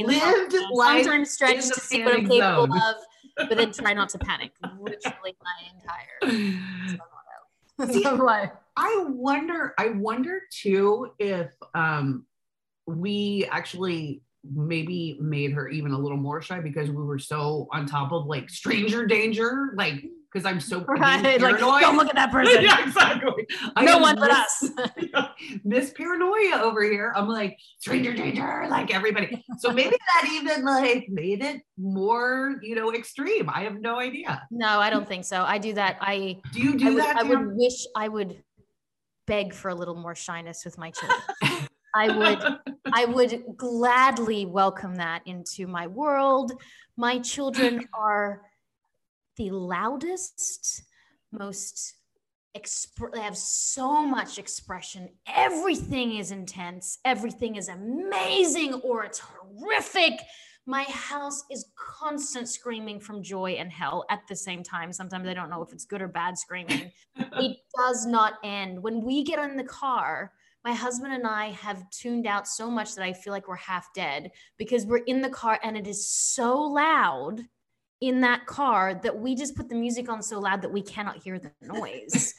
Lived 0.06 0.56
life 0.74 1.04
Sometimes 1.04 1.32
stretch 1.32 1.68
to 1.68 1.80
see 1.80 2.04
what 2.04 2.14
I'm 2.16 2.28
capable 2.28 2.68
zone. 2.68 2.78
of, 2.78 2.96
but 3.50 3.58
then 3.58 3.72
try 3.72 3.94
not 3.94 4.10
to 4.10 4.20
panic. 4.20 4.52
Literally 4.80 5.36
my 5.44 5.58
entire 5.74 6.72
See, 7.92 8.04
life. 8.08 8.52
I 8.78 9.06
wonder, 9.10 9.74
I 9.80 9.90
wonder 9.90 10.42
too 10.52 11.12
if 11.18 11.52
um 11.74 12.26
we 12.86 13.48
actually 13.52 14.22
maybe 14.44 15.18
made 15.22 15.54
her 15.54 15.70
even 15.70 15.92
a 15.92 15.98
little 15.98 16.18
more 16.18 16.42
shy 16.42 16.60
because 16.60 16.90
we 16.90 17.04
were 17.04 17.20
so 17.20 17.68
on 17.72 17.86
top 17.86 18.12
of 18.12 18.26
like 18.26 18.50
stranger 18.50 19.06
danger, 19.06 19.74
like 19.76 20.04
because 20.32 20.46
I'm 20.46 20.60
so 20.60 20.84
right. 20.88 21.42
like 21.42 21.60
don't 21.60 21.98
look 21.98 22.10
at 22.10 22.16
that 22.16 22.32
person. 22.32 22.64
yeah, 22.64 22.84
exactly. 22.84 23.48
No 23.82 23.98
one 24.00 24.16
but 24.16 24.32
us. 24.32 24.70
Miss 25.64 25.92
paranoia 25.92 26.62
over 26.62 26.84
here. 26.84 27.14
I'm 27.16 27.28
like 27.28 27.58
stranger 27.80 28.14
danger, 28.14 28.66
like 28.70 28.94
everybody. 28.94 29.44
So 29.60 29.72
maybe 29.72 29.96
that 30.16 30.30
even 30.32 30.66
like 30.66 31.08
made 31.10 31.44
it 31.44 31.62
more, 31.78 32.60
you 32.62 32.76
know, 32.76 32.94
extreme. 32.94 33.50
I 33.50 33.62
have 33.64 33.80
no 33.80 34.00
idea. 34.00 34.42
No, 34.50 34.80
I 34.80 34.90
don't 34.90 35.08
think 35.08 35.26
so. 35.26 35.44
I 35.44 35.58
do 35.58 35.74
that. 35.74 35.98
I 36.02 36.40
do 36.54 36.62
you 36.62 36.78
do 36.78 36.88
I 36.88 36.90
would, 36.92 37.04
that? 37.04 37.18
I 37.18 37.24
would 37.24 37.56
wish 37.56 37.86
I 37.96 38.08
would 38.08 38.44
beg 39.28 39.54
for 39.54 39.70
a 39.70 39.76
little 39.76 39.96
more 39.96 40.16
shyness 40.16 40.66
with 40.66 40.78
my 40.78 40.92
children. 40.92 41.22
I 41.96 42.10
would 42.18 42.60
I 42.94 43.06
would 43.06 43.44
gladly 43.58 44.46
welcome 44.46 44.96
that 44.96 45.22
into 45.26 45.68
my 45.68 45.88
world. 45.88 46.52
My 46.98 47.20
children 47.20 47.88
are 47.94 48.42
the 49.38 49.52
loudest, 49.52 50.84
most 51.32 51.96
exp- 52.56 53.14
they 53.14 53.22
have 53.22 53.38
so 53.38 54.06
much 54.06 54.38
expression. 54.38 55.10
Everything 55.28 56.18
is 56.18 56.32
intense, 56.32 57.00
everything 57.06 57.56
is 57.56 57.70
amazing 57.70 58.74
or 58.76 59.06
it's 59.06 59.20
horrific. 59.20 60.20
My 60.68 60.84
house 60.84 61.44
is 61.50 61.66
constant 61.76 62.48
screaming 62.48 63.00
from 63.00 63.24
joy 63.24 63.54
and 63.54 63.72
hell 63.72 64.06
at 64.10 64.28
the 64.28 64.36
same 64.36 64.62
time. 64.62 64.94
Sometimes 64.94 65.28
I 65.28 65.34
don't 65.34 65.50
know 65.50 65.64
if 65.64 65.74
it's 65.74 65.86
good 65.86 66.02
or 66.02 66.08
bad 66.08 66.38
screaming. 66.38 66.92
it 67.16 67.58
does 67.76 68.06
not 68.06 68.34
end. 68.44 68.82
When 68.82 69.02
we 69.02 69.24
get 69.24 69.40
in 69.40 69.58
the 69.58 69.64
car, 69.64 70.34
my 70.64 70.74
husband 70.74 71.14
and 71.14 71.26
I 71.26 71.48
have 71.52 71.90
tuned 71.90 72.28
out 72.28 72.48
so 72.48 72.70
much 72.70 72.96
that 72.96 73.04
I 73.04 73.14
feel 73.14 73.34
like 73.34 73.48
we're 73.48 73.56
half 73.56 73.88
dead 73.96 74.32
because 74.58 74.86
we're 74.86 74.98
in 74.98 75.22
the 75.22 75.30
car 75.30 75.60
and 75.64 75.76
it 75.76 75.88
is 75.88 76.08
so 76.08 76.60
loud 76.60 77.42
in 78.00 78.22
that 78.22 78.46
car 78.46 79.00
that 79.04 79.18
we 79.18 79.36
just 79.36 79.56
put 79.56 79.70
the 79.70 79.76
music 79.76 80.10
on 80.10 80.22
so 80.22 80.40
loud 80.40 80.62
that 80.62 80.72
we 80.72 80.82
cannot 80.82 81.18
hear 81.18 81.40
the 81.40 81.52
noise. 81.62 82.34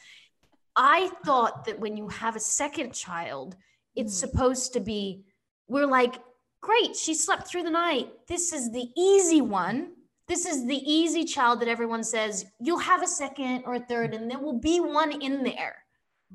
I 0.75 1.09
thought 1.25 1.65
that 1.65 1.79
when 1.79 1.97
you 1.97 2.07
have 2.09 2.35
a 2.35 2.41
second 2.41 2.93
child, 2.93 3.55
it's 3.95 4.15
mm. 4.15 4.19
supposed 4.19 4.73
to 4.73 4.79
be, 4.79 5.25
we're 5.67 5.85
like, 5.85 6.15
great, 6.61 6.95
she 6.95 7.13
slept 7.13 7.47
through 7.47 7.63
the 7.63 7.69
night. 7.69 8.09
This 8.27 8.53
is 8.53 8.71
the 8.71 8.87
easy 8.97 9.41
one. 9.41 9.91
This 10.27 10.45
is 10.45 10.65
the 10.65 10.81
easy 10.89 11.25
child 11.25 11.59
that 11.59 11.67
everyone 11.67 12.03
says, 12.03 12.45
you'll 12.59 12.79
have 12.79 13.03
a 13.03 13.07
second 13.07 13.63
or 13.65 13.75
a 13.75 13.79
third, 13.79 14.13
and 14.13 14.31
there 14.31 14.39
will 14.39 14.59
be 14.59 14.79
one 14.79 15.21
in 15.21 15.43
there 15.43 15.82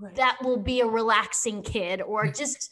right. 0.00 0.14
that 0.16 0.38
will 0.42 0.56
be 0.56 0.80
a 0.80 0.86
relaxing 0.86 1.62
kid 1.62 2.02
or 2.02 2.26
just 2.26 2.70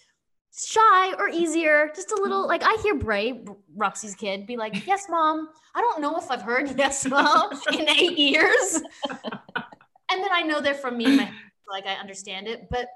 shy 0.56 1.12
or 1.14 1.28
easier, 1.28 1.90
just 1.94 2.10
a 2.12 2.20
little 2.20 2.46
like 2.46 2.62
I 2.64 2.76
hear 2.82 2.94
Bray, 2.94 3.44
Roxy's 3.74 4.14
kid, 4.14 4.46
be 4.46 4.56
like, 4.56 4.86
Yes, 4.86 5.06
mom. 5.08 5.48
I 5.74 5.80
don't 5.80 6.00
know 6.00 6.16
if 6.16 6.30
I've 6.30 6.42
heard 6.42 6.78
yes, 6.78 7.06
mom 7.06 7.50
in 7.72 7.88
eight 7.88 8.18
years. 8.18 8.80
and 9.10 10.22
then 10.22 10.30
I 10.32 10.42
know 10.42 10.60
they're 10.60 10.74
from 10.74 10.96
me, 10.96 11.16
my, 11.16 11.30
like 11.70 11.86
I 11.86 11.94
understand 11.94 12.48
it. 12.48 12.68
But 12.70 12.88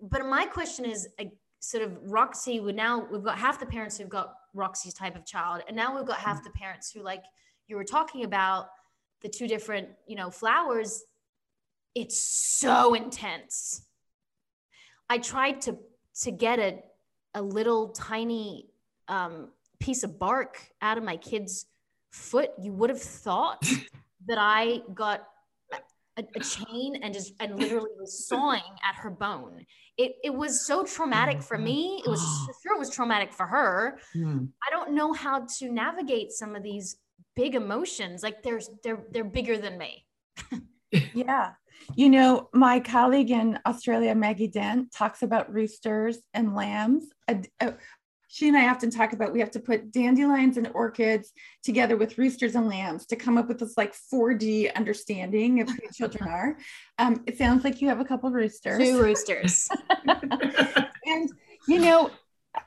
but 0.00 0.26
my 0.26 0.44
question 0.46 0.84
is 0.84 1.08
a, 1.20 1.30
sort 1.60 1.82
of 1.82 1.96
Roxy 2.02 2.60
would 2.60 2.76
now 2.76 3.06
we've 3.10 3.24
got 3.24 3.38
half 3.38 3.58
the 3.58 3.66
parents 3.66 3.96
who've 3.96 4.08
got 4.08 4.34
Roxy's 4.54 4.94
type 4.94 5.16
of 5.16 5.24
child, 5.24 5.62
and 5.68 5.76
now 5.76 5.96
we've 5.96 6.06
got 6.06 6.18
half 6.18 6.40
mm. 6.40 6.44
the 6.44 6.50
parents 6.50 6.90
who 6.90 7.02
like 7.02 7.22
you 7.68 7.76
were 7.76 7.84
talking 7.84 8.24
about 8.24 8.68
the 9.22 9.28
two 9.28 9.48
different, 9.48 9.88
you 10.06 10.16
know, 10.16 10.30
flowers 10.30 11.04
it's 11.96 12.20
so 12.20 12.92
intense. 12.92 13.82
I 15.08 15.18
tried 15.18 15.62
to 15.62 15.78
to 16.22 16.30
get 16.30 16.58
a 16.58 16.78
a 17.34 17.42
little 17.42 17.88
tiny 17.88 18.66
um, 19.08 19.48
piece 19.80 20.02
of 20.04 20.18
bark 20.18 20.58
out 20.82 20.98
of 20.98 21.04
my 21.04 21.16
kid's 21.16 21.66
foot. 22.10 22.50
You 22.60 22.72
would 22.72 22.90
have 22.90 23.02
thought 23.02 23.62
that 24.28 24.38
I 24.38 24.82
got 24.94 25.26
a, 26.18 26.24
a, 26.34 26.40
chain 26.40 26.96
and 27.02 27.12
just 27.12 27.34
and 27.40 27.58
literally 27.58 27.90
was 27.98 28.26
sawing 28.28 28.62
at 28.84 28.96
her 28.96 29.10
bone. 29.10 29.64
It 29.96 30.16
it 30.22 30.34
was 30.34 30.66
so 30.66 30.84
traumatic 30.84 31.42
for 31.42 31.56
me. 31.56 32.02
It 32.04 32.10
was 32.10 32.20
sure 32.62 32.74
it 32.74 32.78
was 32.78 32.90
traumatic 32.90 33.32
for 33.32 33.46
her. 33.46 33.98
Mm. 34.14 34.48
I 34.66 34.70
don't 34.70 34.92
know 34.92 35.14
how 35.14 35.46
to 35.58 35.72
navigate 35.72 36.32
some 36.32 36.54
of 36.54 36.62
these 36.62 36.96
big 37.34 37.54
emotions. 37.54 38.22
Like 38.22 38.42
there's 38.42 38.68
they're 38.82 39.04
they're 39.12 39.24
bigger 39.24 39.56
than 39.56 39.78
me. 39.78 40.04
yeah. 41.14 41.52
You 41.94 42.10
know, 42.10 42.48
my 42.52 42.80
colleague 42.80 43.30
in 43.30 43.58
Australia, 43.64 44.14
Maggie 44.14 44.48
Dent, 44.48 44.92
talks 44.92 45.22
about 45.22 45.52
roosters 45.52 46.18
and 46.34 46.54
lambs. 46.54 47.04
She 48.28 48.48
and 48.48 48.56
I 48.56 48.68
often 48.68 48.90
talk 48.90 49.12
about 49.12 49.32
we 49.32 49.40
have 49.40 49.52
to 49.52 49.60
put 49.60 49.92
dandelions 49.92 50.56
and 50.56 50.68
orchids 50.74 51.32
together 51.62 51.96
with 51.96 52.18
roosters 52.18 52.54
and 52.54 52.68
lambs 52.68 53.06
to 53.06 53.16
come 53.16 53.38
up 53.38 53.48
with 53.48 53.60
this 53.60 53.76
like 53.76 53.94
4D 54.12 54.74
understanding 54.74 55.60
of 55.60 55.70
who 55.70 55.88
children 55.94 56.28
are. 56.28 56.58
Um, 56.98 57.22
it 57.26 57.38
sounds 57.38 57.64
like 57.64 57.80
you 57.80 57.88
have 57.88 58.00
a 58.00 58.04
couple 58.04 58.28
of 58.28 58.34
roosters. 58.34 58.78
Two 58.78 59.00
roosters. 59.00 59.68
and, 60.06 61.30
you 61.68 61.80
know, 61.80 62.10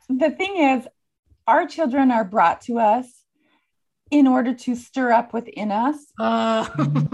the 0.08 0.32
thing 0.32 0.58
is, 0.58 0.88
our 1.46 1.68
children 1.68 2.12
are 2.12 2.24
brought 2.24 2.62
to 2.62 2.80
us 2.80 3.24
in 4.12 4.28
order 4.28 4.54
to 4.54 4.76
stir 4.76 5.12
up 5.12 5.34
within 5.34 5.72
us 5.72 5.98
uh. 6.20 6.68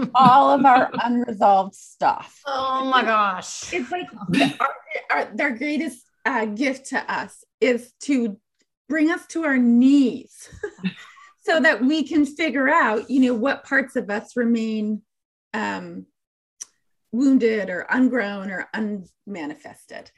all 0.14 0.50
of 0.50 0.64
our 0.64 0.90
unresolved 1.04 1.74
stuff. 1.74 2.40
Oh 2.46 2.84
my 2.86 3.02
gosh. 3.02 3.72
It's 3.72 3.90
like 3.90 4.06
our, 4.60 4.74
our, 5.10 5.24
their 5.34 5.56
greatest 5.56 6.06
uh, 6.24 6.46
gift 6.46 6.86
to 6.90 7.12
us 7.12 7.44
is 7.60 7.92
to 8.00 8.38
bring 8.88 9.10
us 9.10 9.26
to 9.28 9.44
our 9.44 9.58
knees 9.58 10.48
so 11.42 11.60
that 11.60 11.82
we 11.82 12.02
can 12.02 12.24
figure 12.24 12.68
out, 12.68 13.10
you 13.10 13.20
know, 13.20 13.34
what 13.34 13.64
parts 13.64 13.96
of 13.96 14.10
us 14.10 14.36
remain 14.36 15.02
um, 15.54 16.06
wounded 17.12 17.70
or 17.70 17.86
ungrown 17.90 18.50
or 18.50 18.68
unmanifested. 18.74 20.10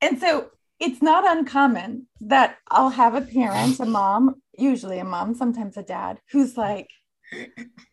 And 0.00 0.18
so 0.18 0.50
it's 0.78 1.02
not 1.02 1.28
uncommon 1.28 2.06
that 2.22 2.56
I'll 2.68 2.90
have 2.90 3.14
a 3.14 3.20
parent, 3.20 3.78
a 3.80 3.84
mom, 3.84 4.40
usually 4.60 4.98
a 4.98 5.04
mom, 5.04 5.34
sometimes 5.34 5.76
a 5.76 5.82
dad, 5.82 6.20
who's 6.30 6.56
like, 6.56 6.88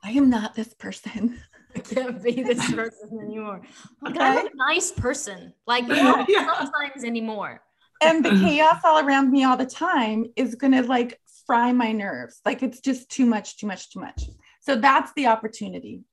I 0.04 0.12
am 0.12 0.30
not 0.30 0.56
this 0.56 0.74
person. 0.74 1.40
I 1.76 1.80
can't 1.80 2.24
be 2.24 2.44
this 2.44 2.72
person 2.72 3.20
anymore. 3.22 3.62
Oh 4.06 4.10
like, 4.10 4.20
I'm 4.20 4.48
a 4.48 4.50
nice 4.56 4.92
person. 4.92 5.54
Like 5.68 5.86
yeah, 5.88 6.26
yeah. 6.28 6.48
sometimes 6.54 7.04
anymore. 7.04 7.62
And 8.02 8.24
the 8.24 8.30
chaos 8.44 8.82
all 8.84 9.06
around 9.06 9.32
me 9.32 9.44
all 9.44 9.58
the 9.58 9.66
time 9.66 10.26
is 10.36 10.56
gonna 10.56 10.82
like 10.84 11.20
fry 11.46 11.72
my 11.72 11.92
nerves. 11.92 12.42
Like 12.46 12.64
it's 12.64 12.80
just 12.80 13.10
too 13.10 13.26
much, 13.26 13.58
too 13.58 13.68
much, 13.68 13.92
too 13.92 14.00
much. 14.00 14.24
So 14.62 14.76
that's 14.76 15.12
the 15.14 15.28
opportunity 15.28 16.04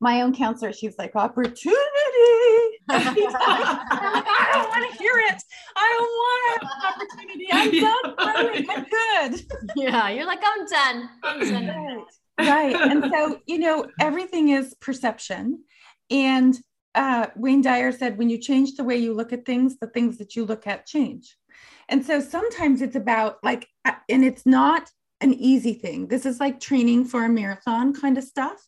my 0.00 0.22
own 0.22 0.34
counselor, 0.34 0.72
she's 0.72 0.96
like, 0.98 1.14
opportunity. 1.14 1.70
I 2.92 4.50
don't 4.52 4.68
want 4.68 4.90
to 4.90 4.98
hear 4.98 5.12
it. 5.28 5.42
I 5.76 5.96
don't 5.96 6.12
want 6.20 6.60
to 6.60 6.66
have 6.66 6.74
an 6.76 6.80
opportunity. 6.92 7.46
I'm 7.52 7.70
done. 7.80 8.06
I'm 8.68 8.84
good. 8.84 9.44
Yeah, 9.76 10.08
you're 10.10 10.26
like, 10.26 10.42
I'm 10.44 10.66
done. 10.66 11.08
I'm 11.22 11.40
done. 11.40 12.04
Right. 12.38 12.74
right. 12.74 12.74
And 12.90 13.10
so, 13.12 13.40
you 13.46 13.58
know, 13.58 13.86
everything 14.00 14.50
is 14.50 14.74
perception. 14.80 15.64
And 16.10 16.58
uh, 16.94 17.28
Wayne 17.36 17.62
Dyer 17.62 17.92
said, 17.92 18.18
when 18.18 18.30
you 18.30 18.38
change 18.38 18.74
the 18.74 18.84
way 18.84 18.96
you 18.96 19.14
look 19.14 19.32
at 19.32 19.46
things, 19.46 19.78
the 19.78 19.86
things 19.86 20.18
that 20.18 20.34
you 20.34 20.44
look 20.44 20.66
at 20.66 20.86
change. 20.86 21.36
And 21.88 22.04
so 22.04 22.20
sometimes 22.20 22.82
it's 22.82 22.96
about 22.96 23.38
like, 23.42 23.68
uh, 23.84 23.92
and 24.08 24.24
it's 24.24 24.46
not 24.46 24.90
an 25.20 25.34
easy 25.34 25.74
thing. 25.74 26.08
This 26.08 26.24
is 26.24 26.40
like 26.40 26.60
training 26.60 27.04
for 27.04 27.24
a 27.24 27.28
marathon 27.28 27.92
kind 27.92 28.16
of 28.16 28.24
stuff, 28.24 28.66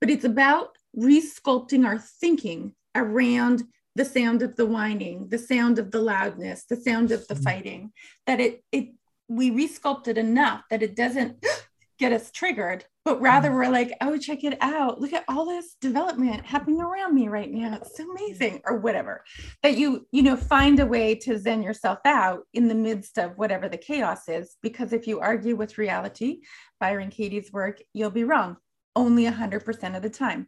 but 0.00 0.10
it's 0.10 0.24
about 0.24 0.76
resculpting 0.96 1.86
our 1.86 1.98
thinking 1.98 2.74
around 2.94 3.64
the 3.96 4.04
sound 4.04 4.42
of 4.42 4.56
the 4.56 4.66
whining, 4.66 5.28
the 5.28 5.38
sound 5.38 5.78
of 5.78 5.90
the 5.90 6.00
loudness, 6.00 6.64
the 6.64 6.76
sound 6.76 7.10
of 7.10 7.26
the 7.26 7.34
mm-hmm. 7.34 7.42
fighting, 7.42 7.92
that 8.26 8.40
it, 8.40 8.62
it, 8.72 8.90
we 9.28 9.50
resculpt 9.50 10.08
it 10.08 10.18
enough 10.18 10.62
that 10.70 10.82
it 10.82 10.96
doesn't 10.96 11.44
get 11.98 12.12
us 12.12 12.30
triggered, 12.30 12.84
but 13.04 13.20
rather 13.20 13.50
mm. 13.50 13.54
we're 13.54 13.68
like, 13.68 13.92
oh, 14.00 14.16
check 14.16 14.42
it 14.42 14.56
out. 14.62 15.00
Look 15.00 15.12
at 15.12 15.24
all 15.28 15.44
this 15.44 15.76
development 15.82 16.46
happening 16.46 16.80
around 16.80 17.14
me 17.14 17.28
right 17.28 17.50
now. 17.50 17.74
It's 17.74 17.96
so 17.96 18.10
amazing, 18.10 18.62
or 18.64 18.78
whatever. 18.78 19.22
That 19.62 19.76
you, 19.76 20.06
you 20.10 20.22
know, 20.22 20.36
find 20.36 20.80
a 20.80 20.86
way 20.86 21.14
to 21.16 21.38
zen 21.38 21.62
yourself 21.62 21.98
out 22.06 22.44
in 22.54 22.68
the 22.68 22.74
midst 22.74 23.18
of 23.18 23.36
whatever 23.36 23.68
the 23.68 23.76
chaos 23.76 24.28
is. 24.28 24.56
Because 24.62 24.94
if 24.94 25.06
you 25.06 25.20
argue 25.20 25.56
with 25.56 25.76
reality, 25.76 26.40
Byron 26.80 27.10
Katie's 27.10 27.52
work, 27.52 27.82
you'll 27.92 28.10
be 28.10 28.24
wrong 28.24 28.56
only 28.96 29.24
100% 29.24 29.96
of 29.96 30.02
the 30.02 30.10
time. 30.10 30.46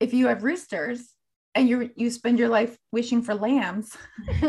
If 0.00 0.14
you 0.14 0.28
have 0.28 0.44
roosters, 0.44 1.14
and 1.54 1.68
you 1.68 1.90
you 1.96 2.10
spend 2.10 2.38
your 2.38 2.48
life 2.48 2.76
wishing 2.92 3.22
for 3.22 3.34
lambs 3.34 3.96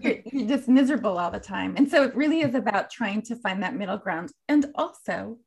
you're, 0.00 0.18
you're, 0.32 0.48
just 0.48 0.68
miserable 0.68 1.18
all 1.18 1.30
the 1.30 1.38
time 1.40 1.74
and 1.76 1.90
so 1.90 2.02
it 2.04 2.14
really 2.16 2.40
is 2.40 2.54
about 2.54 2.90
trying 2.90 3.20
to 3.20 3.36
find 3.36 3.62
that 3.62 3.74
middle 3.74 3.98
ground 3.98 4.30
and 4.48 4.66
also 4.74 5.38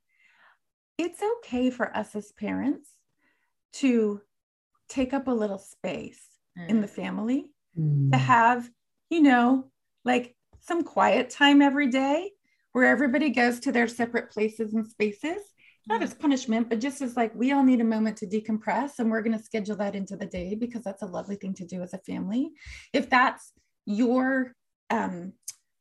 it's 0.99 1.21
okay 1.37 1.69
for 1.69 1.95
us 1.95 2.15
as 2.15 2.33
parents 2.33 2.89
to 3.71 4.21
take 4.89 5.13
up 5.13 5.27
a 5.27 5.31
little 5.31 5.57
space 5.57 6.21
mm. 6.57 6.67
in 6.67 6.81
the 6.81 6.87
family 6.87 7.49
mm. 7.79 8.11
to 8.11 8.17
have, 8.17 8.69
you 9.09 9.21
know, 9.21 9.71
like 10.03 10.35
some 10.59 10.83
quiet 10.83 11.29
time 11.29 11.61
every 11.61 11.87
day 11.87 12.31
where 12.73 12.85
everybody 12.85 13.29
goes 13.29 13.61
to 13.61 13.71
their 13.71 13.87
separate 13.87 14.29
places 14.29 14.73
and 14.73 14.85
spaces. 14.85 15.41
Not 15.89 16.03
as 16.03 16.13
punishment, 16.13 16.69
but 16.69 16.79
just 16.79 17.01
as 17.01 17.17
like 17.17 17.33
we 17.33 17.51
all 17.51 17.63
need 17.63 17.81
a 17.81 17.83
moment 17.83 18.15
to 18.17 18.27
decompress, 18.27 18.99
and 18.99 19.09
we're 19.09 19.23
going 19.23 19.37
to 19.37 19.43
schedule 19.43 19.75
that 19.77 19.95
into 19.95 20.15
the 20.15 20.27
day 20.27 20.53
because 20.53 20.83
that's 20.83 21.01
a 21.01 21.07
lovely 21.07 21.35
thing 21.35 21.55
to 21.55 21.65
do 21.65 21.81
as 21.81 21.93
a 21.93 21.97
family. 21.97 22.51
If 22.93 23.09
that's 23.09 23.51
your 23.85 24.53
um, 24.91 25.33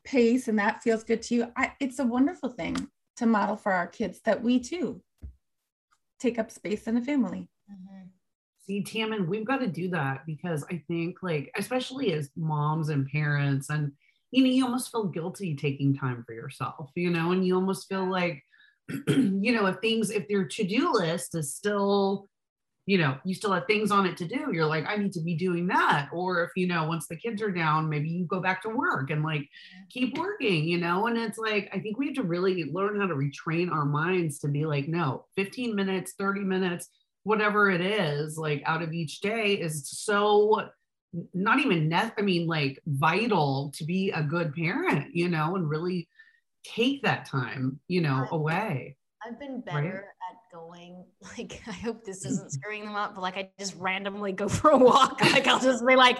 pace 0.04 0.48
and 0.48 0.58
that 0.58 0.82
feels 0.82 1.04
good 1.04 1.20
to 1.22 1.34
you, 1.34 1.52
I, 1.56 1.72
it's 1.78 1.98
a 1.98 2.04
wonderful 2.04 2.48
thing 2.48 2.88
to 3.18 3.26
model 3.26 3.56
for 3.56 3.70
our 3.70 3.86
kids 3.86 4.20
that 4.24 4.42
we 4.42 4.60
too 4.60 5.02
take 6.18 6.38
up 6.38 6.50
space 6.50 6.86
in 6.86 6.94
the 6.94 7.02
family. 7.02 7.50
Mm-hmm. 7.70 8.06
See, 8.66 8.82
Tammin, 8.82 9.28
we've 9.28 9.46
got 9.46 9.60
to 9.60 9.66
do 9.66 9.88
that 9.90 10.24
because 10.26 10.64
I 10.70 10.82
think, 10.88 11.18
like, 11.22 11.50
especially 11.56 12.12
as 12.14 12.30
moms 12.36 12.88
and 12.88 13.06
parents, 13.08 13.70
and 13.70 13.92
you 14.30 14.42
know, 14.42 14.50
you 14.50 14.64
almost 14.64 14.90
feel 14.90 15.04
guilty 15.04 15.54
taking 15.54 15.94
time 15.94 16.22
for 16.26 16.34
yourself, 16.34 16.90
you 16.94 17.10
know, 17.10 17.32
and 17.32 17.46
you 17.46 17.54
almost 17.54 17.88
feel 17.88 18.10
like, 18.10 18.42
you 19.08 19.52
know, 19.52 19.66
if 19.66 19.76
things, 19.80 20.10
if 20.10 20.28
your 20.28 20.44
to 20.44 20.64
do 20.64 20.92
list 20.92 21.34
is 21.34 21.54
still 21.54 22.28
you 22.88 22.96
know, 22.96 23.18
you 23.22 23.34
still 23.34 23.52
have 23.52 23.66
things 23.66 23.90
on 23.90 24.06
it 24.06 24.16
to 24.16 24.26
do. 24.26 24.48
You're 24.50 24.64
like, 24.64 24.86
I 24.88 24.96
need 24.96 25.12
to 25.12 25.20
be 25.20 25.34
doing 25.34 25.66
that. 25.66 26.08
Or 26.10 26.42
if, 26.44 26.52
you 26.56 26.66
know, 26.66 26.88
once 26.88 27.06
the 27.06 27.16
kids 27.16 27.42
are 27.42 27.50
down, 27.50 27.90
maybe 27.90 28.08
you 28.08 28.24
go 28.24 28.40
back 28.40 28.62
to 28.62 28.70
work 28.70 29.10
and 29.10 29.22
like 29.22 29.46
keep 29.90 30.16
working, 30.16 30.64
you 30.64 30.78
know? 30.78 31.06
And 31.06 31.18
it's 31.18 31.36
like, 31.36 31.68
I 31.74 31.80
think 31.80 31.98
we 31.98 32.06
have 32.06 32.14
to 32.14 32.22
really 32.22 32.64
learn 32.64 32.98
how 32.98 33.06
to 33.06 33.14
retrain 33.14 33.70
our 33.70 33.84
minds 33.84 34.38
to 34.38 34.48
be 34.48 34.64
like, 34.64 34.88
no, 34.88 35.26
15 35.36 35.74
minutes, 35.74 36.14
30 36.18 36.40
minutes, 36.40 36.88
whatever 37.24 37.70
it 37.70 37.82
is, 37.82 38.38
like 38.38 38.62
out 38.64 38.80
of 38.80 38.94
each 38.94 39.20
day 39.20 39.52
is 39.52 39.86
so 39.90 40.70
not 41.34 41.58
even 41.58 41.90
net, 41.90 42.14
I 42.18 42.22
mean, 42.22 42.46
like 42.46 42.80
vital 42.86 43.70
to 43.76 43.84
be 43.84 44.12
a 44.12 44.22
good 44.22 44.54
parent, 44.54 45.14
you 45.14 45.28
know, 45.28 45.56
and 45.56 45.68
really 45.68 46.08
take 46.64 47.02
that 47.02 47.26
time, 47.26 47.80
you 47.88 48.00
know, 48.00 48.26
away. 48.30 48.96
I've 49.26 49.38
been 49.38 49.60
better 49.60 50.06
right? 50.06 50.30
at 50.30 50.36
going 50.52 51.04
like 51.38 51.60
I 51.66 51.72
hope 51.72 52.04
this 52.04 52.24
isn't 52.24 52.52
screwing 52.52 52.84
them 52.84 52.94
up, 52.94 53.14
but 53.14 53.22
like 53.22 53.36
I 53.36 53.50
just 53.58 53.74
randomly 53.76 54.32
go 54.32 54.48
for 54.48 54.70
a 54.70 54.78
walk. 54.78 55.20
Like 55.32 55.46
I'll 55.46 55.60
just 55.60 55.86
be 55.86 55.96
like, 55.96 56.18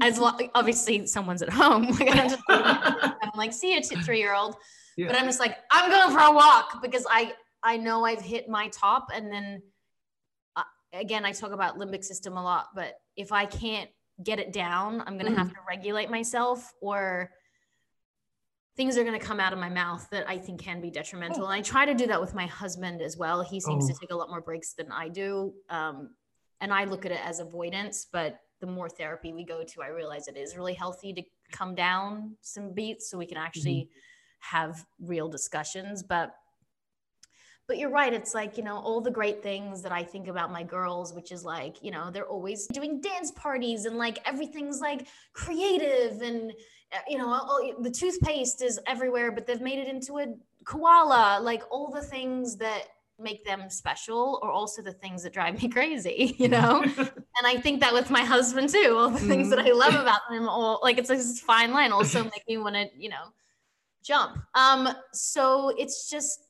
as 0.00 0.18
lo- 0.18 0.36
obviously 0.54 1.06
someone's 1.06 1.42
at 1.42 1.50
home. 1.50 1.86
Like 2.00 2.16
I'm 2.16 2.28
just 2.28 2.42
I'm 2.48 3.30
like, 3.36 3.52
see 3.52 3.74
you 3.74 3.82
three 3.82 4.18
year 4.18 4.34
old. 4.34 4.56
Yeah. 4.96 5.08
But 5.08 5.16
I'm 5.16 5.26
just 5.26 5.40
like, 5.40 5.56
I'm 5.70 5.90
going 5.90 6.10
for 6.10 6.22
a 6.22 6.32
walk 6.32 6.80
because 6.82 7.06
I 7.10 7.34
I 7.62 7.76
know 7.76 8.04
I've 8.04 8.22
hit 8.22 8.48
my 8.48 8.68
top. 8.68 9.08
And 9.14 9.30
then 9.30 9.62
uh, 10.54 10.62
again, 10.92 11.24
I 11.24 11.32
talk 11.32 11.52
about 11.52 11.78
limbic 11.78 12.04
system 12.04 12.36
a 12.36 12.42
lot, 12.42 12.68
but 12.74 12.94
if 13.16 13.32
I 13.32 13.46
can't 13.46 13.90
get 14.22 14.38
it 14.38 14.52
down, 14.52 15.02
I'm 15.06 15.18
gonna 15.18 15.32
mm. 15.32 15.36
have 15.36 15.50
to 15.50 15.58
regulate 15.68 16.10
myself 16.10 16.72
or 16.80 17.30
things 18.76 18.98
are 18.98 19.04
going 19.04 19.18
to 19.18 19.24
come 19.24 19.40
out 19.40 19.52
of 19.52 19.58
my 19.58 19.70
mouth 19.70 20.06
that 20.10 20.28
I 20.28 20.38
think 20.38 20.60
can 20.60 20.80
be 20.80 20.90
detrimental. 20.90 21.42
Oh. 21.42 21.46
And 21.46 21.54
I 21.54 21.62
try 21.62 21.86
to 21.86 21.94
do 21.94 22.06
that 22.08 22.20
with 22.20 22.34
my 22.34 22.46
husband 22.46 23.00
as 23.00 23.16
well. 23.16 23.42
He 23.42 23.58
seems 23.60 23.84
oh. 23.84 23.88
to 23.88 23.98
take 23.98 24.10
a 24.10 24.16
lot 24.16 24.28
more 24.28 24.40
breaks 24.40 24.74
than 24.74 24.92
I 24.92 25.08
do. 25.08 25.54
Um, 25.70 26.10
and 26.60 26.72
I 26.72 26.84
look 26.84 27.06
at 27.06 27.12
it 27.12 27.20
as 27.24 27.40
avoidance, 27.40 28.06
but 28.10 28.38
the 28.60 28.66
more 28.66 28.88
therapy 28.88 29.32
we 29.32 29.44
go 29.44 29.62
to, 29.62 29.82
I 29.82 29.88
realize 29.88 30.28
it 30.28 30.36
is 30.36 30.56
really 30.56 30.74
healthy 30.74 31.12
to 31.14 31.22
come 31.52 31.74
down 31.74 32.36
some 32.40 32.72
beats 32.72 33.10
so 33.10 33.18
we 33.18 33.26
can 33.26 33.36
actually 33.38 33.88
mm-hmm. 33.90 34.56
have 34.56 34.86
real 35.00 35.28
discussions. 35.28 36.02
But 36.02 36.34
but 37.68 37.78
you're 37.78 37.90
right 37.90 38.12
it's 38.12 38.34
like 38.34 38.56
you 38.56 38.62
know 38.62 38.76
all 38.76 39.00
the 39.00 39.10
great 39.10 39.42
things 39.42 39.82
that 39.82 39.92
i 39.92 40.02
think 40.02 40.28
about 40.28 40.52
my 40.52 40.62
girls 40.62 41.12
which 41.12 41.32
is 41.32 41.44
like 41.44 41.82
you 41.82 41.90
know 41.90 42.10
they're 42.10 42.26
always 42.26 42.66
doing 42.68 43.00
dance 43.00 43.32
parties 43.32 43.86
and 43.86 43.98
like 43.98 44.18
everything's 44.24 44.80
like 44.80 45.06
creative 45.32 46.22
and 46.22 46.52
you 47.08 47.18
know, 47.18 47.28
all, 47.28 47.74
the 47.80 47.90
toothpaste 47.90 48.62
is 48.62 48.80
everywhere, 48.86 49.32
but 49.32 49.46
they've 49.46 49.60
made 49.60 49.78
it 49.78 49.88
into 49.88 50.18
a 50.18 50.26
koala. 50.64 51.40
Like 51.42 51.62
all 51.70 51.90
the 51.90 52.02
things 52.02 52.56
that 52.56 52.84
make 53.18 53.44
them 53.44 53.70
special 53.70 54.38
are 54.42 54.50
also 54.50 54.82
the 54.82 54.92
things 54.92 55.22
that 55.22 55.32
drive 55.32 55.60
me 55.62 55.68
crazy, 55.68 56.36
you 56.38 56.48
know? 56.48 56.82
and 56.96 57.44
I 57.44 57.56
think 57.56 57.80
that 57.80 57.92
with 57.92 58.10
my 58.10 58.22
husband 58.22 58.68
too, 58.68 58.94
all 58.96 59.10
the 59.10 59.18
things 59.18 59.50
that 59.50 59.58
I 59.58 59.72
love 59.72 59.92
mm-hmm. 59.92 60.02
about 60.02 60.20
him, 60.30 60.48
all 60.48 60.80
like 60.82 60.98
it's 60.98 61.08
this 61.08 61.40
fine 61.40 61.72
line 61.72 61.92
also 61.92 62.24
make 62.24 62.44
me 62.48 62.58
want 62.58 62.74
to, 62.76 62.88
you 62.96 63.08
know, 63.08 63.32
jump. 64.04 64.38
Um, 64.54 64.88
so 65.12 65.72
it's 65.76 66.08
just, 66.08 66.40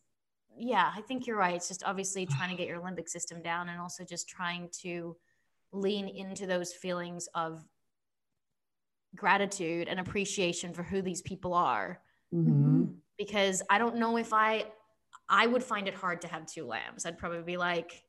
yeah, 0.58 0.90
I 0.94 1.02
think 1.02 1.26
you're 1.26 1.36
right. 1.36 1.54
It's 1.54 1.68
just 1.68 1.84
obviously 1.84 2.26
trying 2.26 2.50
to 2.50 2.56
get 2.56 2.66
your 2.66 2.80
limbic 2.80 3.08
system 3.08 3.42
down 3.42 3.68
and 3.68 3.80
also 3.80 4.04
just 4.04 4.28
trying 4.28 4.68
to 4.82 5.16
lean 5.72 6.08
into 6.08 6.46
those 6.46 6.72
feelings 6.72 7.28
of 7.34 7.64
gratitude 9.16 9.88
and 9.88 9.98
appreciation 9.98 10.72
for 10.72 10.82
who 10.82 11.02
these 11.02 11.22
people 11.22 11.54
are 11.54 12.00
mm-hmm. 12.34 12.84
because 13.18 13.62
i 13.70 13.78
don't 13.78 13.96
know 13.96 14.16
if 14.16 14.32
i 14.32 14.64
i 15.28 15.46
would 15.46 15.62
find 15.62 15.88
it 15.88 15.94
hard 15.94 16.20
to 16.20 16.28
have 16.28 16.46
two 16.46 16.66
lambs 16.66 17.06
i'd 17.06 17.18
probably 17.18 17.42
be 17.42 17.56
like 17.56 18.02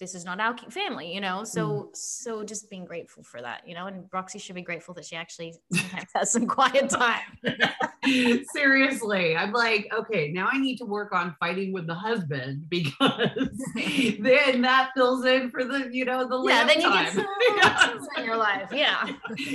this 0.00 0.14
is 0.14 0.24
not 0.24 0.40
our 0.40 0.56
family, 0.70 1.14
you 1.14 1.20
know? 1.20 1.44
So, 1.44 1.68
mm. 1.68 1.88
so 1.96 2.42
just 2.42 2.70
being 2.70 2.86
grateful 2.86 3.22
for 3.22 3.40
that, 3.42 3.68
you 3.68 3.74
know, 3.74 3.86
and 3.86 4.06
Roxy 4.12 4.38
should 4.38 4.54
be 4.54 4.62
grateful 4.62 4.94
that 4.94 5.04
she 5.04 5.14
actually 5.14 5.54
has 6.14 6.32
some 6.32 6.46
quiet 6.46 6.88
time. 6.88 7.20
Seriously. 8.52 9.36
I'm 9.36 9.52
like, 9.52 9.88
okay, 9.92 10.32
now 10.32 10.48
I 10.50 10.58
need 10.58 10.76
to 10.78 10.84
work 10.84 11.12
on 11.12 11.36
fighting 11.38 11.72
with 11.72 11.86
the 11.86 11.94
husband 11.94 12.64
because 12.68 13.58
then 13.74 14.62
that 14.62 14.90
fills 14.94 15.24
in 15.24 15.50
for 15.50 15.64
the, 15.64 15.88
you 15.92 16.04
know, 16.04 16.26
the 16.26 16.42
yeah, 16.48 16.66
then 16.66 16.80
you 16.80 16.88
time. 16.88 17.04
get 17.04 17.14
some 17.14 17.26
yeah. 17.56 17.98
in 18.18 18.24
your 18.24 18.36
life. 18.36 18.70
Yeah. 18.72 19.10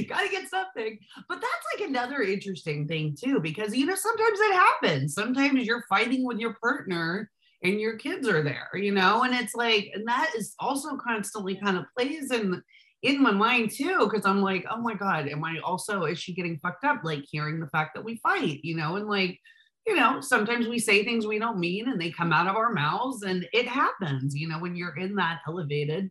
Gotta 0.07 0.29
get 0.29 0.49
something. 0.49 0.99
But 1.27 1.41
that's 1.41 1.79
like 1.79 1.89
another 1.89 2.21
interesting 2.21 2.87
thing 2.87 3.15
too, 3.19 3.39
because, 3.39 3.75
you 3.75 3.85
know, 3.85 3.95
sometimes 3.95 4.39
it 4.39 4.53
happens. 4.53 5.13
Sometimes 5.13 5.65
you're 5.65 5.85
fighting 5.89 6.25
with 6.25 6.37
your 6.37 6.55
partner 6.61 7.29
and 7.63 7.79
your 7.79 7.97
kids 7.97 8.27
are 8.27 8.43
there, 8.43 8.69
you 8.75 8.91
know? 8.91 9.23
And 9.23 9.33
it's 9.33 9.55
like, 9.55 9.89
and 9.93 10.07
that 10.07 10.31
is 10.37 10.53
also 10.59 10.97
constantly 10.97 11.55
kind 11.55 11.77
of 11.77 11.85
plays 11.97 12.31
in 12.31 12.61
in 13.01 13.21
my 13.21 13.31
mind 13.31 13.71
too, 13.71 14.09
because 14.09 14.25
I'm 14.25 14.41
like, 14.41 14.65
oh 14.69 14.81
my 14.81 14.93
God, 14.93 15.27
am 15.27 15.43
I 15.43 15.59
also 15.59 16.03
is 16.05 16.19
she 16.19 16.33
getting 16.33 16.59
fucked 16.59 16.85
up? 16.85 17.01
Like 17.03 17.23
hearing 17.29 17.59
the 17.59 17.67
fact 17.67 17.95
that 17.95 18.03
we 18.03 18.17
fight, 18.17 18.59
you 18.63 18.75
know, 18.75 18.95
and 18.95 19.07
like, 19.07 19.39
you 19.85 19.95
know, 19.95 20.21
sometimes 20.21 20.67
we 20.67 20.79
say 20.79 21.03
things 21.03 21.27
we 21.27 21.37
don't 21.37 21.59
mean 21.59 21.89
and 21.89 22.01
they 22.01 22.09
come 22.09 22.33
out 22.33 22.47
of 22.47 22.55
our 22.55 22.73
mouths 22.73 23.23
and 23.23 23.47
it 23.53 23.67
happens, 23.67 24.35
you 24.35 24.47
know, 24.47 24.59
when 24.59 24.75
you're 24.75 24.97
in 24.97 25.15
that 25.15 25.41
elevated 25.47 26.09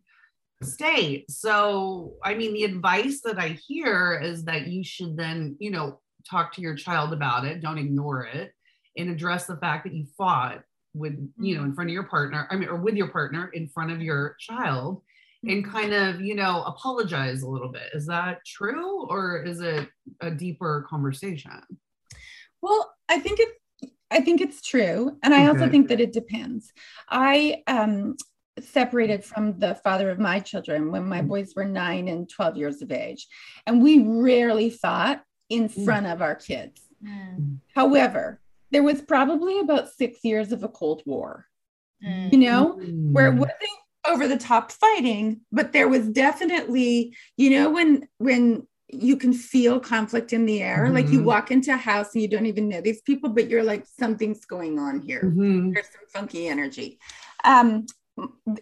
state. 0.63 1.29
So, 1.29 2.13
I 2.23 2.33
mean, 2.35 2.53
the 2.53 2.63
advice 2.63 3.21
that 3.25 3.37
I 3.37 3.59
hear 3.67 4.19
is 4.23 4.45
that 4.45 4.67
you 4.67 4.83
should 4.83 5.17
then, 5.17 5.57
you 5.59 5.71
know, 5.71 5.99
talk 6.29 6.53
to 6.53 6.61
your 6.61 6.75
child 6.75 7.11
about 7.11 7.45
it, 7.45 7.61
don't 7.61 7.77
ignore 7.77 8.23
it, 8.23 8.51
and 8.97 9.09
address 9.09 9.45
the 9.45 9.57
fact 9.57 9.83
that 9.83 9.93
you 9.93 10.05
fought 10.17 10.61
with 10.95 11.13
you 11.37 11.55
know 11.55 11.61
in 11.61 11.67
mm-hmm. 11.67 11.75
front 11.75 11.89
of 11.89 11.93
your 11.93 12.03
partner 12.03 12.47
i 12.49 12.55
mean 12.55 12.69
or 12.69 12.77
with 12.77 12.95
your 12.95 13.09
partner 13.09 13.49
in 13.53 13.67
front 13.67 13.91
of 13.91 14.01
your 14.01 14.35
child 14.39 15.01
and 15.47 15.65
kind 15.65 15.93
of, 15.93 16.21
you 16.21 16.35
know, 16.35 16.63
apologize 16.63 17.41
a 17.43 17.47
little 17.49 17.69
bit. 17.69 17.89
Is 17.93 18.05
that 18.07 18.39
true 18.45 19.05
or 19.07 19.43
is 19.43 19.61
it 19.61 19.87
a 20.21 20.31
deeper 20.31 20.85
conversation? 20.89 21.51
Well, 22.61 22.93
I 23.09 23.19
think 23.19 23.39
it 23.39 23.49
I 24.11 24.21
think 24.21 24.39
it's 24.41 24.61
true. 24.61 25.17
And 25.23 25.33
I 25.33 25.47
also 25.47 25.69
think 25.69 25.87
that 25.89 25.99
it 25.99 26.13
depends. 26.13 26.71
I 27.09 27.63
um 27.67 28.15
separated 28.59 29.23
from 29.25 29.59
the 29.59 29.75
father 29.75 30.09
of 30.09 30.19
my 30.19 30.39
children 30.39 30.91
when 30.91 31.05
my 31.05 31.21
boys 31.21 31.53
were 31.55 31.65
nine 31.65 32.07
and 32.07 32.29
12 32.29 32.55
years 32.57 32.81
of 32.81 32.91
age. 32.91 33.27
And 33.67 33.83
we 33.83 33.99
rarely 34.03 34.69
fought 34.69 35.23
in 35.49 35.67
Mm. 35.67 35.85
front 35.85 36.05
of 36.07 36.21
our 36.21 36.35
kids. 36.35 36.81
Mm, 37.03 37.57
However, 37.75 38.39
there 38.71 38.81
was 38.83 39.01
probably 39.01 39.59
about 39.59 39.89
six 39.91 40.23
years 40.23 40.51
of 40.53 40.63
a 40.63 40.69
Cold 40.69 41.03
War, 41.05 41.45
mm. 42.03 42.31
you 42.31 42.39
know, 42.39 42.73
where 43.11 43.29
Mm. 43.31 43.35
it 43.35 43.39
wasn't 43.39 43.79
over 44.07 44.27
the 44.27 44.37
top 44.37 44.71
fighting, 44.71 45.41
but 45.51 45.73
there 45.73 45.87
was 45.87 46.07
definitely, 46.09 47.15
you 47.37 47.49
know, 47.51 47.69
when 47.69 48.07
when 48.17 48.67
you 48.89 49.17
can 49.17 49.33
feel 49.33 49.79
conflict 49.79 50.31
in 50.31 50.45
the 50.45 50.61
air, 50.61 50.89
like 50.91 51.11
you 51.11 51.19
Mhm. 51.19 51.25
walk 51.25 51.49
into 51.49 51.73
a 51.73 51.77
house 51.77 52.13
and 52.13 52.21
you 52.21 52.27
don't 52.27 52.45
even 52.45 52.69
know 52.69 52.81
these 52.81 53.01
people, 53.01 53.29
but 53.31 53.49
you're 53.49 53.63
like, 53.63 53.83
something's 53.99 54.45
going 54.45 54.77
on 54.77 55.01
here. 55.01 55.23
Mhm. 55.23 55.73
There's 55.73 55.87
some 55.87 56.07
funky 56.13 56.47
energy. 56.47 56.99
Um, 57.43 57.87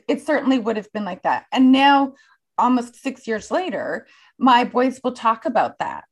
it 0.07 0.25
certainly 0.25 0.59
would 0.59 0.77
have 0.77 0.91
been 0.93 1.03
like 1.03 1.23
that. 1.23 1.45
And 1.51 1.71
now, 1.71 2.13
almost 2.57 2.95
six 2.95 3.27
years 3.27 3.51
later, 3.51 4.07
my 4.39 4.63
boys 4.63 5.01
will 5.03 5.11
talk 5.11 5.45
about 5.45 5.77
that. 5.79 6.05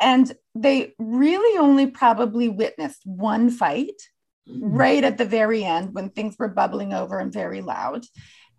And 0.00 0.32
they 0.54 0.94
really 0.98 1.58
only 1.58 1.86
probably 1.88 2.48
witnessed 2.48 3.02
one 3.04 3.50
fight 3.50 4.00
right 4.46 5.02
at 5.04 5.18
the 5.18 5.24
very 5.24 5.64
end 5.64 5.94
when 5.94 6.10
things 6.10 6.36
were 6.38 6.48
bubbling 6.48 6.92
over 6.94 7.18
and 7.18 7.32
very 7.32 7.60
loud. 7.60 8.04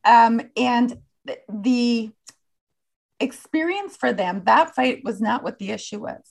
Um, 0.06 0.42
and 0.56 0.98
th- 1.28 1.40
the 1.50 2.12
experience 3.20 3.96
for 3.98 4.14
them, 4.14 4.44
that 4.46 4.76
fight 4.76 5.02
was 5.04 5.20
not 5.22 5.44
what 5.44 5.60
the 5.60 5.72
issue 5.72 6.00
was. 6.00 6.24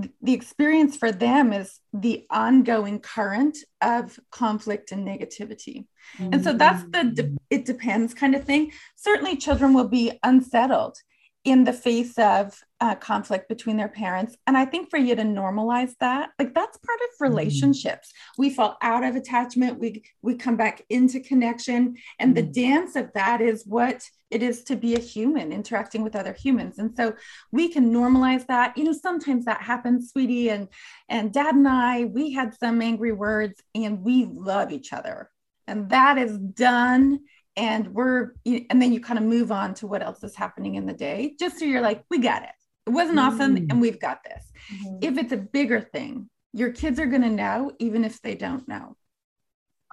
Th- 0.00 0.12
The 0.22 0.32
experience 0.32 0.96
for 0.96 1.10
them 1.10 1.52
is 1.52 1.80
the 1.92 2.26
ongoing 2.30 3.00
current 3.00 3.58
of 3.80 4.18
conflict 4.30 4.92
and 4.92 5.06
negativity. 5.06 5.86
And 6.32 6.42
so 6.44 6.52
that's 6.52 6.84
the 6.84 7.04
de- 7.04 7.36
it 7.50 7.64
depends 7.64 8.14
kind 8.14 8.34
of 8.34 8.44
thing. 8.44 8.72
Certainly, 8.96 9.36
children 9.36 9.74
will 9.74 9.88
be 9.88 10.18
unsettled 10.22 10.96
in 11.44 11.64
the 11.64 11.72
face 11.72 12.16
of 12.18 12.62
uh, 12.80 12.94
conflict 12.94 13.48
between 13.48 13.76
their 13.76 13.88
parents. 13.88 14.36
And 14.46 14.56
I 14.56 14.64
think 14.64 14.88
for 14.90 14.96
you 14.98 15.14
to 15.14 15.22
normalize 15.22 15.92
that, 16.00 16.30
like 16.38 16.54
that's 16.54 16.78
part 16.78 16.98
of 17.02 17.08
relationships. 17.20 18.12
We 18.38 18.50
fall 18.50 18.78
out 18.82 19.04
of 19.04 19.16
attachment, 19.16 19.78
we 19.78 20.02
we 20.22 20.34
come 20.36 20.56
back 20.56 20.82
into 20.88 21.20
connection, 21.20 21.96
and 22.18 22.34
the 22.34 22.42
Mhm. 22.42 22.52
dance 22.52 22.96
of 22.96 23.12
that 23.14 23.40
is 23.40 23.66
what 23.66 24.08
it 24.30 24.42
is 24.42 24.62
to 24.64 24.76
be 24.76 24.94
a 24.94 25.00
human 25.00 25.52
interacting 25.52 26.02
with 26.02 26.14
other 26.16 26.32
humans. 26.32 26.78
And 26.78 26.96
so 26.96 27.14
we 27.52 27.68
can 27.68 27.92
normalize 27.92 28.46
that. 28.46 28.76
You 28.78 28.84
know, 28.84 28.92
sometimes 28.92 29.44
that 29.44 29.60
happens, 29.62 30.10
sweetie, 30.12 30.50
and 30.50 30.68
and 31.08 31.32
dad 31.32 31.54
and 31.54 31.68
I, 31.68 32.04
we 32.04 32.32
had 32.32 32.54
some 32.54 32.80
angry 32.80 33.12
words, 33.12 33.60
and 33.74 34.02
we 34.02 34.26
love 34.26 34.72
each 34.72 34.92
other 34.92 35.30
and 35.66 35.90
that 35.90 36.18
is 36.18 36.36
done 36.38 37.20
and 37.56 37.88
we're 37.88 38.32
and 38.46 38.80
then 38.80 38.92
you 38.92 39.00
kind 39.00 39.18
of 39.18 39.24
move 39.24 39.52
on 39.52 39.74
to 39.74 39.86
what 39.86 40.02
else 40.02 40.22
is 40.24 40.34
happening 40.34 40.76
in 40.76 40.86
the 40.86 40.92
day 40.92 41.34
just 41.38 41.58
so 41.58 41.64
you're 41.64 41.80
like 41.80 42.04
we 42.10 42.18
got 42.18 42.42
it 42.42 42.50
it 42.90 42.94
wasn't 42.94 43.18
awesome 43.20 43.56
Mm. 43.56 43.70
and 43.70 43.80
we've 43.80 44.00
got 44.00 44.18
this 44.24 44.44
Mhm. 44.72 45.04
if 45.08 45.16
it's 45.16 45.32
a 45.32 45.36
bigger 45.36 45.80
thing 45.80 46.28
your 46.52 46.72
kids 46.72 46.98
are 46.98 47.06
going 47.06 47.22
to 47.22 47.30
know 47.30 47.70
even 47.78 48.04
if 48.04 48.20
they 48.20 48.34
don't 48.34 48.66
know 48.68 48.96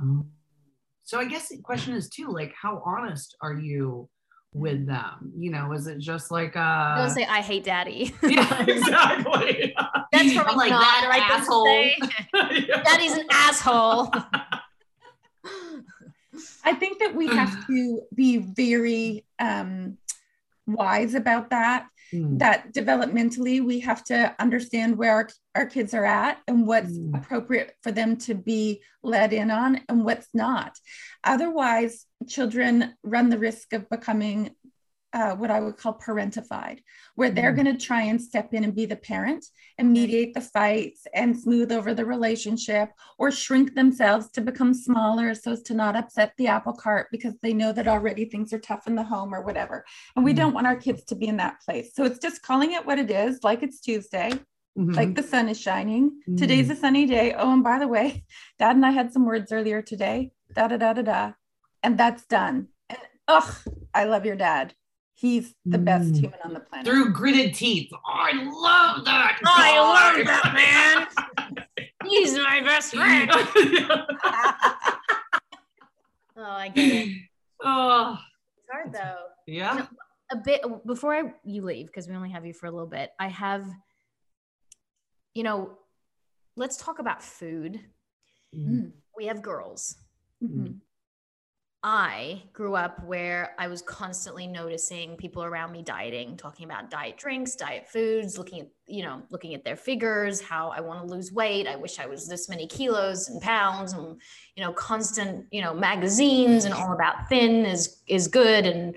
Oh. 0.01 0.25
So 1.03 1.19
I 1.19 1.25
guess 1.25 1.47
the 1.49 1.57
question 1.61 1.93
is 1.95 2.09
too, 2.09 2.27
like, 2.27 2.53
how 2.61 2.83
honest 2.85 3.35
are 3.41 3.53
you 3.53 4.09
with 4.53 4.85
them? 4.85 5.31
You 5.37 5.49
know, 5.51 5.71
is 5.73 5.87
it 5.87 5.99
just 5.99 6.29
like 6.31 6.55
uh 6.55 6.97
Don't 6.97 7.09
say 7.11 7.25
I 7.25 7.41
hate 7.41 7.63
daddy. 7.63 8.13
Yeah, 8.23 8.63
exactly. 8.63 9.73
That's 10.11 10.33
probably 10.33 10.51
I'm 10.51 10.57
like 10.57 10.69
not 10.71 10.81
that 10.81 11.07
right 11.09 11.31
asshole. 11.31 11.65
thing 11.65 11.93
to 12.01 12.07
say. 12.07 12.65
Yeah. 12.67 12.83
Daddy's 12.87 13.13
an 13.13 13.25
asshole. 13.31 14.11
i 16.63 16.73
think 16.73 16.99
that 16.99 17.15
we 17.15 17.25
have 17.27 17.65
to 17.67 18.01
be 18.13 18.37
very 18.37 19.25
um, 19.39 19.97
wise 20.67 21.13
about 21.15 21.49
that 21.49 21.87
Mm. 22.13 22.39
that 22.39 22.73
developmentally 22.73 23.63
we 23.63 23.81
have 23.81 24.03
to 24.05 24.33
understand 24.39 24.97
where 24.97 25.11
our, 25.13 25.29
our 25.55 25.65
kids 25.65 25.93
are 25.93 26.05
at 26.05 26.39
and 26.47 26.65
what's 26.65 26.97
Mm. 26.97 27.17
appropriate 27.17 27.73
for 27.83 27.91
them 27.91 28.15
to 28.17 28.33
be 28.33 28.81
led 29.03 29.33
in 29.33 29.51
on 29.51 29.81
and 29.89 30.03
what's 30.05 30.27
not. 30.33 30.73
Otherwise, 31.23 32.05
children 32.27 32.93
run 33.03 33.29
the 33.29 33.37
risk 33.37 33.73
of 33.73 33.89
becoming 33.89 34.51
uh, 35.18 35.36
what 35.36 35.49
I 35.49 35.59
would 35.59 35.78
call 35.78 35.97
parentified, 35.97 36.80
where 37.15 37.32
they're 37.32 37.51
Mm. 37.51 37.55
going 37.63 37.78
to 37.78 37.86
try 37.86 38.03
and 38.03 38.22
step 38.22 38.53
in 38.53 38.63
and 38.63 38.76
be 38.76 38.86
the 38.86 38.95
parent 38.95 39.43
and 39.80 39.91
mediate 39.91 40.36
the 40.36 40.41
fights 40.41 41.07
and 41.13 41.36
smooth 41.43 41.72
over 41.72 41.95
the 41.95 42.05
relationship 42.05 42.89
or 43.18 43.32
shrink 43.32 43.74
themselves 43.74 44.30
to 44.34 44.41
become 44.41 44.74
smaller 44.76 45.34
so 45.34 45.53
as 45.53 45.63
to 45.63 45.74
not 45.74 45.95
upset 45.95 46.34
the 46.38 46.47
apple 46.47 46.74
cart 46.74 47.07
because 47.11 47.34
they 47.41 47.51
know 47.51 47.72
that 47.74 47.88
already 47.88 48.26
things 48.26 48.53
are 48.53 48.59
tough 48.59 48.86
in 48.86 48.93
the 48.95 49.03
home 49.03 49.34
or 49.34 49.41
whatever. 49.41 49.84
And 50.15 50.24
we 50.24 50.34
Mm. 50.34 50.38
don't 50.38 50.53
want 50.53 50.68
our 50.68 50.76
kids 50.76 51.03
to 51.05 51.15
be 51.15 51.28
in 51.28 51.38
that 51.38 51.61
place. 51.65 51.95
So 51.95 52.03
it's 52.05 52.20
just 52.20 52.43
calling 52.43 52.74
it 52.74 52.86
what 52.86 52.99
it 52.99 53.09
is, 53.09 53.43
like 53.43 53.63
it's 53.63 53.80
Tuesday, 53.82 54.32
Mhm. 54.78 54.95
like 54.95 55.15
the 55.15 55.24
sun 55.24 55.49
is 55.49 55.59
shining. 55.59 56.22
Mm. 56.30 56.38
Today's 56.38 56.70
a 56.70 56.76
sunny 56.76 57.07
day. 57.07 57.34
Oh, 57.34 57.51
and 57.53 57.63
by 57.63 57.80
the 57.80 57.88
way, 57.88 58.24
dad 58.59 58.76
and 58.76 58.86
I 58.86 58.91
had 58.91 59.11
some 59.11 59.26
words 59.26 59.51
earlier 59.51 59.82
today. 59.82 60.32
Da 60.53 60.68
da 60.68 60.78
da 60.78 60.93
da 60.93 61.01
da. 61.01 61.32
And 61.82 61.97
that's 61.97 62.26
done. 62.28 62.68
And 62.89 62.99
ugh, 63.28 63.51
I 63.95 64.03
love 64.05 64.26
your 64.26 64.36
dad. 64.36 64.74
He's 65.20 65.55
the 65.65 65.80
best 65.80 66.13
Mm. 66.13 66.20
human 66.20 66.39
on 66.43 66.53
the 66.53 66.59
planet. 66.59 66.86
through 66.86 67.11
gritted 67.11 67.55
teeth. 67.55 67.89
Oh, 67.91 67.99
I 68.05 68.34
love 68.34 69.03
that. 69.05 69.39
Oh, 69.43 69.49
I 69.49 70.13
love 70.15 70.26
that 70.28 70.53
man. 70.53 71.68
He's 72.05 72.36
my 72.38 72.61
best 72.61 72.93
friend. 72.93 73.32
Oh, 76.39 76.43
I 76.43 76.70
get 76.70 77.07
it. 77.07 77.18
oh, 77.63 78.15
It's 78.59 78.68
hard 78.72 78.93
though. 78.93 79.24
yeah. 79.47 79.88
A 80.32 80.36
bit 80.36 80.61
before 80.86 81.15
I, 81.15 81.34
you 81.43 81.63
leave, 81.63 81.88
because 81.88 82.07
we 82.07 82.13
only 82.15 82.30
have 82.30 82.45
you 82.45 82.53
for 82.53 82.68
a 82.68 82.72
little 82.72 82.86
bit. 82.88 83.09
I 83.20 83.28
have, 83.30 83.65
you 85.34 85.41
know, 85.41 85.72
let's 86.55 86.78
talk 86.78 86.99
about 86.99 87.24
food. 87.24 87.80
Mm. 88.55 88.91
We 89.18 89.26
have 89.26 89.41
girls. 89.41 89.95
Mhm. 90.43 90.80
I 91.84 92.41
grew 92.53 92.75
up 92.75 93.03
where 93.05 93.55
I 93.59 93.67
was 93.67 93.84
constantly 93.84 94.47
noticing 94.47 95.15
people 95.15 95.43
around 95.43 95.71
me 95.71 95.84
dieting, 95.84 96.36
talking 96.36 96.65
about 96.65 96.89
diet 96.89 97.17
drinks, 97.17 97.55
diet 97.55 97.88
foods, 97.88 98.38
looking 98.38 98.61
at, 98.61 98.67
you 98.88 99.03
know, 99.03 99.21
looking 99.30 99.53
at 99.53 99.63
their 99.63 99.75
figures, 99.75 100.41
how 100.41 100.69
I 100.69 100.82
want 100.82 101.07
to 101.07 101.13
lose 101.13 101.32
weight. 101.32 101.67
I 101.67 101.75
wish 101.75 101.99
I 101.99 102.07
was 102.07 102.28
this 102.28 102.49
many 102.49 102.65
kilos 102.65 103.30
and 103.30 103.39
pounds 103.41 103.93
and, 103.93 104.19
you 104.55 104.63
know, 104.63 104.73
constant, 104.73 105.45
you 105.51 105.61
know, 105.61 105.73
magazines 105.73 106.65
and 106.65 106.73
all 106.73 106.93
about 106.93 107.30
thin 107.30 107.63
is, 107.63 108.01
is 108.07 108.28
good 108.28 108.65
and 108.65 108.95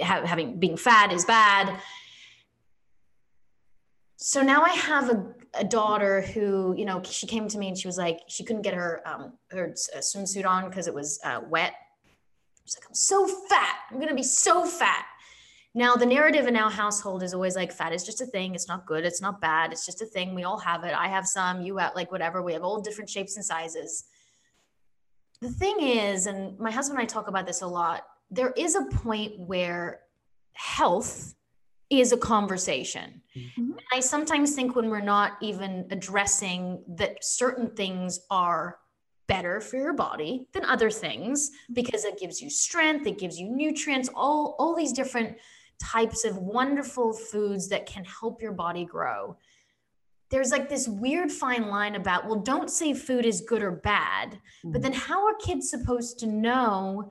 ha- 0.00 0.24
having, 0.24 0.60
being 0.60 0.76
fat 0.76 1.12
is 1.12 1.24
bad. 1.24 1.80
So 4.16 4.40
now 4.40 4.62
I 4.62 4.70
have 4.70 5.10
a, 5.10 5.34
a 5.54 5.64
daughter 5.64 6.20
who, 6.20 6.76
you 6.78 6.84
know, 6.84 7.02
she 7.02 7.26
came 7.26 7.48
to 7.48 7.58
me 7.58 7.68
and 7.68 7.76
she 7.76 7.88
was 7.88 7.98
like, 7.98 8.20
she 8.28 8.44
couldn't 8.44 8.62
get 8.62 8.74
her, 8.74 9.02
um, 9.04 9.32
her 9.50 9.74
swimsuit 9.74 10.46
on 10.46 10.68
because 10.68 10.86
it 10.86 10.94
was 10.94 11.18
uh, 11.24 11.40
wet. 11.48 11.74
She's 12.70 12.80
like, 12.80 12.88
I'm 12.88 12.94
so 12.94 13.26
fat. 13.48 13.78
I'm 13.90 13.96
going 13.96 14.08
to 14.08 14.14
be 14.14 14.22
so 14.22 14.64
fat. 14.64 15.04
Now, 15.74 15.96
the 15.96 16.06
narrative 16.06 16.46
in 16.46 16.56
our 16.56 16.70
household 16.70 17.22
is 17.22 17.34
always 17.34 17.56
like 17.56 17.72
fat 17.72 17.92
is 17.92 18.04
just 18.04 18.20
a 18.20 18.26
thing. 18.26 18.54
It's 18.54 18.68
not 18.68 18.86
good. 18.86 19.04
It's 19.04 19.20
not 19.20 19.40
bad. 19.40 19.72
It's 19.72 19.84
just 19.86 20.02
a 20.02 20.06
thing. 20.06 20.34
We 20.34 20.44
all 20.44 20.58
have 20.58 20.84
it. 20.84 20.94
I 20.96 21.08
have 21.08 21.26
some, 21.26 21.62
you 21.62 21.78
have 21.78 21.94
like 21.96 22.12
whatever. 22.12 22.42
We 22.42 22.52
have 22.52 22.62
all 22.62 22.80
different 22.80 23.10
shapes 23.10 23.36
and 23.36 23.44
sizes. 23.44 24.04
The 25.40 25.50
thing 25.50 25.80
is, 25.80 26.26
and 26.26 26.58
my 26.58 26.70
husband 26.70 26.98
and 26.98 27.04
I 27.04 27.06
talk 27.12 27.28
about 27.28 27.46
this 27.46 27.62
a 27.62 27.66
lot, 27.66 28.02
there 28.30 28.52
is 28.56 28.76
a 28.76 28.84
point 28.84 29.38
where 29.38 30.00
health 30.52 31.34
is 31.88 32.12
a 32.12 32.16
conversation. 32.16 33.22
Mhm. 33.36 33.76
I 33.92 33.98
sometimes 33.98 34.54
think 34.54 34.76
when 34.76 34.90
we're 34.90 35.00
not 35.00 35.32
even 35.40 35.88
addressing 35.90 36.84
that 36.88 37.24
certain 37.24 37.74
things 37.74 38.20
are 38.30 38.79
better 39.30 39.60
for 39.60 39.76
your 39.76 39.92
body 39.92 40.46
than 40.52 40.64
other 40.64 40.90
things 40.90 41.50
because 41.72 42.04
it 42.04 42.18
gives 42.18 42.42
you 42.42 42.50
strength, 42.50 43.06
it 43.06 43.18
gives 43.18 43.38
you 43.38 43.48
nutrients, 43.48 44.10
all, 44.14 44.56
all 44.58 44.74
these 44.74 44.92
different 44.92 45.36
types 45.78 46.24
of 46.24 46.36
wonderful 46.36 47.12
foods 47.12 47.68
that 47.68 47.86
can 47.86 48.04
help 48.04 48.42
your 48.42 48.52
body 48.52 48.84
grow. 48.84 49.36
There's 50.30 50.50
like 50.50 50.68
this 50.68 50.86
weird 50.88 51.30
fine 51.30 51.68
line 51.68 51.94
about, 51.94 52.26
well, 52.26 52.40
don't 52.40 52.70
say 52.70 52.92
food 52.92 53.24
is 53.24 53.40
good 53.40 53.62
or 53.62 53.70
bad, 53.72 54.38
but 54.64 54.82
then 54.82 54.92
how 54.92 55.26
are 55.26 55.34
kids 55.34 55.70
supposed 55.70 56.18
to 56.20 56.26
know 56.26 57.10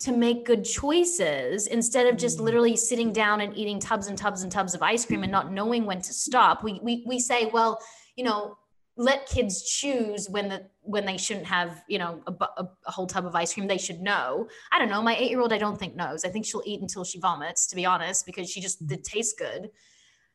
to 0.00 0.12
make 0.12 0.46
good 0.46 0.64
choices 0.64 1.66
instead 1.66 2.06
of 2.06 2.16
just 2.16 2.38
Mm. 2.38 2.44
literally 2.46 2.76
sitting 2.76 3.12
down 3.12 3.40
and 3.42 3.56
eating 3.56 3.78
tubs 3.78 4.06
and 4.08 4.16
tubs 4.16 4.42
and 4.42 4.50
tubs 4.50 4.74
of 4.74 4.82
ice 4.82 5.04
cream 5.04 5.22
and 5.22 5.32
not 5.32 5.52
knowing 5.52 5.84
when 5.84 6.00
to 6.00 6.12
stop? 6.12 6.64
We, 6.64 6.80
we, 6.82 7.04
we 7.06 7.18
say, 7.20 7.50
well, 7.52 7.78
you 8.16 8.24
know, 8.24 8.56
let 9.08 9.26
kids 9.26 9.62
choose 9.78 10.28
when 10.28 10.46
the 10.50 10.58
when 10.82 11.04
they 11.06 11.16
shouldn't 11.16 11.46
have 11.46 11.82
you 11.88 11.98
know 11.98 12.12
a, 12.26 12.32
a, 12.62 12.64
a 12.86 12.90
whole 12.90 13.06
tub 13.06 13.24
of 13.24 13.34
ice 13.34 13.54
cream 13.54 13.66
they 13.66 13.78
should 13.86 14.00
know. 14.00 14.46
I 14.72 14.78
don't 14.78 14.90
know 14.90 15.02
my 15.10 15.16
eight 15.16 15.30
year 15.30 15.40
old 15.40 15.52
i 15.54 15.58
don't 15.64 15.78
think 15.78 15.94
knows. 15.96 16.24
I 16.24 16.28
think 16.28 16.44
she'll 16.44 16.62
eat 16.66 16.80
until 16.82 17.04
she 17.04 17.18
vomits 17.18 17.66
to 17.68 17.76
be 17.76 17.86
honest 17.86 18.26
because 18.26 18.50
she 18.50 18.60
just 18.60 18.78
it 18.90 19.02
tastes 19.04 19.34
good. 19.46 19.70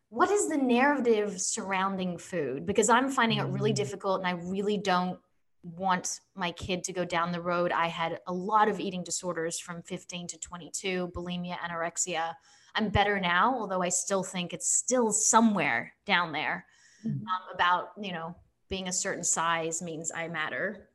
What 0.09 0.29
is 0.31 0.43
the 0.49 0.57
narrative 0.57 1.39
surrounding 1.39 2.17
food? 2.17 2.65
Because 2.65 2.89
i'm 2.89 3.09
finding 3.19 3.37
it 3.39 3.47
really 3.57 3.73
Mm. 3.73 3.81
difficult 3.83 4.15
and 4.21 4.27
i 4.27 4.35
really 4.55 4.77
don't 4.77 5.19
want 5.61 6.07
my 6.35 6.51
kid 6.51 6.83
to 6.85 6.93
go 6.93 7.03
down 7.15 7.31
the 7.31 7.41
road. 7.41 7.71
I 7.71 7.87
had 7.87 8.19
a 8.27 8.33
lot 8.33 8.67
of 8.71 8.79
eating 8.79 9.03
disorders 9.03 9.55
from 9.59 9.81
15 9.81 10.27
to 10.27 10.37
22 10.39 11.11
bulimia 11.15 11.57
anorexia. 11.65 12.33
I'm 12.75 12.89
better 12.89 13.19
now 13.19 13.45
although 13.59 13.83
i 13.89 13.89
still 13.89 14.23
think 14.33 14.47
it's 14.53 14.69
still 14.83 15.11
somewhere 15.11 15.81
down 16.13 16.31
there 16.39 16.57
Mhm. 17.05 17.21
um, 17.33 17.43
about 17.53 17.83
you 18.07 18.13
know 18.17 18.35
being 18.69 18.87
a 18.87 18.93
certain 18.93 19.23
size 19.23 19.81
means 19.81 20.11
i 20.15 20.27
matter 20.27 20.89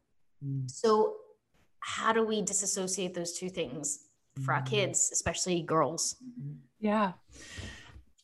Mm. 0.45 0.71
so 0.71 1.17
how 1.81 2.13
do 2.15 2.25
we 2.25 2.41
disassociate 2.41 3.13
those 3.15 3.33
two 3.39 3.51
things 3.51 4.09
for 4.43 4.55
our 4.55 4.63
Mm. 4.63 4.67
kids 4.67 5.11
especially 5.13 5.63
girls 5.63 6.17
Yeah. 6.79 7.13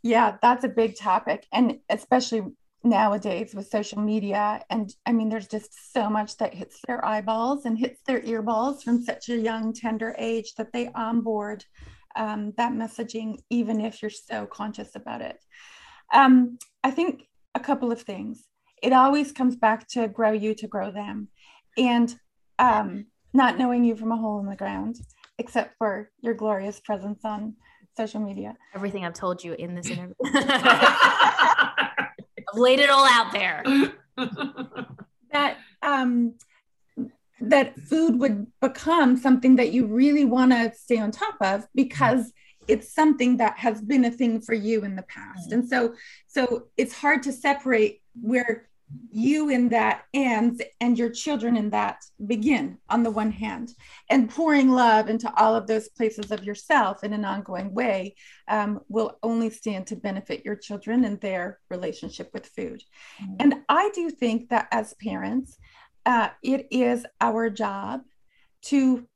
Yeah, 0.03 0.37
that's 0.41 0.65
a 0.65 0.69
big 0.69 0.97
topic. 0.97 1.47
And 1.53 1.81
especially 1.91 2.43
nowadays 2.85 3.55
with 3.55 3.69
social 3.69 4.01
media. 4.01 4.65
And 4.71 4.95
I 5.05 5.13
mean, 5.13 5.29
there's 5.29 5.49
just 5.49 5.93
so 5.93 6.09
much 6.09 6.37
that 6.39 6.55
hits 6.55 6.81
their 6.87 7.05
eyeballs 7.05 7.65
and 7.67 7.77
hits 7.77 8.01
their 8.07 8.21
earballs 8.21 8.83
from 8.83 9.03
such 9.03 9.29
a 9.29 9.37
young, 9.37 9.73
tender 9.73 10.15
age 10.17 10.55
that 10.57 10.73
they 10.73 10.89
onboard 10.95 11.65
um, 12.15 12.53
that 12.57 12.73
messaging, 12.73 13.39
even 13.51 13.81
if 13.81 14.01
you're 14.01 14.11
so 14.11 14.47
conscious 14.47 14.95
about 14.95 15.21
it. 15.21 15.39
Um, 16.15 16.59
I 16.85 16.93
think 16.93 17.25
a 17.55 17.61
couple 17.61 17.91
of 17.93 18.01
things. 18.03 18.45
It 18.87 18.93
always 18.93 19.33
comes 19.33 19.57
back 19.57 19.89
to 19.89 20.09
grow 20.09 20.31
you 20.31 20.55
to 20.55 20.67
grow 20.67 20.91
them. 20.93 21.29
And 21.77 22.15
um, 22.59 23.07
not 23.33 23.59
knowing 23.59 23.85
you 23.85 23.97
from 23.97 24.13
a 24.13 24.17
hole 24.17 24.39
in 24.41 24.47
the 24.47 24.57
ground, 24.57 25.01
except 25.39 25.77
for 25.77 26.11
your 26.21 26.35
glorious 26.35 26.81
presence 26.81 27.25
on 27.25 27.57
social 27.97 28.21
media. 28.21 28.55
everything 28.75 29.05
i've 29.07 29.15
told 29.15 29.43
you 29.43 29.55
in 29.55 29.75
this 29.75 29.89
interview 29.89 30.15
i've 30.25 32.09
laid 32.55 32.79
it 32.79 32.91
all 32.91 33.07
out 33.07 33.33
there 33.33 33.63
that 35.33 35.57
um 35.83 36.35
that 37.41 37.79
food 37.81 38.19
would 38.21 38.47
become 38.61 39.17
something 39.17 39.57
that 39.57 39.73
you 39.73 39.87
really 39.87 40.25
want 40.27 40.53
to 40.53 40.71
stay 40.75 40.99
on 40.99 41.11
top 41.11 41.37
of 41.41 41.67
because 41.75 42.33
it's 42.69 42.93
something 42.95 43.39
that 43.39 43.57
has 43.59 43.81
been 43.81 44.05
a 44.05 44.11
thing 44.11 44.41
for 44.41 44.55
you 44.55 44.85
in 44.85 44.95
the 44.95 45.03
past 45.05 45.53
and 45.53 45.67
so 45.67 45.95
so 46.27 46.69
it's 46.77 46.93
hard 46.95 47.23
to 47.23 47.33
separate 47.33 48.03
where 48.21 48.69
you 49.11 49.49
in 49.51 49.69
that 49.71 50.05
ends 50.15 50.63
and 50.81 50.99
your 50.99 51.11
children 51.11 51.57
in 51.57 51.71
that 51.71 52.05
begin 52.27 52.79
on 52.89 53.03
the 53.03 53.11
one 53.11 53.33
hand 53.33 53.73
and 54.11 54.31
pouring 54.31 54.71
love 54.71 55.09
into 55.09 55.33
all 55.37 55.57
of 55.57 55.67
those 55.67 55.89
places 55.89 56.31
of 56.31 56.45
yourself 56.45 57.03
in 57.03 57.13
an 57.13 57.25
ongoing 57.25 57.75
way 57.75 58.15
um, 58.49 58.81
will 58.89 59.19
only 59.23 59.51
stand 59.51 59.87
to 59.87 59.97
benefit 59.97 60.45
your 60.45 60.55
children 60.55 61.05
and 61.05 61.21
their 61.21 61.59
relationship 61.69 62.31
with 62.33 62.47
food. 62.47 62.83
And 63.41 63.63
I 63.69 63.91
do 63.95 64.11
think 64.11 64.51
that 64.51 64.69
as 64.71 64.95
parents, 64.95 65.59
uh, 66.05 66.29
it 66.43 66.69
is 66.71 67.05
our 67.21 67.51
job 67.51 68.03
to, 68.67 69.07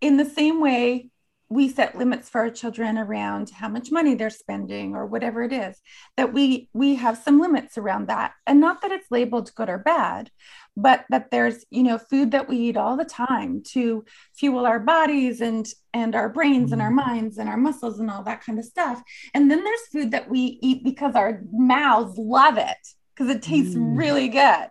in 0.00 0.18
the 0.18 0.26
same 0.26 0.60
way 0.60 1.10
we 1.48 1.68
set 1.68 1.96
limits 1.96 2.28
for 2.28 2.40
our 2.40 2.50
children 2.50 2.98
around 2.98 3.50
how 3.50 3.68
much 3.68 3.92
money 3.92 4.14
they're 4.16 4.30
spending 4.30 4.94
or 4.96 5.06
whatever 5.06 5.42
it 5.44 5.52
is, 5.52 5.80
that 6.16 6.32
we 6.32 6.68
we 6.72 6.96
have 6.96 7.16
some 7.18 7.40
limits 7.40 7.78
around 7.78 8.08
that, 8.08 8.32
and 8.46 8.60
not 8.60 8.82
that 8.82 8.90
it's 8.90 9.10
labeled 9.10 9.54
good 9.54 9.68
or 9.68 9.78
bad, 9.78 10.30
but 10.76 11.04
that 11.10 11.30
there's 11.30 11.64
you 11.70 11.84
know 11.84 11.98
food 11.98 12.32
that 12.32 12.48
we 12.48 12.56
eat 12.56 12.76
all 12.76 12.96
the 12.96 13.04
time 13.04 13.62
to 13.74 14.04
fuel 14.34 14.66
our 14.66 14.80
bodies 14.80 15.40
and 15.40 15.66
and 15.94 16.14
our 16.16 16.28
brains 16.28 16.72
and 16.72 16.82
our 16.82 16.90
minds 16.90 17.38
and 17.38 17.48
our 17.48 17.56
muscles 17.56 18.00
and 18.00 18.10
all 18.10 18.24
that 18.24 18.44
kind 18.44 18.58
of 18.58 18.64
stuff, 18.64 19.00
and 19.32 19.48
then 19.50 19.62
there's 19.62 19.86
food 19.92 20.10
that 20.10 20.28
we 20.28 20.58
eat 20.62 20.82
because 20.82 21.14
our 21.14 21.42
mouths 21.52 22.18
love 22.18 22.58
it 22.58 22.76
because 23.14 23.34
it 23.34 23.40
tastes 23.42 23.76
Mm. 23.76 23.96
really 23.96 24.28
good. 24.28 24.68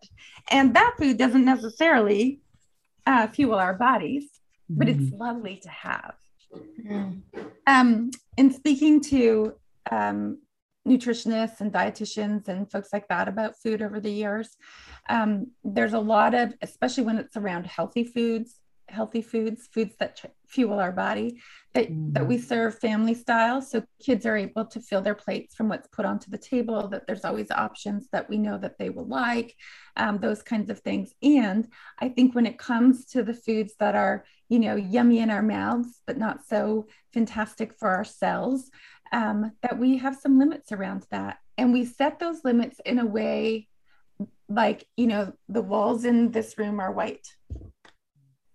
And 0.51 0.75
that 0.75 0.95
food 0.99 1.17
doesn't 1.17 1.45
necessarily 1.45 2.41
uh, 3.07 3.27
fuel 3.27 3.55
our 3.55 3.73
bodies, 3.73 4.29
but 4.69 4.89
it's 4.89 5.11
lovely 5.13 5.57
to 5.63 5.69
have. 5.69 6.15
Um, 7.67 8.11
in 8.37 8.51
speaking 8.51 9.01
to 9.01 9.53
um, 9.91 10.39
nutritionists 10.87 11.61
and 11.61 11.71
dietitians 11.71 12.47
and 12.47 12.69
folks 12.69 12.89
like 12.93 13.07
that 13.07 13.27
about 13.27 13.59
food 13.61 13.81
over 13.81 13.99
the 13.99 14.11
years, 14.11 14.55
um, 15.09 15.47
there's 15.63 15.93
a 15.93 15.99
lot 15.99 16.33
of, 16.33 16.53
especially 16.61 17.03
when 17.03 17.17
it's 17.17 17.37
around 17.37 17.65
healthy 17.65 18.03
foods, 18.03 18.59
healthy 18.87 19.21
foods, 19.21 19.67
foods 19.73 19.95
that 19.99 20.15
tr- 20.17 20.27
fuel 20.47 20.79
our 20.79 20.91
body, 20.91 21.41
that, 21.73 21.87
that 22.13 22.27
we 22.27 22.37
serve 22.37 22.77
family 22.77 23.15
style. 23.15 23.61
So 23.61 23.83
kids 23.99 24.27
are 24.27 24.37
able 24.37 24.65
to 24.65 24.79
fill 24.79 25.01
their 25.01 25.15
plates 25.15 25.55
from 25.55 25.69
what's 25.69 25.87
put 25.87 26.05
onto 26.05 26.29
the 26.29 26.37
table, 26.37 26.87
that 26.89 27.07
there's 27.07 27.25
always 27.25 27.49
options 27.49 28.07
that 28.11 28.29
we 28.29 28.37
know 28.37 28.59
that 28.59 28.77
they 28.77 28.91
will 28.91 29.07
like, 29.07 29.55
um, 29.97 30.19
those 30.19 30.43
kinds 30.43 30.69
of 30.69 30.79
things. 30.79 31.11
And 31.23 31.67
I 31.99 32.09
think 32.09 32.35
when 32.35 32.45
it 32.45 32.59
comes 32.59 33.05
to 33.07 33.23
the 33.23 33.33
foods 33.33 33.73
that 33.79 33.95
are, 33.95 34.23
you 34.49 34.59
know, 34.59 34.75
yummy 34.75 35.19
in 35.19 35.29
our 35.29 35.41
mouths, 35.41 36.01
but 36.05 36.17
not 36.17 36.45
so 36.47 36.87
fantastic 37.13 37.73
for 37.77 37.89
our 37.89 38.03
cells, 38.05 38.69
um, 39.11 39.51
that 39.61 39.77
we 39.77 39.97
have 39.97 40.15
some 40.15 40.37
limits 40.39 40.71
around 40.71 41.05
that. 41.11 41.37
And 41.57 41.73
we 41.73 41.85
set 41.85 42.19
those 42.19 42.43
limits 42.43 42.79
in 42.85 42.99
a 42.99 43.05
way 43.05 43.67
like, 44.47 44.85
you 44.97 45.07
know, 45.07 45.33
the 45.49 45.61
walls 45.61 46.05
in 46.05 46.31
this 46.31 46.57
room 46.57 46.79
are 46.79 46.91
white. 46.91 47.27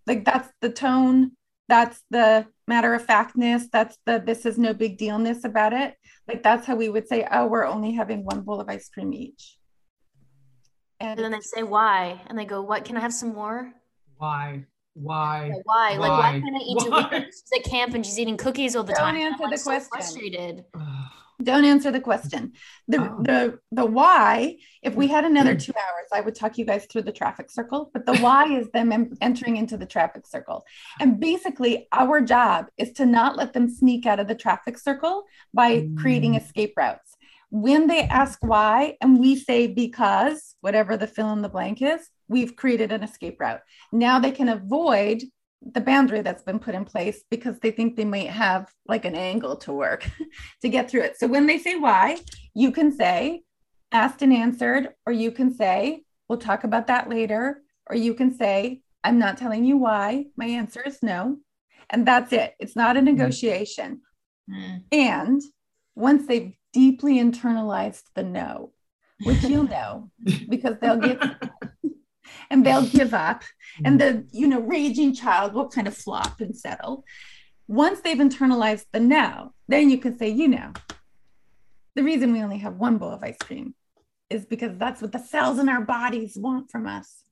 Like 0.07 0.25
that's 0.25 0.51
the 0.61 0.71
tone, 0.71 1.33
that's 1.69 2.03
the 2.11 2.47
matter 2.67 2.95
of 2.95 3.05
factness, 3.05 3.69
that's 3.73 3.97
the 4.07 4.23
this 4.25 4.47
is 4.47 4.59
no 4.59 4.73
big 4.75 4.99
dealness 4.99 5.45
about 5.45 5.73
it. 5.73 5.95
Like 6.29 6.43
that's 6.43 6.67
how 6.67 6.77
we 6.77 6.89
would 6.89 7.09
say, 7.09 7.27
oh, 7.31 7.47
we're 7.47 7.67
only 7.67 7.93
having 7.93 8.25
one 8.25 8.43
bowl 8.43 8.61
of 8.61 8.69
ice 8.69 8.89
cream 8.89 9.13
each. 9.13 9.57
and 11.01 11.19
then 11.19 11.33
they 11.33 11.41
say 11.41 11.63
why 11.63 12.21
and 12.27 12.39
they 12.39 12.45
go 12.45 12.61
what 12.61 12.85
can 12.85 12.97
i 12.97 13.01
have 13.01 13.13
some 13.13 13.33
more 13.33 13.73
Why? 14.19 14.67
Why? 14.95 15.49
Like, 15.55 15.63
why 15.67 15.91
like 15.97 16.01
why 16.01 16.09
Why? 16.09 16.41
can't 16.41 16.57
i 16.57 16.59
eat 16.59 16.77
Why? 16.91 17.03
Julia? 17.11 17.27
she's 17.27 17.45
at 17.57 17.65
camp 17.65 17.95
and 17.95 18.05
she's 18.05 18.19
eating 18.19 18.37
cookies 18.37 18.75
all 18.77 18.83
the 18.85 18.93
time. 18.93 19.15
Don't 19.15 19.25
answer 19.25 19.45
I'm, 19.45 19.51
the 19.51 19.57
so 19.59 19.71
question. 19.71 19.89
frustrated 19.91 20.65
Don't 21.43 21.65
answer 21.65 21.91
the 21.91 22.01
question. 22.01 22.53
The, 22.89 22.99
Oh. 23.01 23.23
the 23.23 23.59
the 23.73 23.87
why, 23.87 24.57
if 24.83 24.95
we 24.95 25.07
had 25.07 25.25
another 25.25 25.55
two 25.55 25.73
hours, 25.73 26.09
I 26.13 26.21
would 26.21 26.35
talk 26.35 26.59
you 26.59 26.67
guys 26.67 26.85
through 26.87 27.03
the 27.03 27.13
traffic 27.13 27.51
circle. 27.51 27.91
But 27.95 28.05
the 28.05 28.17
why 28.19 28.45
is 28.59 28.69
them 28.73 28.93
em- 28.93 29.17
entering 29.23 29.57
into 29.57 29.79
the 29.79 29.87
traffic 29.87 30.27
circle. 30.27 30.67
And 31.01 31.19
basically, 31.19 31.89
our 31.93 32.21
job 32.21 32.67
is 32.77 32.93
to 32.95 33.07
not 33.07 33.37
let 33.37 33.55
them 33.55 33.71
sneak 33.71 34.05
out 34.05 34.21
of 34.21 34.29
the 34.29 34.35
traffic 34.35 34.77
circle 34.77 35.25
by 35.55 35.89
creating 35.97 36.33
Mm. 36.35 36.43
escape 36.43 36.75
routes. 36.77 37.17
When 37.51 37.89
they 37.89 38.03
ask 38.03 38.39
why, 38.43 38.97
and 39.01 39.19
we 39.19 39.37
say 39.37 39.67
because, 39.67 40.55
whatever 40.61 40.97
the 40.97 41.07
fill 41.07 41.33
in 41.33 41.43
the 41.43 41.49
blank 41.49 41.83
is, 41.83 42.09
we've 42.29 42.57
created 42.57 42.93
an 42.93 43.03
escape 43.03 43.41
route. 43.41 43.61
Now 43.93 44.21
they 44.21 44.31
can 44.31 44.49
avoid 44.49 45.23
the 45.61 45.81
boundary 45.81 46.23
that's 46.23 46.43
been 46.43 46.59
put 46.59 46.75
in 46.75 46.85
place 46.85 47.23
because 47.31 47.59
they 47.59 47.71
think 47.71 47.97
they 47.97 48.05
might 48.05 48.31
have 48.31 48.73
like 48.87 49.05
an 49.05 49.15
angle 49.15 49.57
to 49.57 49.73
work 49.73 50.09
to 50.63 50.69
get 50.69 50.91
through 50.91 51.03
it. 51.03 51.19
So 51.19 51.27
when 51.27 51.47
they 51.47 51.59
say 51.59 51.77
why, 51.77 52.19
you 52.55 52.71
can 52.71 52.93
say 52.93 53.43
asked 53.93 54.23
and 54.23 54.33
answered, 54.33 54.91
or 55.07 55.13
you 55.13 55.31
can 55.33 55.53
say, 55.53 56.03
we'll 56.29 56.39
talk 56.39 56.65
about 56.65 56.87
that 56.87 57.09
later, 57.09 57.63
or 57.89 57.97
you 57.97 58.15
can 58.15 58.33
say, 58.33 58.83
I'm 59.03 59.19
not 59.19 59.37
telling 59.37 59.65
you 59.65 59.77
why. 59.77 60.27
My 60.37 60.47
answer 60.47 60.83
is 60.87 61.03
no. 61.03 61.39
And 61.89 62.07
that's 62.07 62.33
it. 62.33 62.55
It's 62.61 62.77
not 62.77 62.97
a 62.97 63.03
negotiation. 63.03 64.03
Mm. 64.49 64.83
And 64.93 65.43
once 65.97 66.27
they've 66.27 66.53
deeply 66.73 67.19
internalized 67.19 68.05
the 68.15 68.23
no, 68.23 68.73
which 69.25 69.43
you'll 69.43 69.69
know 69.69 70.11
because 70.49 70.77
they'll 70.81 70.97
get 70.97 71.21
and 72.51 72.65
they'll 72.65 72.87
give 72.87 73.15
up. 73.15 73.43
And 73.85 74.01
the 74.01 74.27
you 74.33 74.47
know 74.47 74.61
raging 74.61 75.15
child 75.15 75.55
will 75.55 75.69
kind 75.69 75.87
of 75.87 75.97
flop 75.97 76.41
and 76.41 76.57
settle. 76.57 77.05
Once 77.69 78.01
they've 78.01 78.17
internalized 78.17 78.87
the 78.93 79.01
no 79.01 79.53
then 79.69 79.91
you 79.91 79.99
can 79.99 80.19
say 80.19 80.29
you 80.29 80.49
know 80.49 80.73
the 81.95 82.03
reason 82.03 82.33
we 82.33 82.43
only 82.43 82.59
have 82.59 82.77
one 82.77 82.99
bowl 82.99 83.11
of 83.11 83.23
ice 83.23 83.39
cream 83.39 83.75
is 84.29 84.47
because 84.47 84.77
that's 84.79 85.03
what 85.03 85.13
the 85.13 85.19
cells 85.19 85.59
in 85.59 85.69
our 85.69 85.81
bodies 85.81 86.37
want 86.37 86.71
from 86.71 86.87
us. 86.87 87.25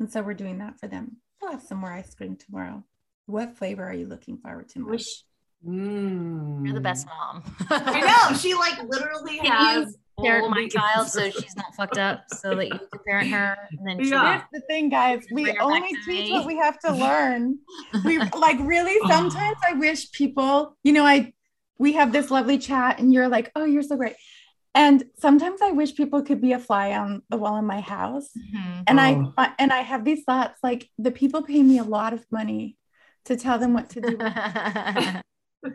And 0.00 0.10
so 0.10 0.22
we're 0.22 0.34
doing 0.34 0.58
that 0.58 0.80
for 0.80 0.88
them. 0.88 1.18
We'll 1.40 1.52
have 1.52 1.62
some 1.62 1.78
more 1.78 1.92
ice 1.92 2.14
cream 2.14 2.36
tomorrow. 2.36 2.82
What 3.26 3.56
flavor 3.56 3.84
are 3.84 3.94
you 3.94 4.06
looking 4.06 4.38
forward 4.38 4.68
to 4.70 4.80
I 4.80 4.82
most? 4.82 5.24
Wish 5.62 5.74
Mm. 5.74 6.64
you're 6.64 6.74
the 6.74 6.80
best 6.80 7.06
mom 7.06 7.42
I 7.70 8.00
know. 8.30 8.36
She 8.36 8.54
like 8.54 8.78
literally 8.84 9.40
Yeah, 9.42 9.56
has 9.82 9.96
parent 10.22 10.50
my 10.50 10.68
child 10.68 11.08
so 11.08 11.28
she's 11.38 11.56
not 11.56 11.74
fucked 11.74 11.98
up 11.98 12.24
so 12.28 12.54
that 12.54 12.66
you 12.66 12.78
can 12.78 13.00
parent 13.06 13.28
her 13.30 13.56
and 13.70 13.86
then 13.86 14.00
Yeah. 14.00 14.32
Here's 14.38 14.42
the 14.52 14.60
thing, 14.68 14.88
guys. 14.88 15.24
We 15.32 15.44
Bring 15.44 15.56
her 15.56 15.60
back 15.60 15.66
only 15.82 15.96
teach 16.06 16.30
what 16.30 16.46
we 16.46 16.56
have 16.56 16.78
to 16.80 16.92
learn. 16.92 17.58
We 18.04 18.18
like 18.18 18.58
really 18.60 18.96
sometimes 19.08 19.56
I 19.68 19.72
wish 19.74 20.12
people, 20.12 20.76
you 20.84 20.92
know, 20.92 21.04
I 21.04 21.32
we 21.78 21.92
have 21.94 22.12
this 22.12 22.30
lovely 22.30 22.58
chat 22.58 22.98
and 23.00 23.12
you're 23.12 23.28
like, 23.28 23.50
oh, 23.56 23.64
you're 23.64 23.82
so 23.82 23.96
great. 23.96 24.14
And 24.74 25.04
sometimes 25.18 25.60
I 25.62 25.70
wish 25.72 25.94
people 25.94 26.22
could 26.22 26.40
be 26.40 26.52
a 26.52 26.58
fly 26.58 26.92
on 26.92 27.22
the 27.30 27.36
wall 27.38 27.56
in 27.56 27.64
my 27.66 27.80
house. 27.80 28.28
Mhm. 28.36 28.84
And 28.86 29.00
Oh. 29.00 29.32
I 29.36 29.52
and 29.58 29.72
I 29.72 29.80
have 29.80 30.04
these 30.04 30.22
thoughts 30.24 30.58
like 30.62 30.88
the 30.98 31.10
people 31.10 31.42
pay 31.42 31.62
me 31.62 31.78
a 31.78 31.84
lot 31.84 32.12
of 32.12 32.24
money 32.30 32.76
to 33.26 33.36
tell 33.36 33.58
them 33.58 33.72
what 33.74 33.90
to 33.90 34.00
do. 34.00 34.16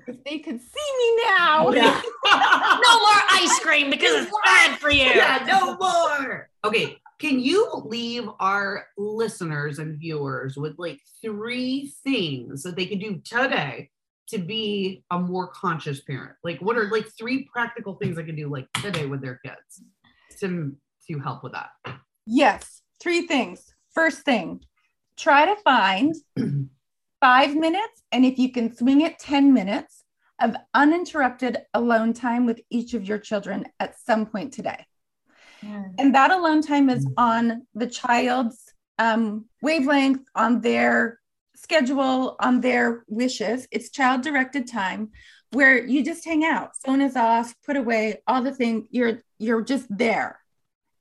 If 0.08 0.24
they 0.26 0.40
could 0.40 0.60
see 0.60 0.92
me 1.00 1.24
now. 1.28 1.72
Yeah. 1.72 2.02
no 2.26 3.00
more 3.00 3.22
ice 3.32 3.60
cream 3.60 3.90
because 3.90 4.26
it's 4.26 4.38
bad 4.44 4.80
for 4.80 4.92
you. 4.92 5.06
yeah, 5.06 5.44
no 5.48 5.78
more. 5.78 6.50
Okay, 6.64 6.98
can 7.20 7.40
you 7.40 7.84
leave 7.86 8.28
our 8.40 8.86
listeners 8.98 9.80
and 9.80 10.00
viewers 10.00 10.58
with 10.58 10.76
like 10.78 11.00
three 11.22 11.94
things 12.04 12.64
that 12.64 12.76
they 12.76 12.86
can 12.86 13.00
do 13.00 13.22
today 13.24 13.90
to 14.30 14.38
be 14.38 15.04
a 15.12 15.20
more 15.20 15.48
conscious 15.48 16.02
parent? 16.02 16.34
Like, 16.44 16.60
what 16.60 16.78
are 16.78 16.90
like 16.90 17.08
three 17.18 17.48
practical 17.52 17.96
things 17.96 18.18
I 18.18 18.24
can 18.24 18.36
do 18.36 18.48
like 18.48 18.72
today 18.74 19.06
with 19.06 19.22
their 19.22 19.40
kids 19.46 19.84
to 20.40 20.76
to 21.08 21.20
help 21.20 21.44
with 21.44 21.54
that? 21.54 21.70
Yes, 22.26 22.82
three 23.02 23.28
things. 23.28 23.74
First 23.94 24.24
thing, 24.24 24.62
try 25.18 25.46
to 25.46 25.56
find 25.62 26.16
five 27.22 27.56
minutes, 27.56 28.04
and 28.12 28.26
if 28.26 28.38
you 28.38 28.52
can 28.52 28.76
swing 28.76 29.02
it, 29.02 29.20
10 29.20 29.54
minutes 29.54 30.04
of 30.42 30.56
uninterrupted 30.74 31.60
alone 31.74 32.14
time 32.14 32.46
with 32.46 32.60
each 32.70 32.94
of 32.96 33.08
your 33.08 33.20
children 33.20 33.66
at 33.80 33.98
some 34.00 34.26
point 34.26 34.52
today. 34.52 34.86
And 36.00 36.16
that 36.16 36.32
alone 36.32 36.64
time 36.64 36.90
is 36.90 37.08
on 37.16 37.68
the 37.76 37.86
child's 37.86 38.74
um, 38.98 39.46
wavelength, 39.62 40.28
on 40.36 40.62
their 40.62 41.20
schedule, 41.56 42.36
on 42.40 42.62
their 42.62 43.04
wishes. 43.08 43.68
It's 43.72 43.92
child 43.92 44.24
directed 44.24 44.68
time 44.68 45.12
where 45.52 45.86
you 45.86 46.04
just 46.04 46.26
hang 46.26 46.44
out. 46.44 46.72
Phone 46.84 47.02
is 47.02 47.16
off, 47.16 47.54
put 47.64 47.78
away, 47.78 48.22
all 48.26 48.42
the 48.42 48.54
thing. 48.54 48.88
You're 48.90 49.22
you're 49.38 49.62
just 49.62 49.86
there 49.96 50.41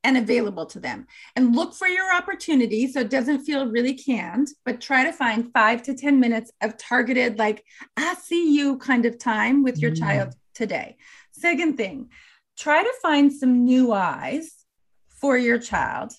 and 0.02 0.16
available 0.16 0.66
to 0.66 0.80
them. 0.80 1.06
And 1.36 1.54
look 1.54 1.74
for 1.74 1.86
your 1.86 2.14
opportunity 2.14 2.90
so 2.90 3.00
it 3.00 3.10
doesn't 3.10 3.44
feel 3.44 3.66
really 3.66 3.94
canned, 3.94 4.48
but 4.64 4.80
try 4.80 5.04
to 5.04 5.12
find 5.12 5.52
five 5.52 5.82
to 5.82 5.94
10 5.94 6.18
minutes 6.18 6.50
of 6.62 6.78
targeted, 6.78 7.38
like, 7.38 7.64
I 7.96 8.14
see 8.14 8.54
you 8.54 8.78
kind 8.78 9.04
of 9.06 9.18
time 9.18 9.62
with 9.62 9.78
your 9.78 9.90
Mm. 9.90 9.98
child 9.98 10.34
today. 10.54 10.96
Second 11.32 11.76
thing, 11.76 12.10
try 12.56 12.82
to 12.82 12.92
find 13.02 13.32
some 13.32 13.64
new 13.64 13.92
eyes 13.92 14.64
for 15.08 15.36
your 15.36 15.58
child 15.58 16.12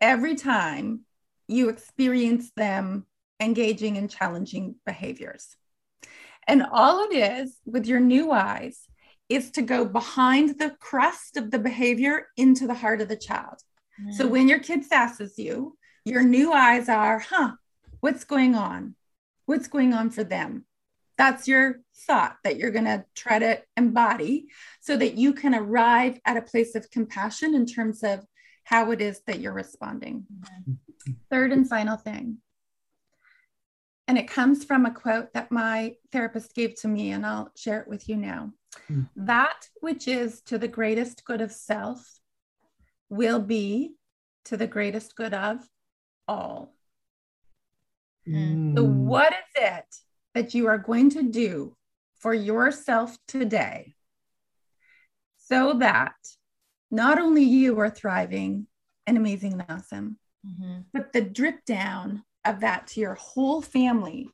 every 0.00 0.34
time 0.34 1.00
you 1.48 1.68
experience 1.68 2.50
them 2.56 3.06
engaging 3.40 3.96
in 3.96 4.08
challenging 4.08 4.76
behaviors. 4.86 5.56
And 6.46 6.62
all 6.62 7.04
it 7.04 7.14
is 7.14 7.58
with 7.64 7.86
your 7.86 8.00
new 8.00 8.30
eyes 8.30 8.86
is 9.28 9.50
to 9.52 9.62
go 9.62 9.84
behind 9.84 10.58
the 10.58 10.70
crust 10.80 11.36
of 11.36 11.50
the 11.50 11.58
behavior 11.58 12.26
into 12.36 12.66
the 12.66 12.74
heart 12.74 13.00
of 13.00 13.08
the 13.08 13.16
child. 13.16 13.60
So 14.12 14.26
mm. 14.26 14.30
when 14.30 14.48
your 14.48 14.58
kid 14.58 14.88
sasses 14.88 15.38
you, 15.38 15.76
your 16.04 16.22
new 16.22 16.52
eyes 16.52 16.88
are, 16.88 17.18
huh, 17.18 17.52
what's 18.00 18.24
going 18.24 18.54
on? 18.54 18.96
What's 19.46 19.68
going 19.68 19.94
on 19.94 20.10
for 20.10 20.24
them? 20.24 20.64
That's 21.16 21.46
your 21.46 21.80
thought 22.06 22.36
that 22.42 22.56
you're 22.56 22.72
going 22.72 22.86
to 22.86 23.04
try 23.14 23.38
to 23.38 23.62
embody 23.76 24.48
so 24.80 24.96
that 24.96 25.16
you 25.16 25.32
can 25.32 25.54
arrive 25.54 26.18
at 26.24 26.36
a 26.36 26.42
place 26.42 26.74
of 26.74 26.90
compassion 26.90 27.54
in 27.54 27.66
terms 27.66 28.02
of 28.02 28.26
how 28.64 28.90
it 28.90 29.00
is 29.00 29.20
that 29.26 29.40
you're 29.40 29.52
responding. 29.52 30.26
Third 31.30 31.52
and 31.52 31.68
final 31.68 31.96
thing. 31.96 32.38
And 34.08 34.18
it 34.18 34.28
comes 34.28 34.64
from 34.64 34.84
a 34.84 34.90
quote 34.90 35.32
that 35.32 35.52
my 35.52 35.94
therapist 36.12 36.54
gave 36.54 36.74
to 36.80 36.88
me, 36.88 37.12
and 37.12 37.24
I'll 37.24 37.50
share 37.56 37.80
it 37.80 37.88
with 37.88 38.08
you 38.08 38.16
now. 38.16 38.52
Mm. 38.90 39.08
That 39.16 39.68
which 39.80 40.08
is 40.08 40.40
to 40.42 40.58
the 40.58 40.68
greatest 40.68 41.24
good 41.24 41.40
of 41.40 41.52
self 41.52 42.20
will 43.08 43.40
be 43.40 43.94
to 44.46 44.56
the 44.56 44.66
greatest 44.66 45.16
good 45.16 45.34
of 45.34 45.66
all. 46.28 46.74
Mm. 48.26 48.76
So, 48.76 48.84
what 48.84 49.32
is 49.32 49.62
it 49.62 49.96
that 50.34 50.54
you 50.54 50.66
are 50.66 50.78
going 50.78 51.10
to 51.10 51.22
do 51.22 51.76
for 52.18 52.34
yourself 52.34 53.16
today 53.28 53.94
so 55.36 55.74
that 55.74 56.14
not 56.90 57.18
only 57.18 57.42
you 57.42 57.78
are 57.80 57.90
thriving 57.90 58.66
and 59.06 59.16
amazing 59.16 59.52
and 59.52 59.66
awesome, 59.68 60.18
Mhm. 60.46 60.86
but 60.92 61.12
the 61.12 61.20
drip 61.20 61.64
down 61.64 62.24
of 62.44 62.60
that 62.60 62.86
to 62.88 63.00
your 63.00 63.14
whole 63.14 63.62
family 63.62 64.30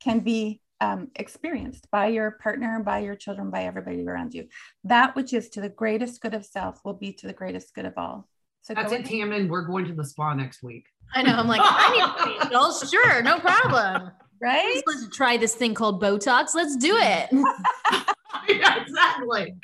can 0.00 0.20
be 0.20 0.60
um, 0.80 1.08
experienced 1.16 1.90
by 1.90 2.06
your 2.08 2.32
partner, 2.42 2.80
by 2.84 2.98
your 3.00 3.16
children, 3.16 3.50
by 3.50 3.64
everybody 3.64 4.06
around 4.06 4.34
you. 4.34 4.46
That 4.84 5.16
which 5.16 5.32
is 5.32 5.48
to 5.50 5.60
the 5.60 5.68
greatest 5.68 6.20
good 6.20 6.34
of 6.34 6.44
self 6.44 6.80
will 6.84 6.94
be 6.94 7.12
to 7.14 7.26
the 7.26 7.32
greatest 7.32 7.74
good 7.74 7.86
of 7.86 7.94
all. 7.96 8.28
So 8.62 8.74
That's 8.74 8.92
it, 8.92 9.00
ahead. 9.00 9.10
Tammin. 9.10 9.48
We're 9.48 9.62
going 9.62 9.84
to 9.86 9.94
the 9.94 10.04
spa 10.04 10.34
next 10.34 10.62
week. 10.62 10.86
I 11.14 11.22
know. 11.22 11.34
I'm 11.36 11.46
like, 11.46 11.60
I 11.62 12.36
need 12.40 12.50
facials. 12.50 12.90
Sure, 12.90 13.22
no 13.22 13.38
problem. 13.38 14.10
right? 14.40 14.82
Let's 14.86 15.08
try 15.16 15.36
this 15.36 15.54
thing 15.54 15.72
called 15.74 16.02
Botox. 16.02 16.54
Let's 16.54 16.76
do 16.76 16.96
it. 16.96 17.28
yeah, 18.48 18.82
exactly. 18.82 19.54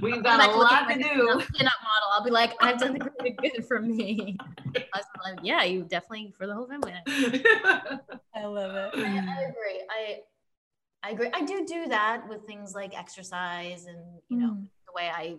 We've 0.00 0.22
got 0.22 0.38
Like 0.38 0.54
a 0.54 0.58
lot 0.58 0.88
to 0.88 0.94
like 0.94 0.98
do. 0.98 1.30
a 1.30 1.38
Pin-up 1.38 1.72
model. 1.82 2.08
I'll 2.14 2.24
be 2.24 2.30
like, 2.30 2.52
I've 2.60 2.78
done 2.78 2.92
the 2.94 2.98
greater 3.00 3.36
good 3.40 3.66
for 3.66 3.80
me. 3.80 4.36
I 4.76 4.82
was 4.94 5.04
like, 5.24 5.38
yeah, 5.42 5.64
you 5.64 5.84
definitely 5.84 6.32
for 6.36 6.46
the 6.46 6.54
whole 6.54 6.66
family. 6.68 6.92
I 7.06 8.44
love 8.44 8.74
it. 8.74 8.90
I, 8.94 9.00
I 9.00 9.42
agree. 9.42 9.80
I 9.90 10.18
I 11.02 11.10
agree. 11.10 11.30
I 11.32 11.42
do 11.44 11.64
do 11.66 11.86
that 11.88 12.28
with 12.28 12.46
things 12.46 12.74
like 12.74 12.96
exercise 12.98 13.86
and 13.86 14.20
you 14.28 14.36
know 14.38 14.52
Mm. 14.52 14.66
the 14.86 14.92
way 14.94 15.08
I 15.08 15.38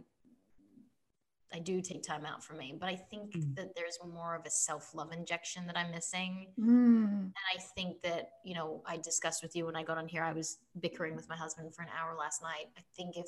I 1.54 1.60
do 1.60 1.82
take 1.82 2.02
time 2.02 2.26
out 2.26 2.42
for 2.42 2.54
me. 2.54 2.74
But 2.80 2.88
I 2.88 2.96
think 2.96 3.34
Mm. 3.34 3.56
that 3.58 3.76
there's 3.76 4.00
more 4.06 4.36
of 4.36 4.46
a 4.46 4.50
self 4.50 4.96
love 4.96 5.12
injection 5.12 5.68
that 5.68 5.78
I'm 5.78 5.92
missing. 5.92 6.54
Mm. 6.58 7.24
And 7.26 7.34
I 7.54 7.58
think 7.60 8.02
that, 8.04 8.36
you 8.46 8.56
know, 8.56 8.82
I 8.86 8.96
discussed 8.98 9.44
with 9.44 9.54
you 9.54 9.66
when 9.66 9.76
I 9.76 9.84
got 9.84 9.98
on 9.98 10.08
here, 10.08 10.24
I 10.24 10.32
was 10.32 10.60
bickering 10.80 11.14
with 11.14 11.28
my 11.28 11.36
husband 11.36 11.76
for 11.76 11.82
an 11.82 11.90
hour 11.90 12.16
last 12.16 12.42
night. 12.42 12.68
I 12.78 12.82
think 12.96 13.18
if 13.18 13.28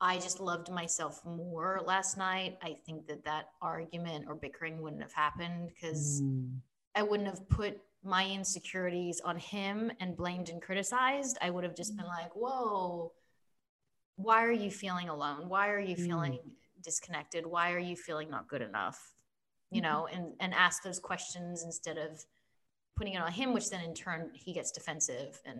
I 0.00 0.18
just 0.18 0.38
loved 0.38 0.70
myself 0.70 1.24
more 1.24 1.82
last 1.84 2.16
night, 2.16 2.56
I 2.62 2.74
think 2.86 3.08
that 3.08 3.24
that 3.24 3.50
argument 3.60 4.26
or 4.28 4.36
bickering 4.36 4.80
wouldn't 4.80 5.02
have 5.02 5.12
happened 5.12 5.70
because 5.74 6.22
Mm. 6.22 6.60
I 6.94 7.02
wouldn't 7.02 7.28
have 7.28 7.48
put 7.48 7.80
my 8.02 8.26
insecurities 8.26 9.20
on 9.24 9.36
him 9.38 9.90
and 10.00 10.16
blamed 10.16 10.48
and 10.48 10.62
criticized. 10.62 11.36
I 11.42 11.50
would 11.50 11.64
have 11.64 11.74
just 11.76 11.96
been 11.96 12.06
like, 12.06 12.34
whoa, 12.34 13.12
why 14.16 14.44
are 14.44 14.52
you 14.52 14.70
feeling 14.70 15.08
alone? 15.08 15.48
Why 15.48 15.68
are 15.68 15.80
you 15.80 15.96
Mm. 15.96 16.06
feeling 16.06 16.38
disconnected? 16.82 17.46
Why 17.46 17.72
are 17.72 17.78
you 17.78 17.96
feeling 17.96 18.30
not 18.30 18.48
good 18.48 18.62
enough? 18.62 19.14
You 19.70 19.82
know, 19.82 20.06
and 20.06 20.34
and 20.40 20.54
ask 20.54 20.82
those 20.82 20.98
questions 20.98 21.62
instead 21.62 21.98
of 21.98 22.24
putting 22.96 23.14
it 23.14 23.20
on 23.20 23.30
him, 23.30 23.52
which 23.52 23.68
then 23.68 23.84
in 23.84 23.94
turn 23.94 24.30
he 24.34 24.52
gets 24.54 24.70
defensive 24.72 25.40
and 25.44 25.58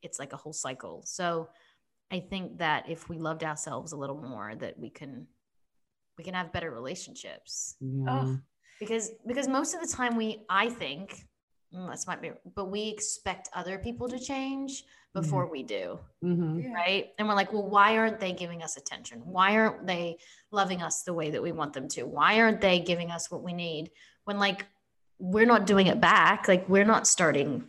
it's 0.00 0.18
like 0.20 0.32
a 0.32 0.36
whole 0.36 0.52
cycle. 0.52 1.02
So 1.04 1.48
I 2.10 2.20
think 2.20 2.58
that 2.58 2.88
if 2.88 3.08
we 3.08 3.18
loved 3.18 3.42
ourselves 3.42 3.90
a 3.92 3.96
little 3.96 4.16
more, 4.22 4.54
that 4.54 4.78
we 4.78 4.90
can 4.90 5.26
we 6.16 6.22
can 6.24 6.34
have 6.34 6.52
better 6.52 6.70
relationships 6.70 7.76
Yeah. 7.80 8.04
Oh. 8.08 8.38
because 8.78 9.10
because 9.26 9.48
most 9.48 9.74
of 9.74 9.80
the 9.80 9.86
time 9.88 10.16
we 10.16 10.44
i 10.48 10.68
think 10.68 11.27
mm, 11.74 11.90
this 11.90 12.06
might 12.06 12.20
be 12.22 12.30
but 12.54 12.66
we 12.66 12.88
expect 12.88 13.48
other 13.54 13.78
people 13.78 14.08
to 14.08 14.18
change 14.18 14.84
before 15.14 15.50
we 15.50 15.62
do 15.62 15.98
Mhm. 16.22 16.72
Right? 16.72 17.12
And 17.18 17.26
we're 17.26 17.34
like 17.34 17.52
well 17.52 17.68
why 17.68 17.96
aren't 17.96 18.20
they 18.20 18.32
giving 18.32 18.62
us 18.62 18.76
attention? 18.76 19.20
Why 19.24 19.56
aren't 19.56 19.86
they 19.86 20.18
loving 20.50 20.82
us 20.82 21.02
the 21.02 21.14
way 21.14 21.30
that 21.30 21.42
we 21.42 21.50
want 21.52 21.72
them 21.72 21.88
to? 21.88 22.02
Why 22.04 22.40
aren't 22.40 22.60
they 22.60 22.78
giving 22.80 23.10
us 23.10 23.30
what 23.30 23.42
we 23.42 23.52
need? 23.52 23.90
When 24.24 24.38
like 24.38 24.66
we're 25.18 25.46
not 25.46 25.66
doing 25.66 25.86
it 25.88 26.00
back 26.00 26.46
like 26.46 26.68
we're 26.68 26.84
not 26.84 27.06
starting 27.08 27.64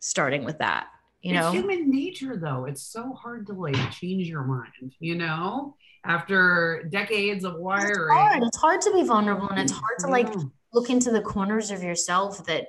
starting 0.00 0.44
with 0.44 0.58
that 0.58 0.86
you 1.22 1.32
know? 1.32 1.46
it's 1.48 1.54
human 1.56 1.90
nature 1.90 2.36
though. 2.36 2.64
It's 2.66 2.82
so 2.82 3.12
hard 3.12 3.46
to 3.48 3.52
like 3.54 3.90
change 3.90 4.28
your 4.28 4.44
mind 4.44 4.94
you 5.00 5.16
know? 5.16 5.76
After 6.06 6.84
decades 6.90 7.44
of 7.44 7.54
it's 7.54 7.60
wiring. 7.62 8.16
Hard. 8.16 8.42
it's 8.42 8.56
hard 8.58 8.80
to 8.82 8.92
be 8.92 9.02
vulnerable 9.02 9.48
and 9.48 9.58
it's 9.58 9.72
hard 9.72 9.98
to 10.00 10.06
like 10.08 10.28
Yeah. 10.28 10.42
look 10.72 10.90
into 10.90 11.10
the 11.10 11.20
corners 11.22 11.70
of 11.70 11.82
yourself 11.82 12.44
that 12.46 12.68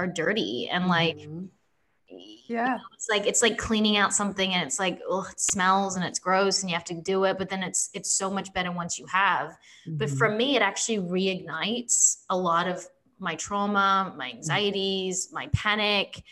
are 0.00 0.06
dirty 0.06 0.68
and 0.72 0.86
like 0.88 1.16
Mhm. 1.18 1.48
Yeah. 2.48 2.78
it's 2.94 3.08
like 3.08 3.26
it's 3.26 3.42
like 3.42 3.56
cleaning 3.56 3.96
out 3.96 4.12
something 4.12 4.52
and 4.52 4.66
it's 4.66 4.80
like 4.80 4.98
oh 5.08 5.24
it 5.30 5.38
smells 5.38 5.94
and 5.96 6.04
it's 6.04 6.18
gross 6.18 6.60
and 6.62 6.68
you 6.70 6.74
have 6.74 6.84
to 6.86 6.94
do 7.00 7.24
it 7.24 7.38
but 7.38 7.48
then 7.48 7.62
it's 7.62 7.88
it's 7.94 8.10
so 8.12 8.28
much 8.30 8.52
better 8.52 8.72
once 8.72 8.98
you 8.98 9.06
have 9.06 9.56
but 9.86 10.08
Mhm. 10.08 10.18
for 10.18 10.28
me 10.30 10.56
it 10.56 10.62
actually 10.62 10.98
reignites 10.98 12.24
a 12.28 12.36
lot 12.36 12.66
of 12.66 12.84
my 13.20 13.36
trauma 13.36 14.12
my 14.16 14.30
anxieties 14.30 15.28
my 15.32 15.46
panic 15.52 16.22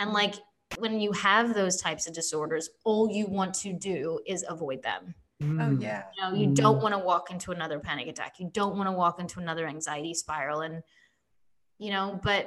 and 0.00 0.12
like 0.12 0.34
when 0.78 0.98
you 1.00 1.12
have 1.12 1.54
those 1.54 1.76
types 1.80 2.08
of 2.08 2.14
disorders 2.14 2.68
all 2.84 3.08
you 3.10 3.26
want 3.26 3.54
to 3.54 3.72
do 3.72 4.18
is 4.26 4.44
avoid 4.48 4.82
them 4.82 5.14
Oh, 5.40 5.44
Mm. 5.44 5.80
yeah. 5.80 6.02
you 6.16 6.22
know 6.22 6.30
you 6.36 6.48
Mm. 6.48 6.54
don't 6.56 6.82
want 6.82 6.94
to 6.94 6.98
walk 6.98 7.30
into 7.30 7.52
another 7.52 7.78
panic 7.78 8.08
attack 8.08 8.40
you 8.40 8.50
don't 8.52 8.76
want 8.76 8.88
to 8.88 8.92
walk 8.92 9.20
into 9.20 9.38
another 9.38 9.68
anxiety 9.68 10.12
spiral 10.14 10.62
and 10.62 10.82
you 11.78 11.90
know 11.92 12.18
but 12.24 12.46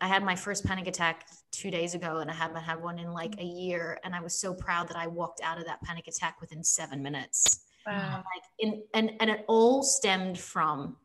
i 0.00 0.06
had 0.06 0.22
my 0.22 0.34
first 0.34 0.64
panic 0.64 0.86
attack 0.86 1.26
two 1.50 1.70
days 1.70 1.94
ago 1.94 2.18
and 2.18 2.30
i 2.30 2.34
haven't 2.34 2.62
had 2.62 2.82
one 2.82 2.98
in 2.98 3.12
like 3.12 3.34
a 3.38 3.44
year 3.44 3.98
and 4.04 4.14
i 4.14 4.20
was 4.20 4.34
so 4.34 4.54
proud 4.54 4.88
that 4.88 4.96
i 4.96 5.06
walked 5.06 5.40
out 5.42 5.58
of 5.58 5.64
that 5.66 5.80
panic 5.82 6.06
attack 6.06 6.40
within 6.40 6.62
seven 6.62 7.02
minutes 7.02 7.60
Wow. 7.86 8.16
Like 8.16 8.44
in 8.58 8.82
and 8.94 9.12
and 9.20 9.30
it 9.30 9.44
all 9.48 9.82
stemmed 9.82 10.38
from 10.38 10.96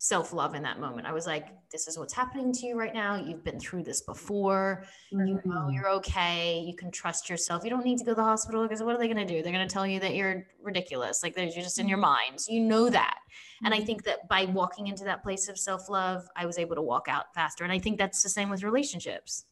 self-love 0.00 0.54
in 0.54 0.62
that 0.62 0.78
moment. 0.78 1.08
I 1.08 1.12
was 1.12 1.26
like, 1.26 1.48
this 1.72 1.88
is 1.88 1.98
what's 1.98 2.14
happening 2.14 2.52
to 2.52 2.66
you 2.66 2.78
right 2.78 2.94
now. 2.94 3.16
You've 3.16 3.42
been 3.42 3.58
through 3.58 3.82
this 3.82 4.00
before. 4.00 4.84
Mm-hmm. 5.12 5.26
You 5.26 5.34
know 5.34 5.40
mm-hmm. 5.40 5.70
you're 5.72 5.90
okay. 5.90 6.60
You 6.64 6.76
can 6.76 6.92
trust 6.92 7.28
yourself. 7.28 7.64
You 7.64 7.70
don't 7.70 7.84
need 7.84 7.98
to 7.98 8.04
go 8.04 8.12
to 8.12 8.14
the 8.14 8.22
hospital 8.22 8.62
because 8.62 8.80
what 8.80 8.94
are 8.94 8.98
they 8.98 9.08
going 9.08 9.26
to 9.26 9.32
do? 9.32 9.42
They're 9.42 9.52
going 9.52 9.66
to 9.66 9.72
tell 9.72 9.86
you 9.86 9.98
that 10.00 10.14
you're 10.14 10.46
ridiculous. 10.62 11.22
Like 11.22 11.36
you're 11.36 11.50
just 11.50 11.80
in 11.80 11.88
your 11.88 11.98
mm-hmm. 11.98 12.28
mind. 12.28 12.40
So 12.40 12.52
you 12.52 12.60
know 12.60 12.88
that. 12.90 13.18
And 13.64 13.74
I 13.74 13.78
mm-hmm. 13.78 13.86
think 13.86 14.04
that 14.04 14.28
by 14.28 14.44
walking 14.44 14.86
into 14.86 15.02
that 15.04 15.24
place 15.24 15.48
of 15.48 15.58
self-love, 15.58 16.28
I 16.36 16.46
was 16.46 16.58
able 16.58 16.76
to 16.76 16.82
walk 16.82 17.08
out 17.08 17.34
faster. 17.34 17.64
And 17.64 17.72
I 17.72 17.80
think 17.80 17.98
that's 17.98 18.22
the 18.22 18.28
same 18.28 18.50
with 18.50 18.62
relationships. 18.62 19.46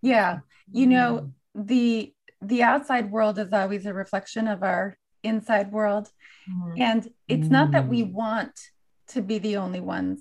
Yeah. 0.00 0.38
You 0.72 0.86
know, 0.86 1.32
the 1.54 2.12
the 2.42 2.62
outside 2.62 3.10
world 3.10 3.38
is 3.38 3.52
always 3.52 3.86
a 3.86 3.94
reflection 3.94 4.46
of 4.46 4.62
our 4.62 4.96
inside 5.22 5.72
world. 5.72 6.10
Mm-hmm. 6.50 6.80
And 6.80 7.12
it's 7.28 7.48
not 7.48 7.72
that 7.72 7.88
we 7.88 8.02
want 8.02 8.70
to 9.08 9.22
be 9.22 9.38
the 9.38 9.56
only 9.56 9.80
ones 9.80 10.20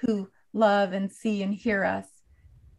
who 0.00 0.28
love 0.52 0.92
and 0.92 1.10
see 1.10 1.42
and 1.42 1.54
hear 1.54 1.84
us. 1.84 2.06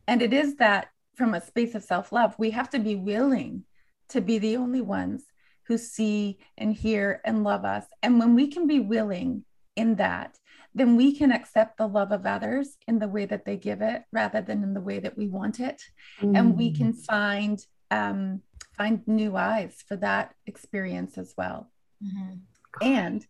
And 0.07 0.21
it 0.21 0.33
is 0.33 0.55
that 0.55 0.89
from 1.15 1.33
a 1.33 1.41
space 1.41 1.75
of 1.75 1.83
self 1.83 2.11
love, 2.11 2.35
we 2.37 2.51
have 2.51 2.69
to 2.71 2.79
be 2.79 2.95
willing 2.95 3.63
to 4.09 4.21
be 4.21 4.37
the 4.37 4.57
only 4.57 4.81
ones 4.81 5.23
who 5.67 5.77
see 5.77 6.39
and 6.57 6.73
hear 6.73 7.21
and 7.23 7.43
love 7.43 7.65
us. 7.65 7.85
And 8.01 8.19
when 8.19 8.35
we 8.35 8.47
can 8.47 8.67
be 8.67 8.79
willing 8.79 9.45
in 9.75 9.95
that, 9.95 10.37
then 10.75 10.95
we 10.95 11.15
can 11.15 11.31
accept 11.31 11.77
the 11.77 11.87
love 11.87 12.11
of 12.11 12.25
others 12.25 12.77
in 12.87 12.99
the 12.99 13.07
way 13.07 13.25
that 13.25 13.45
they 13.45 13.57
give 13.57 13.81
it 13.81 14.03
rather 14.11 14.41
than 14.41 14.63
in 14.63 14.73
the 14.73 14.81
way 14.81 14.99
that 14.99 15.17
we 15.17 15.27
want 15.27 15.59
it. 15.59 15.81
Mm. 16.21 16.37
And 16.37 16.57
we 16.57 16.71
can 16.71 16.93
mm. 16.93 17.05
find 17.05 17.65
um, 17.91 18.41
find 18.75 19.07
new 19.07 19.37
eyes 19.37 19.83
for 19.87 19.95
that 19.97 20.33
experience 20.47 21.17
as 21.17 21.33
well. 21.37 21.69
Mm-hmm. 22.03 22.37
And, 22.81 23.25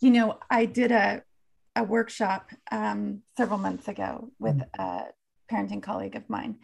you 0.00 0.10
know, 0.10 0.38
I 0.48 0.66
did 0.66 0.92
a 0.92 1.22
a 1.76 1.82
workshop 1.82 2.50
um, 2.70 3.22
several 3.36 3.58
months 3.58 3.88
ago 3.88 4.30
with 4.38 4.56
mm. 4.56 4.68
a 4.78 5.04
parenting 5.52 5.82
colleague 5.82 6.16
of 6.16 6.28
mine, 6.28 6.56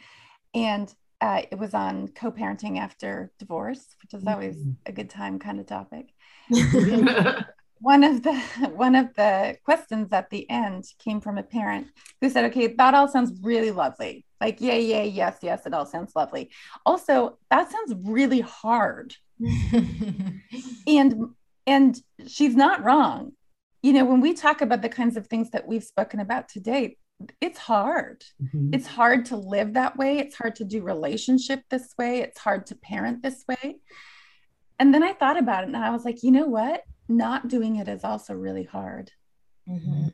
and 0.55 0.93
uh, 1.21 1.43
it 1.51 1.59
was 1.59 1.75
on 1.75 2.09
co-parenting 2.09 2.79
after 2.79 3.31
divorce, 3.39 3.97
which 4.03 4.15
is 4.15 4.27
always 4.27 4.57
mm-hmm. 4.57 4.71
a 4.87 4.93
good 4.93 5.11
time 5.11 5.39
kind 5.39 5.61
of 5.61 5.67
topic. 5.67 6.09
one 7.81 8.05
of 8.05 8.23
the 8.23 8.35
one 8.75 8.95
of 8.95 9.15
the 9.15 9.57
questions 9.65 10.13
at 10.13 10.31
the 10.31 10.49
end 10.49 10.85
came 10.99 11.21
from 11.21 11.39
a 11.39 11.43
parent 11.43 11.89
who 12.21 12.31
said, 12.31 12.45
"Okay, 12.47 12.69
that 12.69 12.95
all 12.95 13.09
sounds 13.09 13.33
really 13.43 13.71
lovely. 13.71 14.25
Like, 14.41 14.61
yay, 14.61 14.83
yay, 14.83 15.09
yes, 15.09 15.39
yes, 15.43 15.67
it 15.67 15.75
all 15.75 15.87
sounds 15.87 16.13
lovely. 16.17 16.51
Also, 16.87 17.39
that 17.51 17.71
sounds 17.71 17.95
really 18.05 18.41
hard." 18.41 19.15
and 20.87 21.15
and 21.67 22.01
she's 22.27 22.55
not 22.55 22.85
wrong 22.85 23.33
you 23.83 23.93
know, 23.93 24.05
when 24.05 24.21
we 24.21 24.35
talk 24.35 24.61
about 24.61 24.83
the 24.83 24.89
kinds 24.89 25.17
of 25.17 25.27
things 25.27 25.51
that 25.51 25.67
we've 25.67 25.85
spoken 25.85 26.21
about 26.21 26.49
today, 26.49 26.97
it's 27.41 27.59
hard. 27.59 28.25
Mm-hmm. 28.43 28.75
It's 28.75 28.87
hard 28.87 29.27
to 29.27 29.37
live 29.37 29.75
that 29.75 29.97
way. 29.97 30.19
It's 30.19 30.37
hard 30.37 30.55
to 30.57 30.65
do 30.65 30.83
relationship 30.83 31.63
this 31.71 31.95
way. 31.99 32.21
It's 32.21 32.39
hard 32.39 32.67
to 32.67 32.75
parent 32.75 33.23
this 33.23 33.45
way. 33.49 33.77
And 34.79 34.95
then 34.95 35.03
I 35.03 35.13
thought 35.13 35.39
about 35.39 35.65
it 35.65 35.69
and 35.69 35.77
I 35.77 35.91
was 35.91 36.05
like, 36.05 36.23
you 36.23 36.31
know 36.31 36.47
what? 36.47 36.85
Not 37.09 37.49
doing 37.49 37.77
it 37.77 37.89
is 37.89 38.05
also 38.05 38.35
really 38.35 38.65
hard. 38.65 39.13
Mm-hmm. 39.69 40.09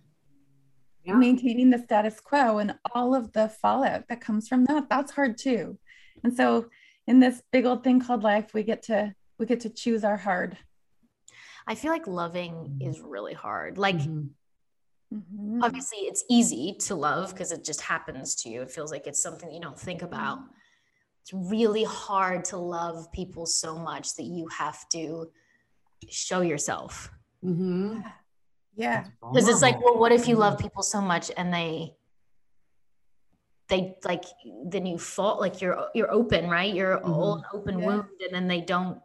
Yeah. 1.05 1.15
Maintaining 1.15 1.71
the 1.71 1.79
status 1.79 2.19
quo 2.19 2.59
and 2.59 2.75
all 2.93 3.15
of 3.15 3.33
the 3.33 3.49
fallout 3.49 4.09
that 4.09 4.21
comes 4.21 4.49
from 4.49 4.65
that, 4.65 4.89
that's 4.91 5.13
hard 5.13 5.39
too. 5.39 5.79
And 6.25 6.37
so 6.37 6.67
in 7.07 7.21
this 7.21 7.43
big 7.53 7.65
old 7.65 7.85
thing 7.85 8.01
called 8.01 8.25
life, 8.25 8.53
we 8.53 8.65
get 8.65 8.83
to 8.85 9.15
we 9.39 9.47
get 9.47 9.61
to 9.61 9.71
choose 9.71 10.03
our 10.03 10.17
hard. 10.17 10.57
I 11.67 11.75
feel 11.75 11.91
like 11.91 12.07
loving 12.07 12.53
mm-hmm. 12.53 12.89
is 12.89 13.01
really 13.01 13.35
hard. 13.35 13.79
Like, 13.79 13.97
mm-hmm. 13.97 15.63
obviously, 15.63 15.99
it's 15.99 16.25
easy 16.31 16.77
to 16.81 16.95
love 16.95 17.33
because 17.33 17.53
it 17.53 17.65
just 17.65 17.81
happens 17.81 18.35
to 18.37 18.49
you. 18.49 18.63
It 18.63 18.71
feels 18.71 18.91
like 18.91 19.07
it's 19.07 19.23
something 19.23 19.51
you 19.51 19.61
don't 19.61 19.79
think 19.79 20.03
about. 20.03 20.39
Mm-hmm. 20.39 20.53
It's 21.23 21.33
really 21.33 21.85
hard 21.85 22.45
to 22.47 22.57
love 22.57 23.11
people 23.13 23.47
so 23.47 23.77
much 23.77 24.15
that 24.15 24.25
you 24.25 24.47
have 24.57 24.89
to 24.91 25.29
show 26.09 26.41
yourself. 26.41 27.11
Mm-hmm. 27.45 28.01
Yeah. 28.77 29.07
Because 29.21 29.49
it's 29.49 29.63
like, 29.63 29.83
well, 29.83 29.99
what 29.99 30.13
if 30.13 30.29
you 30.29 30.37
love 30.37 30.55
mm-hmm. 30.55 30.63
people 30.63 30.83
so 30.83 31.01
much 31.01 31.33
and 31.37 31.53
they, 31.53 31.95
they 33.69 33.97
like 34.05 34.25
then 34.67 34.87
you 34.87 34.99
fall 34.99 35.41
like 35.41 35.61
you're 35.61 35.89
you're 35.95 36.13
open 36.13 36.49
right 36.49 36.73
you're 36.73 36.99
mm-hmm. 36.99 37.13
all 37.13 37.35
an 37.35 37.45
open 37.53 37.79
yeah. 37.79 37.87
wound 37.87 38.09
and 38.21 38.33
then 38.33 38.47
they 38.47 38.61
don't 38.61 39.01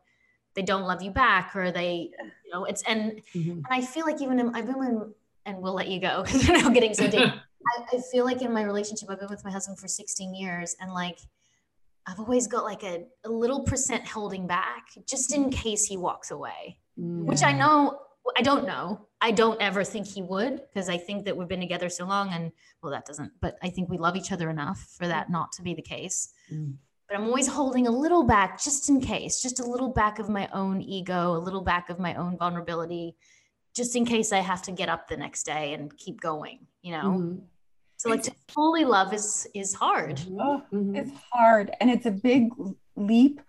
they 0.55 0.61
don't 0.61 0.83
love 0.83 1.01
you 1.01 1.11
back 1.11 1.55
or 1.55 1.71
they 1.71 2.11
you 2.51 2.59
know 2.59 2.65
it's 2.65 2.83
and 2.83 3.21
mm-hmm. 3.33 3.51
and 3.51 3.67
i 3.69 3.81
feel 3.81 4.05
like 4.05 4.21
even 4.21 4.39
in, 4.39 4.53
i've 4.55 4.65
been 4.65 4.83
in 4.83 5.13
and 5.45 5.57
we'll 5.57 5.73
let 5.73 5.87
you 5.87 5.99
go 5.99 6.23
because 6.25 6.47
we're 6.47 6.57
now 6.57 6.69
getting 6.69 6.93
so 6.93 7.07
deep. 7.07 7.31
I, 7.77 7.83
I 7.93 8.01
feel 8.11 8.25
like 8.25 8.41
in 8.41 8.53
my 8.53 8.63
relationship 8.63 9.09
i've 9.09 9.19
been 9.19 9.29
with 9.29 9.43
my 9.43 9.51
husband 9.51 9.79
for 9.79 9.87
16 9.87 10.33
years 10.33 10.75
and 10.79 10.93
like 10.93 11.19
i've 12.07 12.19
always 12.19 12.47
got 12.47 12.63
like 12.63 12.83
a, 12.83 13.05
a 13.23 13.29
little 13.29 13.61
percent 13.63 14.07
holding 14.07 14.47
back 14.47 14.87
just 15.07 15.33
in 15.33 15.49
case 15.49 15.85
he 15.85 15.97
walks 15.97 16.31
away 16.31 16.77
mm-hmm. 16.99 17.25
which 17.25 17.43
i 17.43 17.51
know 17.51 17.99
i 18.37 18.41
don't 18.41 18.65
know. 18.65 19.07
I 19.23 19.29
don't 19.29 19.61
ever 19.61 19.83
think 19.83 20.07
he 20.07 20.21
would 20.23 20.61
because 20.73 20.89
i 20.89 20.97
think 20.97 21.25
that 21.25 21.37
we've 21.37 21.47
been 21.47 21.59
together 21.59 21.89
so 21.89 22.05
long 22.05 22.33
and 22.33 22.51
well 22.81 22.91
that 22.91 23.05
doesn't 23.05 23.33
but 23.39 23.57
i 23.61 23.69
think 23.69 23.89
we 23.89 23.97
love 23.97 24.15
each 24.15 24.31
other 24.31 24.49
enough 24.49 24.79
for 24.97 25.07
that 25.07 25.29
not 25.29 25.51
to 25.53 25.61
be 25.61 25.73
the 25.73 25.81
case. 25.81 26.33
Mm 26.51 26.75
but 27.11 27.19
I'm 27.19 27.27
always 27.27 27.47
holding 27.47 27.87
a 27.87 27.91
little 27.91 28.23
back 28.23 28.61
just 28.61 28.87
in 28.87 29.01
case, 29.01 29.41
just 29.41 29.59
a 29.59 29.65
little 29.65 29.89
back 29.89 30.17
of 30.17 30.29
my 30.29 30.47
own 30.53 30.81
ego, 30.81 31.35
a 31.35 31.37
little 31.37 31.61
back 31.61 31.89
of 31.89 31.99
my 31.99 32.15
own 32.15 32.37
vulnerability, 32.37 33.17
just 33.75 33.97
in 33.97 34.05
case 34.05 34.31
I 34.31 34.39
have 34.39 34.61
to 34.63 34.71
get 34.71 34.87
up 34.87 35.09
the 35.09 35.17
next 35.17 35.43
day 35.43 35.73
and 35.73 35.95
keep 35.97 36.21
going, 36.21 36.59
you 36.81 36.93
know? 36.93 37.03
Mm-hmm. 37.03 37.39
So 37.97 38.09
like 38.09 38.23
to 38.23 38.31
fully 38.47 38.85
love 38.85 39.13
is 39.13 39.45
is 39.53 39.73
hard. 39.73 40.17
Mm-hmm. 40.17 40.39
Oh, 40.39 40.63
mm-hmm. 40.73 40.95
It's 40.95 41.11
hard 41.31 41.71
and 41.81 41.89
it's 41.89 42.05
a 42.05 42.11
big 42.11 42.49
leap 42.95 43.41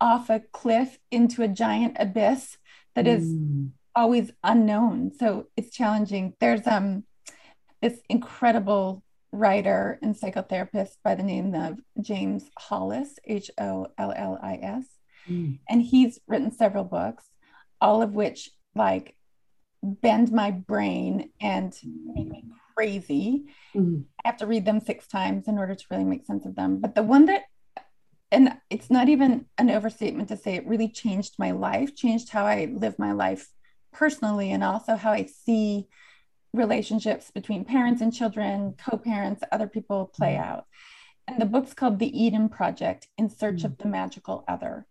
off 0.00 0.30
a 0.30 0.40
cliff 0.52 0.98
into 1.10 1.42
a 1.42 1.48
giant 1.48 1.96
abyss 2.00 2.56
that 2.96 3.06
is 3.06 3.24
mm. 3.24 3.70
always 3.94 4.32
unknown. 4.42 5.12
So 5.18 5.48
it's 5.58 5.70
challenging. 5.76 6.32
There's 6.40 6.66
um 6.66 7.04
this 7.82 8.00
incredible 8.08 9.04
writer 9.32 9.98
and 10.02 10.16
psychotherapist 10.16 10.96
by 11.04 11.14
the 11.14 11.22
name 11.22 11.54
of 11.54 11.78
James 12.00 12.44
Hollis, 12.58 13.18
H 13.24 13.50
O 13.58 13.86
L 13.98 14.12
L 14.16 14.38
I 14.42 14.56
S. 14.56 14.84
Mm. 15.28 15.58
And 15.68 15.82
he's 15.82 16.18
written 16.26 16.50
several 16.50 16.84
books, 16.84 17.24
all 17.80 18.02
of 18.02 18.12
which 18.14 18.50
like 18.74 19.16
bend 19.82 20.32
my 20.32 20.50
brain 20.50 21.30
and 21.40 21.76
make 22.14 22.28
me 22.28 22.44
crazy. 22.74 23.44
Mm. 23.74 24.04
I 24.24 24.28
have 24.28 24.38
to 24.38 24.46
read 24.46 24.64
them 24.64 24.80
six 24.80 25.06
times 25.06 25.48
in 25.48 25.58
order 25.58 25.74
to 25.74 25.84
really 25.90 26.04
make 26.04 26.26
sense 26.26 26.46
of 26.46 26.56
them. 26.56 26.80
But 26.80 26.94
the 26.94 27.02
one 27.02 27.26
that, 27.26 27.42
and 28.32 28.56
it's 28.68 28.90
not 28.90 29.08
even 29.08 29.46
an 29.58 29.70
overstatement 29.70 30.28
to 30.28 30.36
say 30.36 30.54
it 30.54 30.66
really 30.66 30.88
changed 30.88 31.34
my 31.38 31.52
life, 31.52 31.94
changed 31.96 32.30
how 32.30 32.46
I 32.46 32.72
live 32.72 32.98
my 32.98 33.12
life 33.12 33.48
personally, 33.92 34.52
and 34.52 34.62
also 34.62 34.96
how 34.96 35.12
I 35.12 35.26
see 35.26 35.88
relationships 36.52 37.30
between 37.30 37.64
parents 37.64 38.00
and 38.00 38.12
children, 38.12 38.74
co 38.78 38.96
parents, 38.96 39.42
other 39.52 39.68
people 39.68 40.12
play 40.14 40.34
mm-hmm. 40.34 40.50
out. 40.50 40.64
And 41.28 41.40
the 41.40 41.46
book's 41.46 41.74
called 41.74 41.98
The 41.98 42.22
Eden 42.22 42.48
Project 42.48 43.08
In 43.16 43.28
Search 43.28 43.64
of 43.64 43.72
mm-hmm. 43.72 43.82
the 43.82 43.88
Magical 43.88 44.44
Other. 44.48 44.86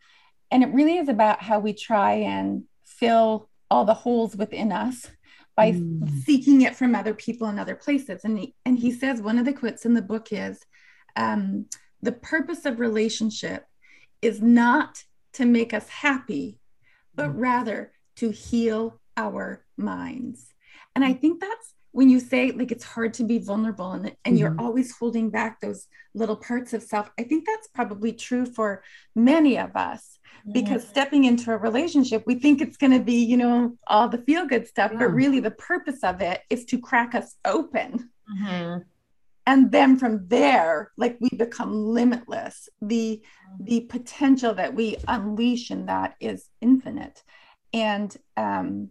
And 0.52 0.64
it 0.64 0.74
really 0.74 0.98
is 0.98 1.10
about 1.10 1.42
how 1.42 1.60
we 1.60 1.74
try 1.74 2.14
and 2.14 2.64
fill 2.86 3.50
all 3.70 3.86
the 3.86 3.94
holes 3.94 4.36
within 4.36 4.72
us 4.72 5.08
by 5.56 5.74
mm. 5.74 6.10
seeking 6.24 6.62
it 6.62 6.76
from 6.76 6.96
other 6.96 7.14
people 7.14 7.48
and 7.48 7.60
other 7.60 7.76
places. 7.76 8.22
And 8.24 8.40
he, 8.40 8.56
and 8.66 8.80
he 8.80 8.92
says 8.92 9.22
one 9.22 9.38
of 9.38 9.46
the 9.46 9.54
quotes 9.54 9.86
in 9.86 9.94
the 9.94 10.02
book 10.02 10.30
is 10.32 10.60
um, 11.16 11.66
the 12.02 12.14
purpose 12.14 12.66
of 12.66 12.80
relationship 12.80 13.66
is 14.22 14.42
not 14.42 15.04
to 15.34 15.46
make 15.46 15.74
us 15.74 15.88
happy, 15.88 16.60
but 17.14 17.30
mm. 17.30 17.34
rather 17.36 17.92
to 18.16 18.32
heal 18.32 19.00
our 19.18 19.66
minds. 19.78 20.54
And 21.00 21.06
I 21.06 21.14
think 21.14 21.40
that's 21.40 21.76
when 21.92 22.10
you 22.10 22.20
say 22.20 22.52
like 22.52 22.74
it's 22.74 22.84
hard 22.84 23.14
to 23.14 23.24
be 23.24 23.38
vulnerable 23.38 23.94
and, 23.94 24.08
and 24.08 24.18
mm-hmm. 24.18 24.36
you're 24.36 24.56
always 24.60 24.94
holding 24.98 25.30
back 25.30 25.62
those 25.62 25.88
little 26.14 26.36
parts 26.36 26.74
of 26.74 26.84
self. 26.84 27.10
I 27.18 27.24
think 27.24 27.46
that's 27.48 27.70
probably 27.70 28.12
true 28.12 28.46
for 28.46 28.84
many 29.16 29.58
of 29.58 29.78
us 29.78 30.20
because 30.52 30.86
stepping 30.86 31.24
into 31.24 31.54
a 31.54 31.58
relationship, 31.58 32.24
we 32.28 32.36
think 32.36 32.60
it's 32.60 32.76
going 32.76 32.92
to 32.92 33.00
be, 33.00 33.24
you 33.24 33.38
know, 33.38 33.78
all 33.88 34.10
the 34.10 34.18
feel 34.18 34.46
good 34.46 34.68
stuff, 34.68 34.92
yeah. 34.92 35.00
but 35.00 35.14
really 35.14 35.40
the 35.40 35.52
purpose 35.52 36.04
of 36.04 36.20
it 36.20 36.42
is 36.50 36.66
to 36.66 36.80
crack 36.80 37.16
us 37.16 37.38
open. 37.46 38.10
Mm-hmm. 38.30 38.80
And 39.48 39.72
then 39.72 39.98
from 39.98 40.28
there, 40.28 40.92
like 40.98 41.18
we 41.22 41.30
become 41.30 41.74
limitless. 41.74 42.68
The 42.82 43.22
the 43.62 43.82
potential 43.82 44.54
that 44.56 44.76
we 44.76 44.98
unleash 45.08 45.72
in 45.72 45.86
that 45.86 46.16
is 46.20 46.50
infinite. 46.60 47.24
And 47.72 48.14
um, 48.36 48.90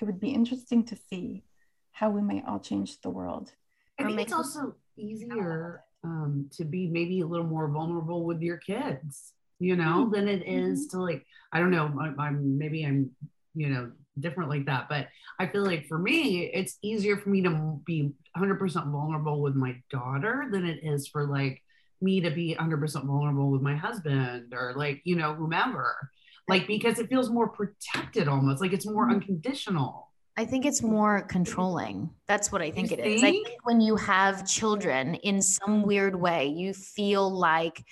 it 0.00 0.04
would 0.04 0.20
be 0.20 0.30
interesting 0.30 0.84
to 0.84 0.96
see 1.08 1.44
how 1.92 2.10
we 2.10 2.22
might 2.22 2.44
all 2.46 2.60
change 2.60 3.00
the 3.00 3.10
world. 3.10 3.52
I 3.98 4.04
think 4.04 4.20
it's 4.20 4.32
also 4.32 4.74
easier 4.96 5.84
um, 6.02 6.48
to 6.56 6.64
be 6.64 6.86
maybe 6.86 7.20
a 7.20 7.26
little 7.26 7.46
more 7.46 7.68
vulnerable 7.68 8.24
with 8.24 8.40
your 8.40 8.56
kids, 8.56 9.32
you 9.58 9.76
know, 9.76 10.04
mm-hmm. 10.04 10.12
than 10.12 10.28
it 10.28 10.46
is 10.46 10.86
mm-hmm. 10.86 10.98
to 10.98 11.02
like, 11.02 11.26
I 11.52 11.58
don't 11.58 11.70
know, 11.70 11.92
I, 12.18 12.28
am 12.28 12.56
maybe 12.56 12.84
I'm 12.84 13.10
you 13.54 13.68
know, 13.68 13.90
different 14.18 14.50
like 14.50 14.66
that. 14.66 14.88
But 14.88 15.08
I 15.38 15.46
feel 15.46 15.64
like 15.64 15.86
for 15.86 15.98
me, 15.98 16.44
it's 16.52 16.78
easier 16.82 17.16
for 17.16 17.30
me 17.30 17.42
to 17.42 17.80
be 17.84 18.12
100% 18.36 18.90
vulnerable 18.90 19.40
with 19.40 19.54
my 19.54 19.76
daughter 19.90 20.46
than 20.50 20.64
it 20.66 20.80
is 20.82 21.08
for 21.08 21.26
like 21.26 21.62
me 22.00 22.20
to 22.20 22.30
be 22.30 22.56
100% 22.58 23.04
vulnerable 23.04 23.50
with 23.50 23.62
my 23.62 23.76
husband 23.76 24.54
or 24.54 24.72
like, 24.76 25.00
you 25.04 25.16
know, 25.16 25.34
whomever. 25.34 26.10
Like, 26.50 26.66
because 26.66 26.98
it 26.98 27.08
feels 27.08 27.30
more 27.30 27.48
protected 27.48 28.28
almost, 28.28 28.60
like 28.60 28.72
it's 28.72 28.86
more 28.86 29.04
Mm-hmm. 29.04 29.14
unconditional. 29.14 30.08
I 30.36 30.44
think 30.44 30.64
it's 30.64 30.82
more 30.82 31.22
controlling. 31.22 32.10
That's 32.26 32.50
what 32.52 32.62
I 32.62 32.70
think 32.70 32.90
You 32.90 32.98
it 32.98 33.00
is. 33.00 33.22
I 33.22 33.32
think? 33.32 33.46
think 33.46 33.58
when 33.64 33.80
you 33.80 33.96
have 33.96 34.46
children 34.46 35.14
in 35.16 35.42
some 35.42 35.82
weird 35.82 36.14
way, 36.14 36.46
you 36.46 36.72
feel 36.72 37.30
like 37.30 37.84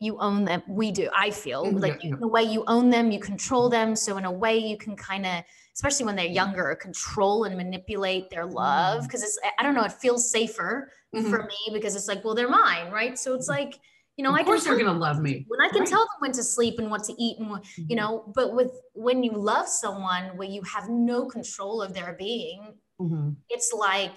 you 0.00 0.18
own 0.18 0.44
them. 0.44 0.62
We 0.68 0.90
do. 0.90 1.08
I 1.16 1.30
feel 1.30 1.64
Mm, 1.64 1.80
like 1.80 2.04
in 2.04 2.22
a 2.22 2.26
way 2.28 2.42
you 2.42 2.64
own 2.66 2.90
them, 2.90 3.10
you 3.12 3.20
control 3.20 3.68
them. 3.70 3.94
So 3.96 4.16
in 4.16 4.24
a 4.24 4.32
way 4.32 4.58
you 4.58 4.76
can 4.76 4.96
kind 4.96 5.24
of, 5.24 5.44
especially 5.74 6.06
when 6.06 6.16
they're 6.16 6.26
younger, 6.26 6.74
control 6.80 7.44
and 7.44 7.56
manipulate 7.56 8.28
their 8.30 8.44
love 8.44 9.04
because 9.04 9.22
it's 9.22 9.38
I 9.58 9.62
don't 9.62 9.74
know, 9.74 9.84
it 9.84 9.92
feels 9.92 10.30
safer 10.30 10.90
Mhm. 11.14 11.30
for 11.30 11.44
me 11.44 11.72
because 11.72 11.94
it's 11.96 12.08
like, 12.08 12.24
well, 12.24 12.34
they're 12.34 12.48
mine, 12.50 12.90
right? 12.90 13.16
So 13.18 13.34
it's 13.34 13.48
like, 13.48 13.78
you 14.16 14.22
know, 14.24 14.30
of 14.30 14.36
I 14.36 14.44
course 14.44 14.64
they're 14.64 14.76
gonna 14.78 14.96
love 14.98 15.20
me. 15.20 15.44
when 15.48 15.60
I 15.60 15.68
can 15.68 15.80
Right. 15.80 15.88
tell 15.88 16.00
them 16.00 16.18
when 16.20 16.32
to 16.32 16.42
sleep 16.42 16.78
and 16.78 16.90
what 16.90 17.02
to 17.04 17.14
eat 17.22 17.38
and 17.38 17.50
what 17.50 17.64
you 17.76 17.96
Mhm. 17.96 17.96
know 17.96 18.32
but 18.34 18.54
with 18.54 18.70
when 18.94 19.22
you 19.22 19.32
love 19.32 19.66
someone 19.68 20.36
where 20.36 20.48
you 20.48 20.62
have 20.62 20.88
no 20.88 21.26
control 21.26 21.82
of 21.82 21.94
their 21.94 22.14
being 22.18 22.78
Mhm. 23.00 23.36
it's 23.50 23.72
like 23.72 24.16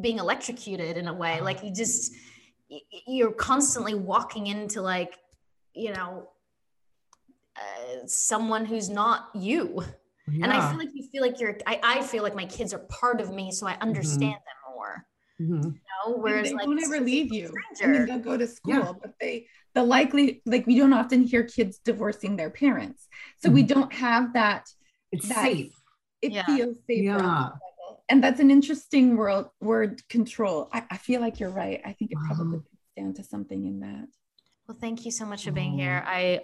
being 0.00 0.18
electrocuted 0.18 0.96
in 0.96 1.08
a 1.08 1.12
way 1.12 1.40
like 1.40 1.62
you 1.64 1.72
just 1.72 2.12
you're 3.06 3.32
constantly 3.32 3.94
walking 3.94 4.46
into 4.46 4.80
like 4.80 5.14
you 5.74 5.92
know 5.92 6.28
uh, 7.56 8.06
someone 8.06 8.64
who's 8.64 8.88
not 8.88 9.30
you 9.34 9.82
and 10.42 10.52
i 10.52 10.60
feel 10.68 10.78
like 10.78 10.90
you 10.94 11.08
feel 11.10 11.22
like 11.22 11.40
you're 11.40 11.58
I, 11.66 11.80
I 11.82 12.02
feel 12.02 12.22
like 12.22 12.34
my 12.36 12.44
kids 12.46 12.72
are 12.72 12.78
part 13.00 13.20
of 13.20 13.32
me 13.32 13.50
so 13.50 13.66
i 13.66 13.76
understand 13.80 14.34
them 14.48 14.58
more 14.74 15.06
Mhm. 15.40 15.80
You 16.06 16.12
know 16.12 16.18
whereas 16.18 16.48
they 16.48 16.54
like 16.54 16.66
won't 16.66 16.82
ever 16.82 17.00
leave 17.00 17.30
people 17.30 17.36
you. 17.36 17.62
I 17.70 17.74
stranger- 17.74 17.98
mean, 17.98 18.06
they'll 18.08 18.18
go 18.18 18.36
to 18.36 18.46
school, 18.46 18.74
Yeah. 18.74 18.92
but 19.00 19.14
they 19.20 19.46
the 19.74 19.82
likely 19.82 20.42
like 20.46 20.66
we 20.66 20.76
don't 20.78 20.92
often 20.92 21.22
hear 21.22 21.44
kids 21.44 21.78
divorcing 21.84 22.36
their 22.36 22.50
parents, 22.50 23.06
so 23.42 23.50
we 23.50 23.62
mm-hmm. 23.62 23.80
don't 23.80 23.92
have 23.92 24.32
that. 24.34 24.68
It's 25.12 25.28
That's- 25.28 25.44
safe. 25.44 25.74
It 26.20 26.32
Yeah. 26.32 26.46
feels 26.46 26.76
safer, 26.88 27.14
on 27.14 27.22
Yeah. 27.24 27.48
and 28.08 28.22
that's 28.24 28.40
an 28.40 28.50
interesting 28.50 29.16
world 29.16 29.50
word 29.60 30.06
control. 30.08 30.68
I, 30.72 30.84
I 30.90 30.96
feel 30.96 31.20
like 31.20 31.38
you're 31.38 31.50
right. 31.50 31.80
I 31.84 31.92
think 31.92 32.10
it 32.10 32.18
probably 32.26 32.58
Wow. 32.58 32.64
comes 32.64 32.64
down 32.96 33.14
to 33.14 33.24
something 33.24 33.66
in 33.66 33.80
that. 33.80 34.06
Well, 34.66 34.76
thank 34.80 35.04
you 35.04 35.12
so 35.12 35.24
much 35.24 35.44
for 35.44 35.52
being 35.52 35.74
here. 35.78 36.02
I 36.06 36.40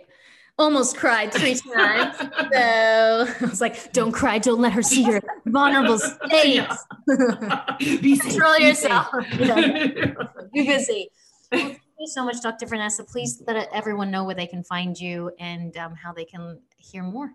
almost 0.59 0.97
cried 0.97 1.33
three 1.33 1.55
times. 1.55 2.17
So 2.55 2.61
I 2.61 3.49
was 3.49 3.61
like, 3.61 3.93
don't 3.93 4.13
cry. 4.13 4.39
Don't 4.39 4.61
let 4.61 4.73
her 4.73 4.83
see 4.83 5.03
your 5.05 5.21
vulnerable 5.47 5.99
state. 6.27 6.55
Yeah. 6.55 6.77
Be 7.79 8.17
safe. 8.17 8.31
Control 8.33 8.59
be 8.59 8.65
yourself. 8.65 9.09
safe. 9.33 10.15
Be 10.53 10.67
busy. 10.67 11.11
Well, 11.51 11.61
thank 11.63 11.81
you 11.99 12.07
so 12.07 12.25
much, 12.25 12.41
Dr. 12.43 12.67
Vanessa. 12.67 13.03
Please 13.03 13.43
let 13.47 13.69
everyone 13.73 14.11
know 14.11 14.25
where 14.25 14.35
they 14.35 14.47
can 14.47 14.63
find 14.63 14.99
you 14.99 15.33
and 15.41 15.77
um, 15.77 15.95
how 15.97 16.13
they 16.13 16.25
can 16.25 16.61
hear 16.79 17.03
more. 17.03 17.33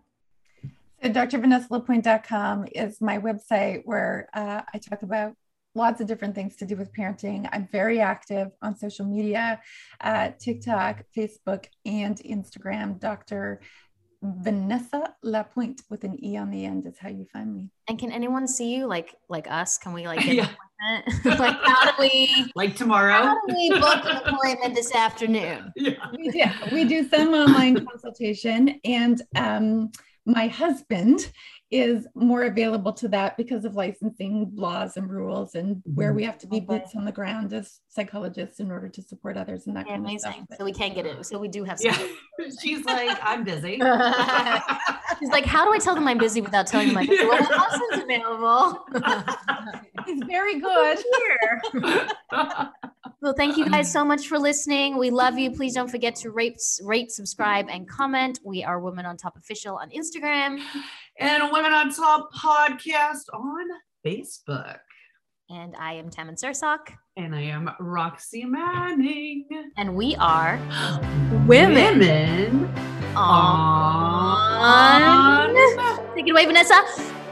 So 1.02 1.10
drvanessalapointe.com 1.10 2.68
is 2.74 3.02
my 3.02 3.20
website 3.20 3.82
where 3.86 4.30
uh, 4.34 4.62
I 4.74 4.78
talk 4.78 5.02
about 5.02 5.36
lots 5.76 6.02
of 6.02 6.08
different 6.08 6.36
things 6.36 6.56
to 6.58 6.66
do 6.66 6.76
with 6.76 6.92
parenting. 6.94 7.48
I'm 7.52 7.68
very 7.72 8.00
active 8.00 8.50
on 8.62 8.76
social 8.78 9.06
media, 9.06 9.62
uh, 10.02 10.32
TikTok, 10.40 11.04
Facebook, 11.16 11.66
and 11.86 12.18
Instagram. 12.18 13.00
Dr. 13.00 13.62
Vanessa 14.22 15.14
LaPointe 15.24 15.82
with 15.90 16.04
an 16.04 16.22
E 16.24 16.36
on 16.38 16.50
the 16.52 16.66
end 16.66 16.86
is 16.86 16.98
how 17.00 17.08
you 17.10 17.26
find 17.32 17.54
me. 17.56 17.70
And 17.88 17.98
can 17.98 18.12
anyone 18.12 18.48
see 18.48 18.76
you 18.76 18.86
like 18.86 19.16
like 19.30 19.50
us? 19.50 19.78
Can 19.78 19.94
we 19.94 20.06
like 20.08 20.20
get 20.26 20.36
Yeah. 20.36 20.50
an 20.82 21.04
appointment? 21.08 21.40
like 21.40 21.58
how 21.64 21.86
do 21.86 21.92
we 22.00 22.52
Like 22.56 22.76
tomorrow? 22.76 23.14
how 23.14 23.22
tomorrow. 23.22 23.40
do 23.48 23.56
we 23.56 23.70
book 23.80 24.06
an 24.06 24.18
appointment 24.34 24.76
this 24.76 24.94
afternoon? 24.94 25.72
Yeah. 25.78 25.94
We 26.18 26.30
do, 26.32 26.44
we 26.74 26.84
do 26.86 27.08
some 27.08 27.34
online 27.34 27.86
consultation, 27.86 28.80
and 28.84 29.22
um, 29.38 29.92
my 30.26 30.48
husband 30.48 31.32
is 31.72 32.08
more 32.16 32.44
available 32.44 32.92
to 32.92 33.08
that 33.08 33.38
because 33.38 33.64
of 33.64 33.76
licensing 33.76 34.52
laws 34.56 34.98
and 34.98 35.08
rules 35.08 35.54
and 35.54 35.82
where 35.94 36.12
Mhm. 36.12 36.16
we 36.16 36.24
have 36.24 36.38
to 36.40 36.48
be 36.48 36.58
Okay. 36.58 36.66
boots 36.66 36.96
on 36.96 37.06
the 37.06 37.12
ground 37.12 37.54
as 37.54 37.82
psychologists 37.90 38.60
in 38.60 38.72
order 38.72 38.90
to 38.90 39.02
support 39.04 39.38
others 39.38 39.68
and 39.68 39.76
that 39.76 39.86
Yeah, 39.86 39.94
kind 39.94 40.02
of 40.06 40.10
amazing. 40.10 40.32
stuff. 40.46 40.58
So 40.58 40.66
we 40.66 40.74
can 40.74 40.96
get 40.96 41.06
it. 41.06 41.24
So 41.28 41.38
we 41.38 41.48
do 41.48 41.64
have 41.64 41.80
Yeah. 41.80 41.96
She's 42.60 42.84
like, 42.86 43.16
I'm 43.22 43.44
busy. 43.44 43.74
He's 45.20 45.30
like, 45.30 45.46
how 45.46 45.66
do 45.66 45.72
I 45.74 45.78
tell 45.80 45.94
them 45.94 46.08
I'm 46.08 46.18
busy 46.18 46.42
without 46.42 46.66
telling 46.66 46.88
them 46.88 46.98
I'm 46.98 47.06
busy? 47.08 47.24
Well, 47.28 47.38
my 47.40 47.48
husband's 47.52 48.04
available. 48.04 48.86
He's 50.08 50.22
very 50.26 50.60
good. 50.60 50.98
Here. 51.18 51.62
Well, 53.22 53.34
thank 53.34 53.58
you 53.58 53.70
guys 53.70 53.88
um, 53.88 54.00
so 54.00 54.06
much 54.06 54.30
for 54.30 54.40
listening. 54.40 54.98
We 54.98 55.10
love 55.10 55.38
you. 55.38 55.52
Please 55.52 55.74
don't 55.74 55.90
forget 55.92 56.16
to 56.18 56.32
rate, 56.32 56.62
rate, 56.82 57.12
subscribe, 57.12 57.68
and 57.70 57.86
comment. 57.86 58.40
We 58.46 58.64
are 58.64 58.80
Women 58.80 59.06
on 59.06 59.18
Top 59.18 59.36
Official 59.36 59.76
on 59.76 59.90
Instagram. 59.90 60.62
and 61.20 61.52
Women 61.52 61.74
on 61.74 61.94
Top 61.94 62.30
podcast 62.34 63.26
on 63.34 63.68
Facebook. 64.06 64.78
And 65.50 65.76
I 65.76 65.94
am 65.94 66.10
Tammin 66.10 66.36
Sursok. 66.36 66.94
And 67.18 67.36
I 67.36 67.42
am 67.42 67.70
Roxy 67.82 68.46
Manning. 68.46 69.48
And 69.76 69.96
we 69.96 70.16
are 70.16 70.58
Women, 71.46 72.72
on. 73.18 74.54
on 75.56 76.16
Take 76.16 76.28
it 76.28 76.32
away, 76.32 76.46
Vanessa. 76.46 76.82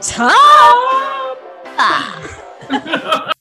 Top. 0.02 1.38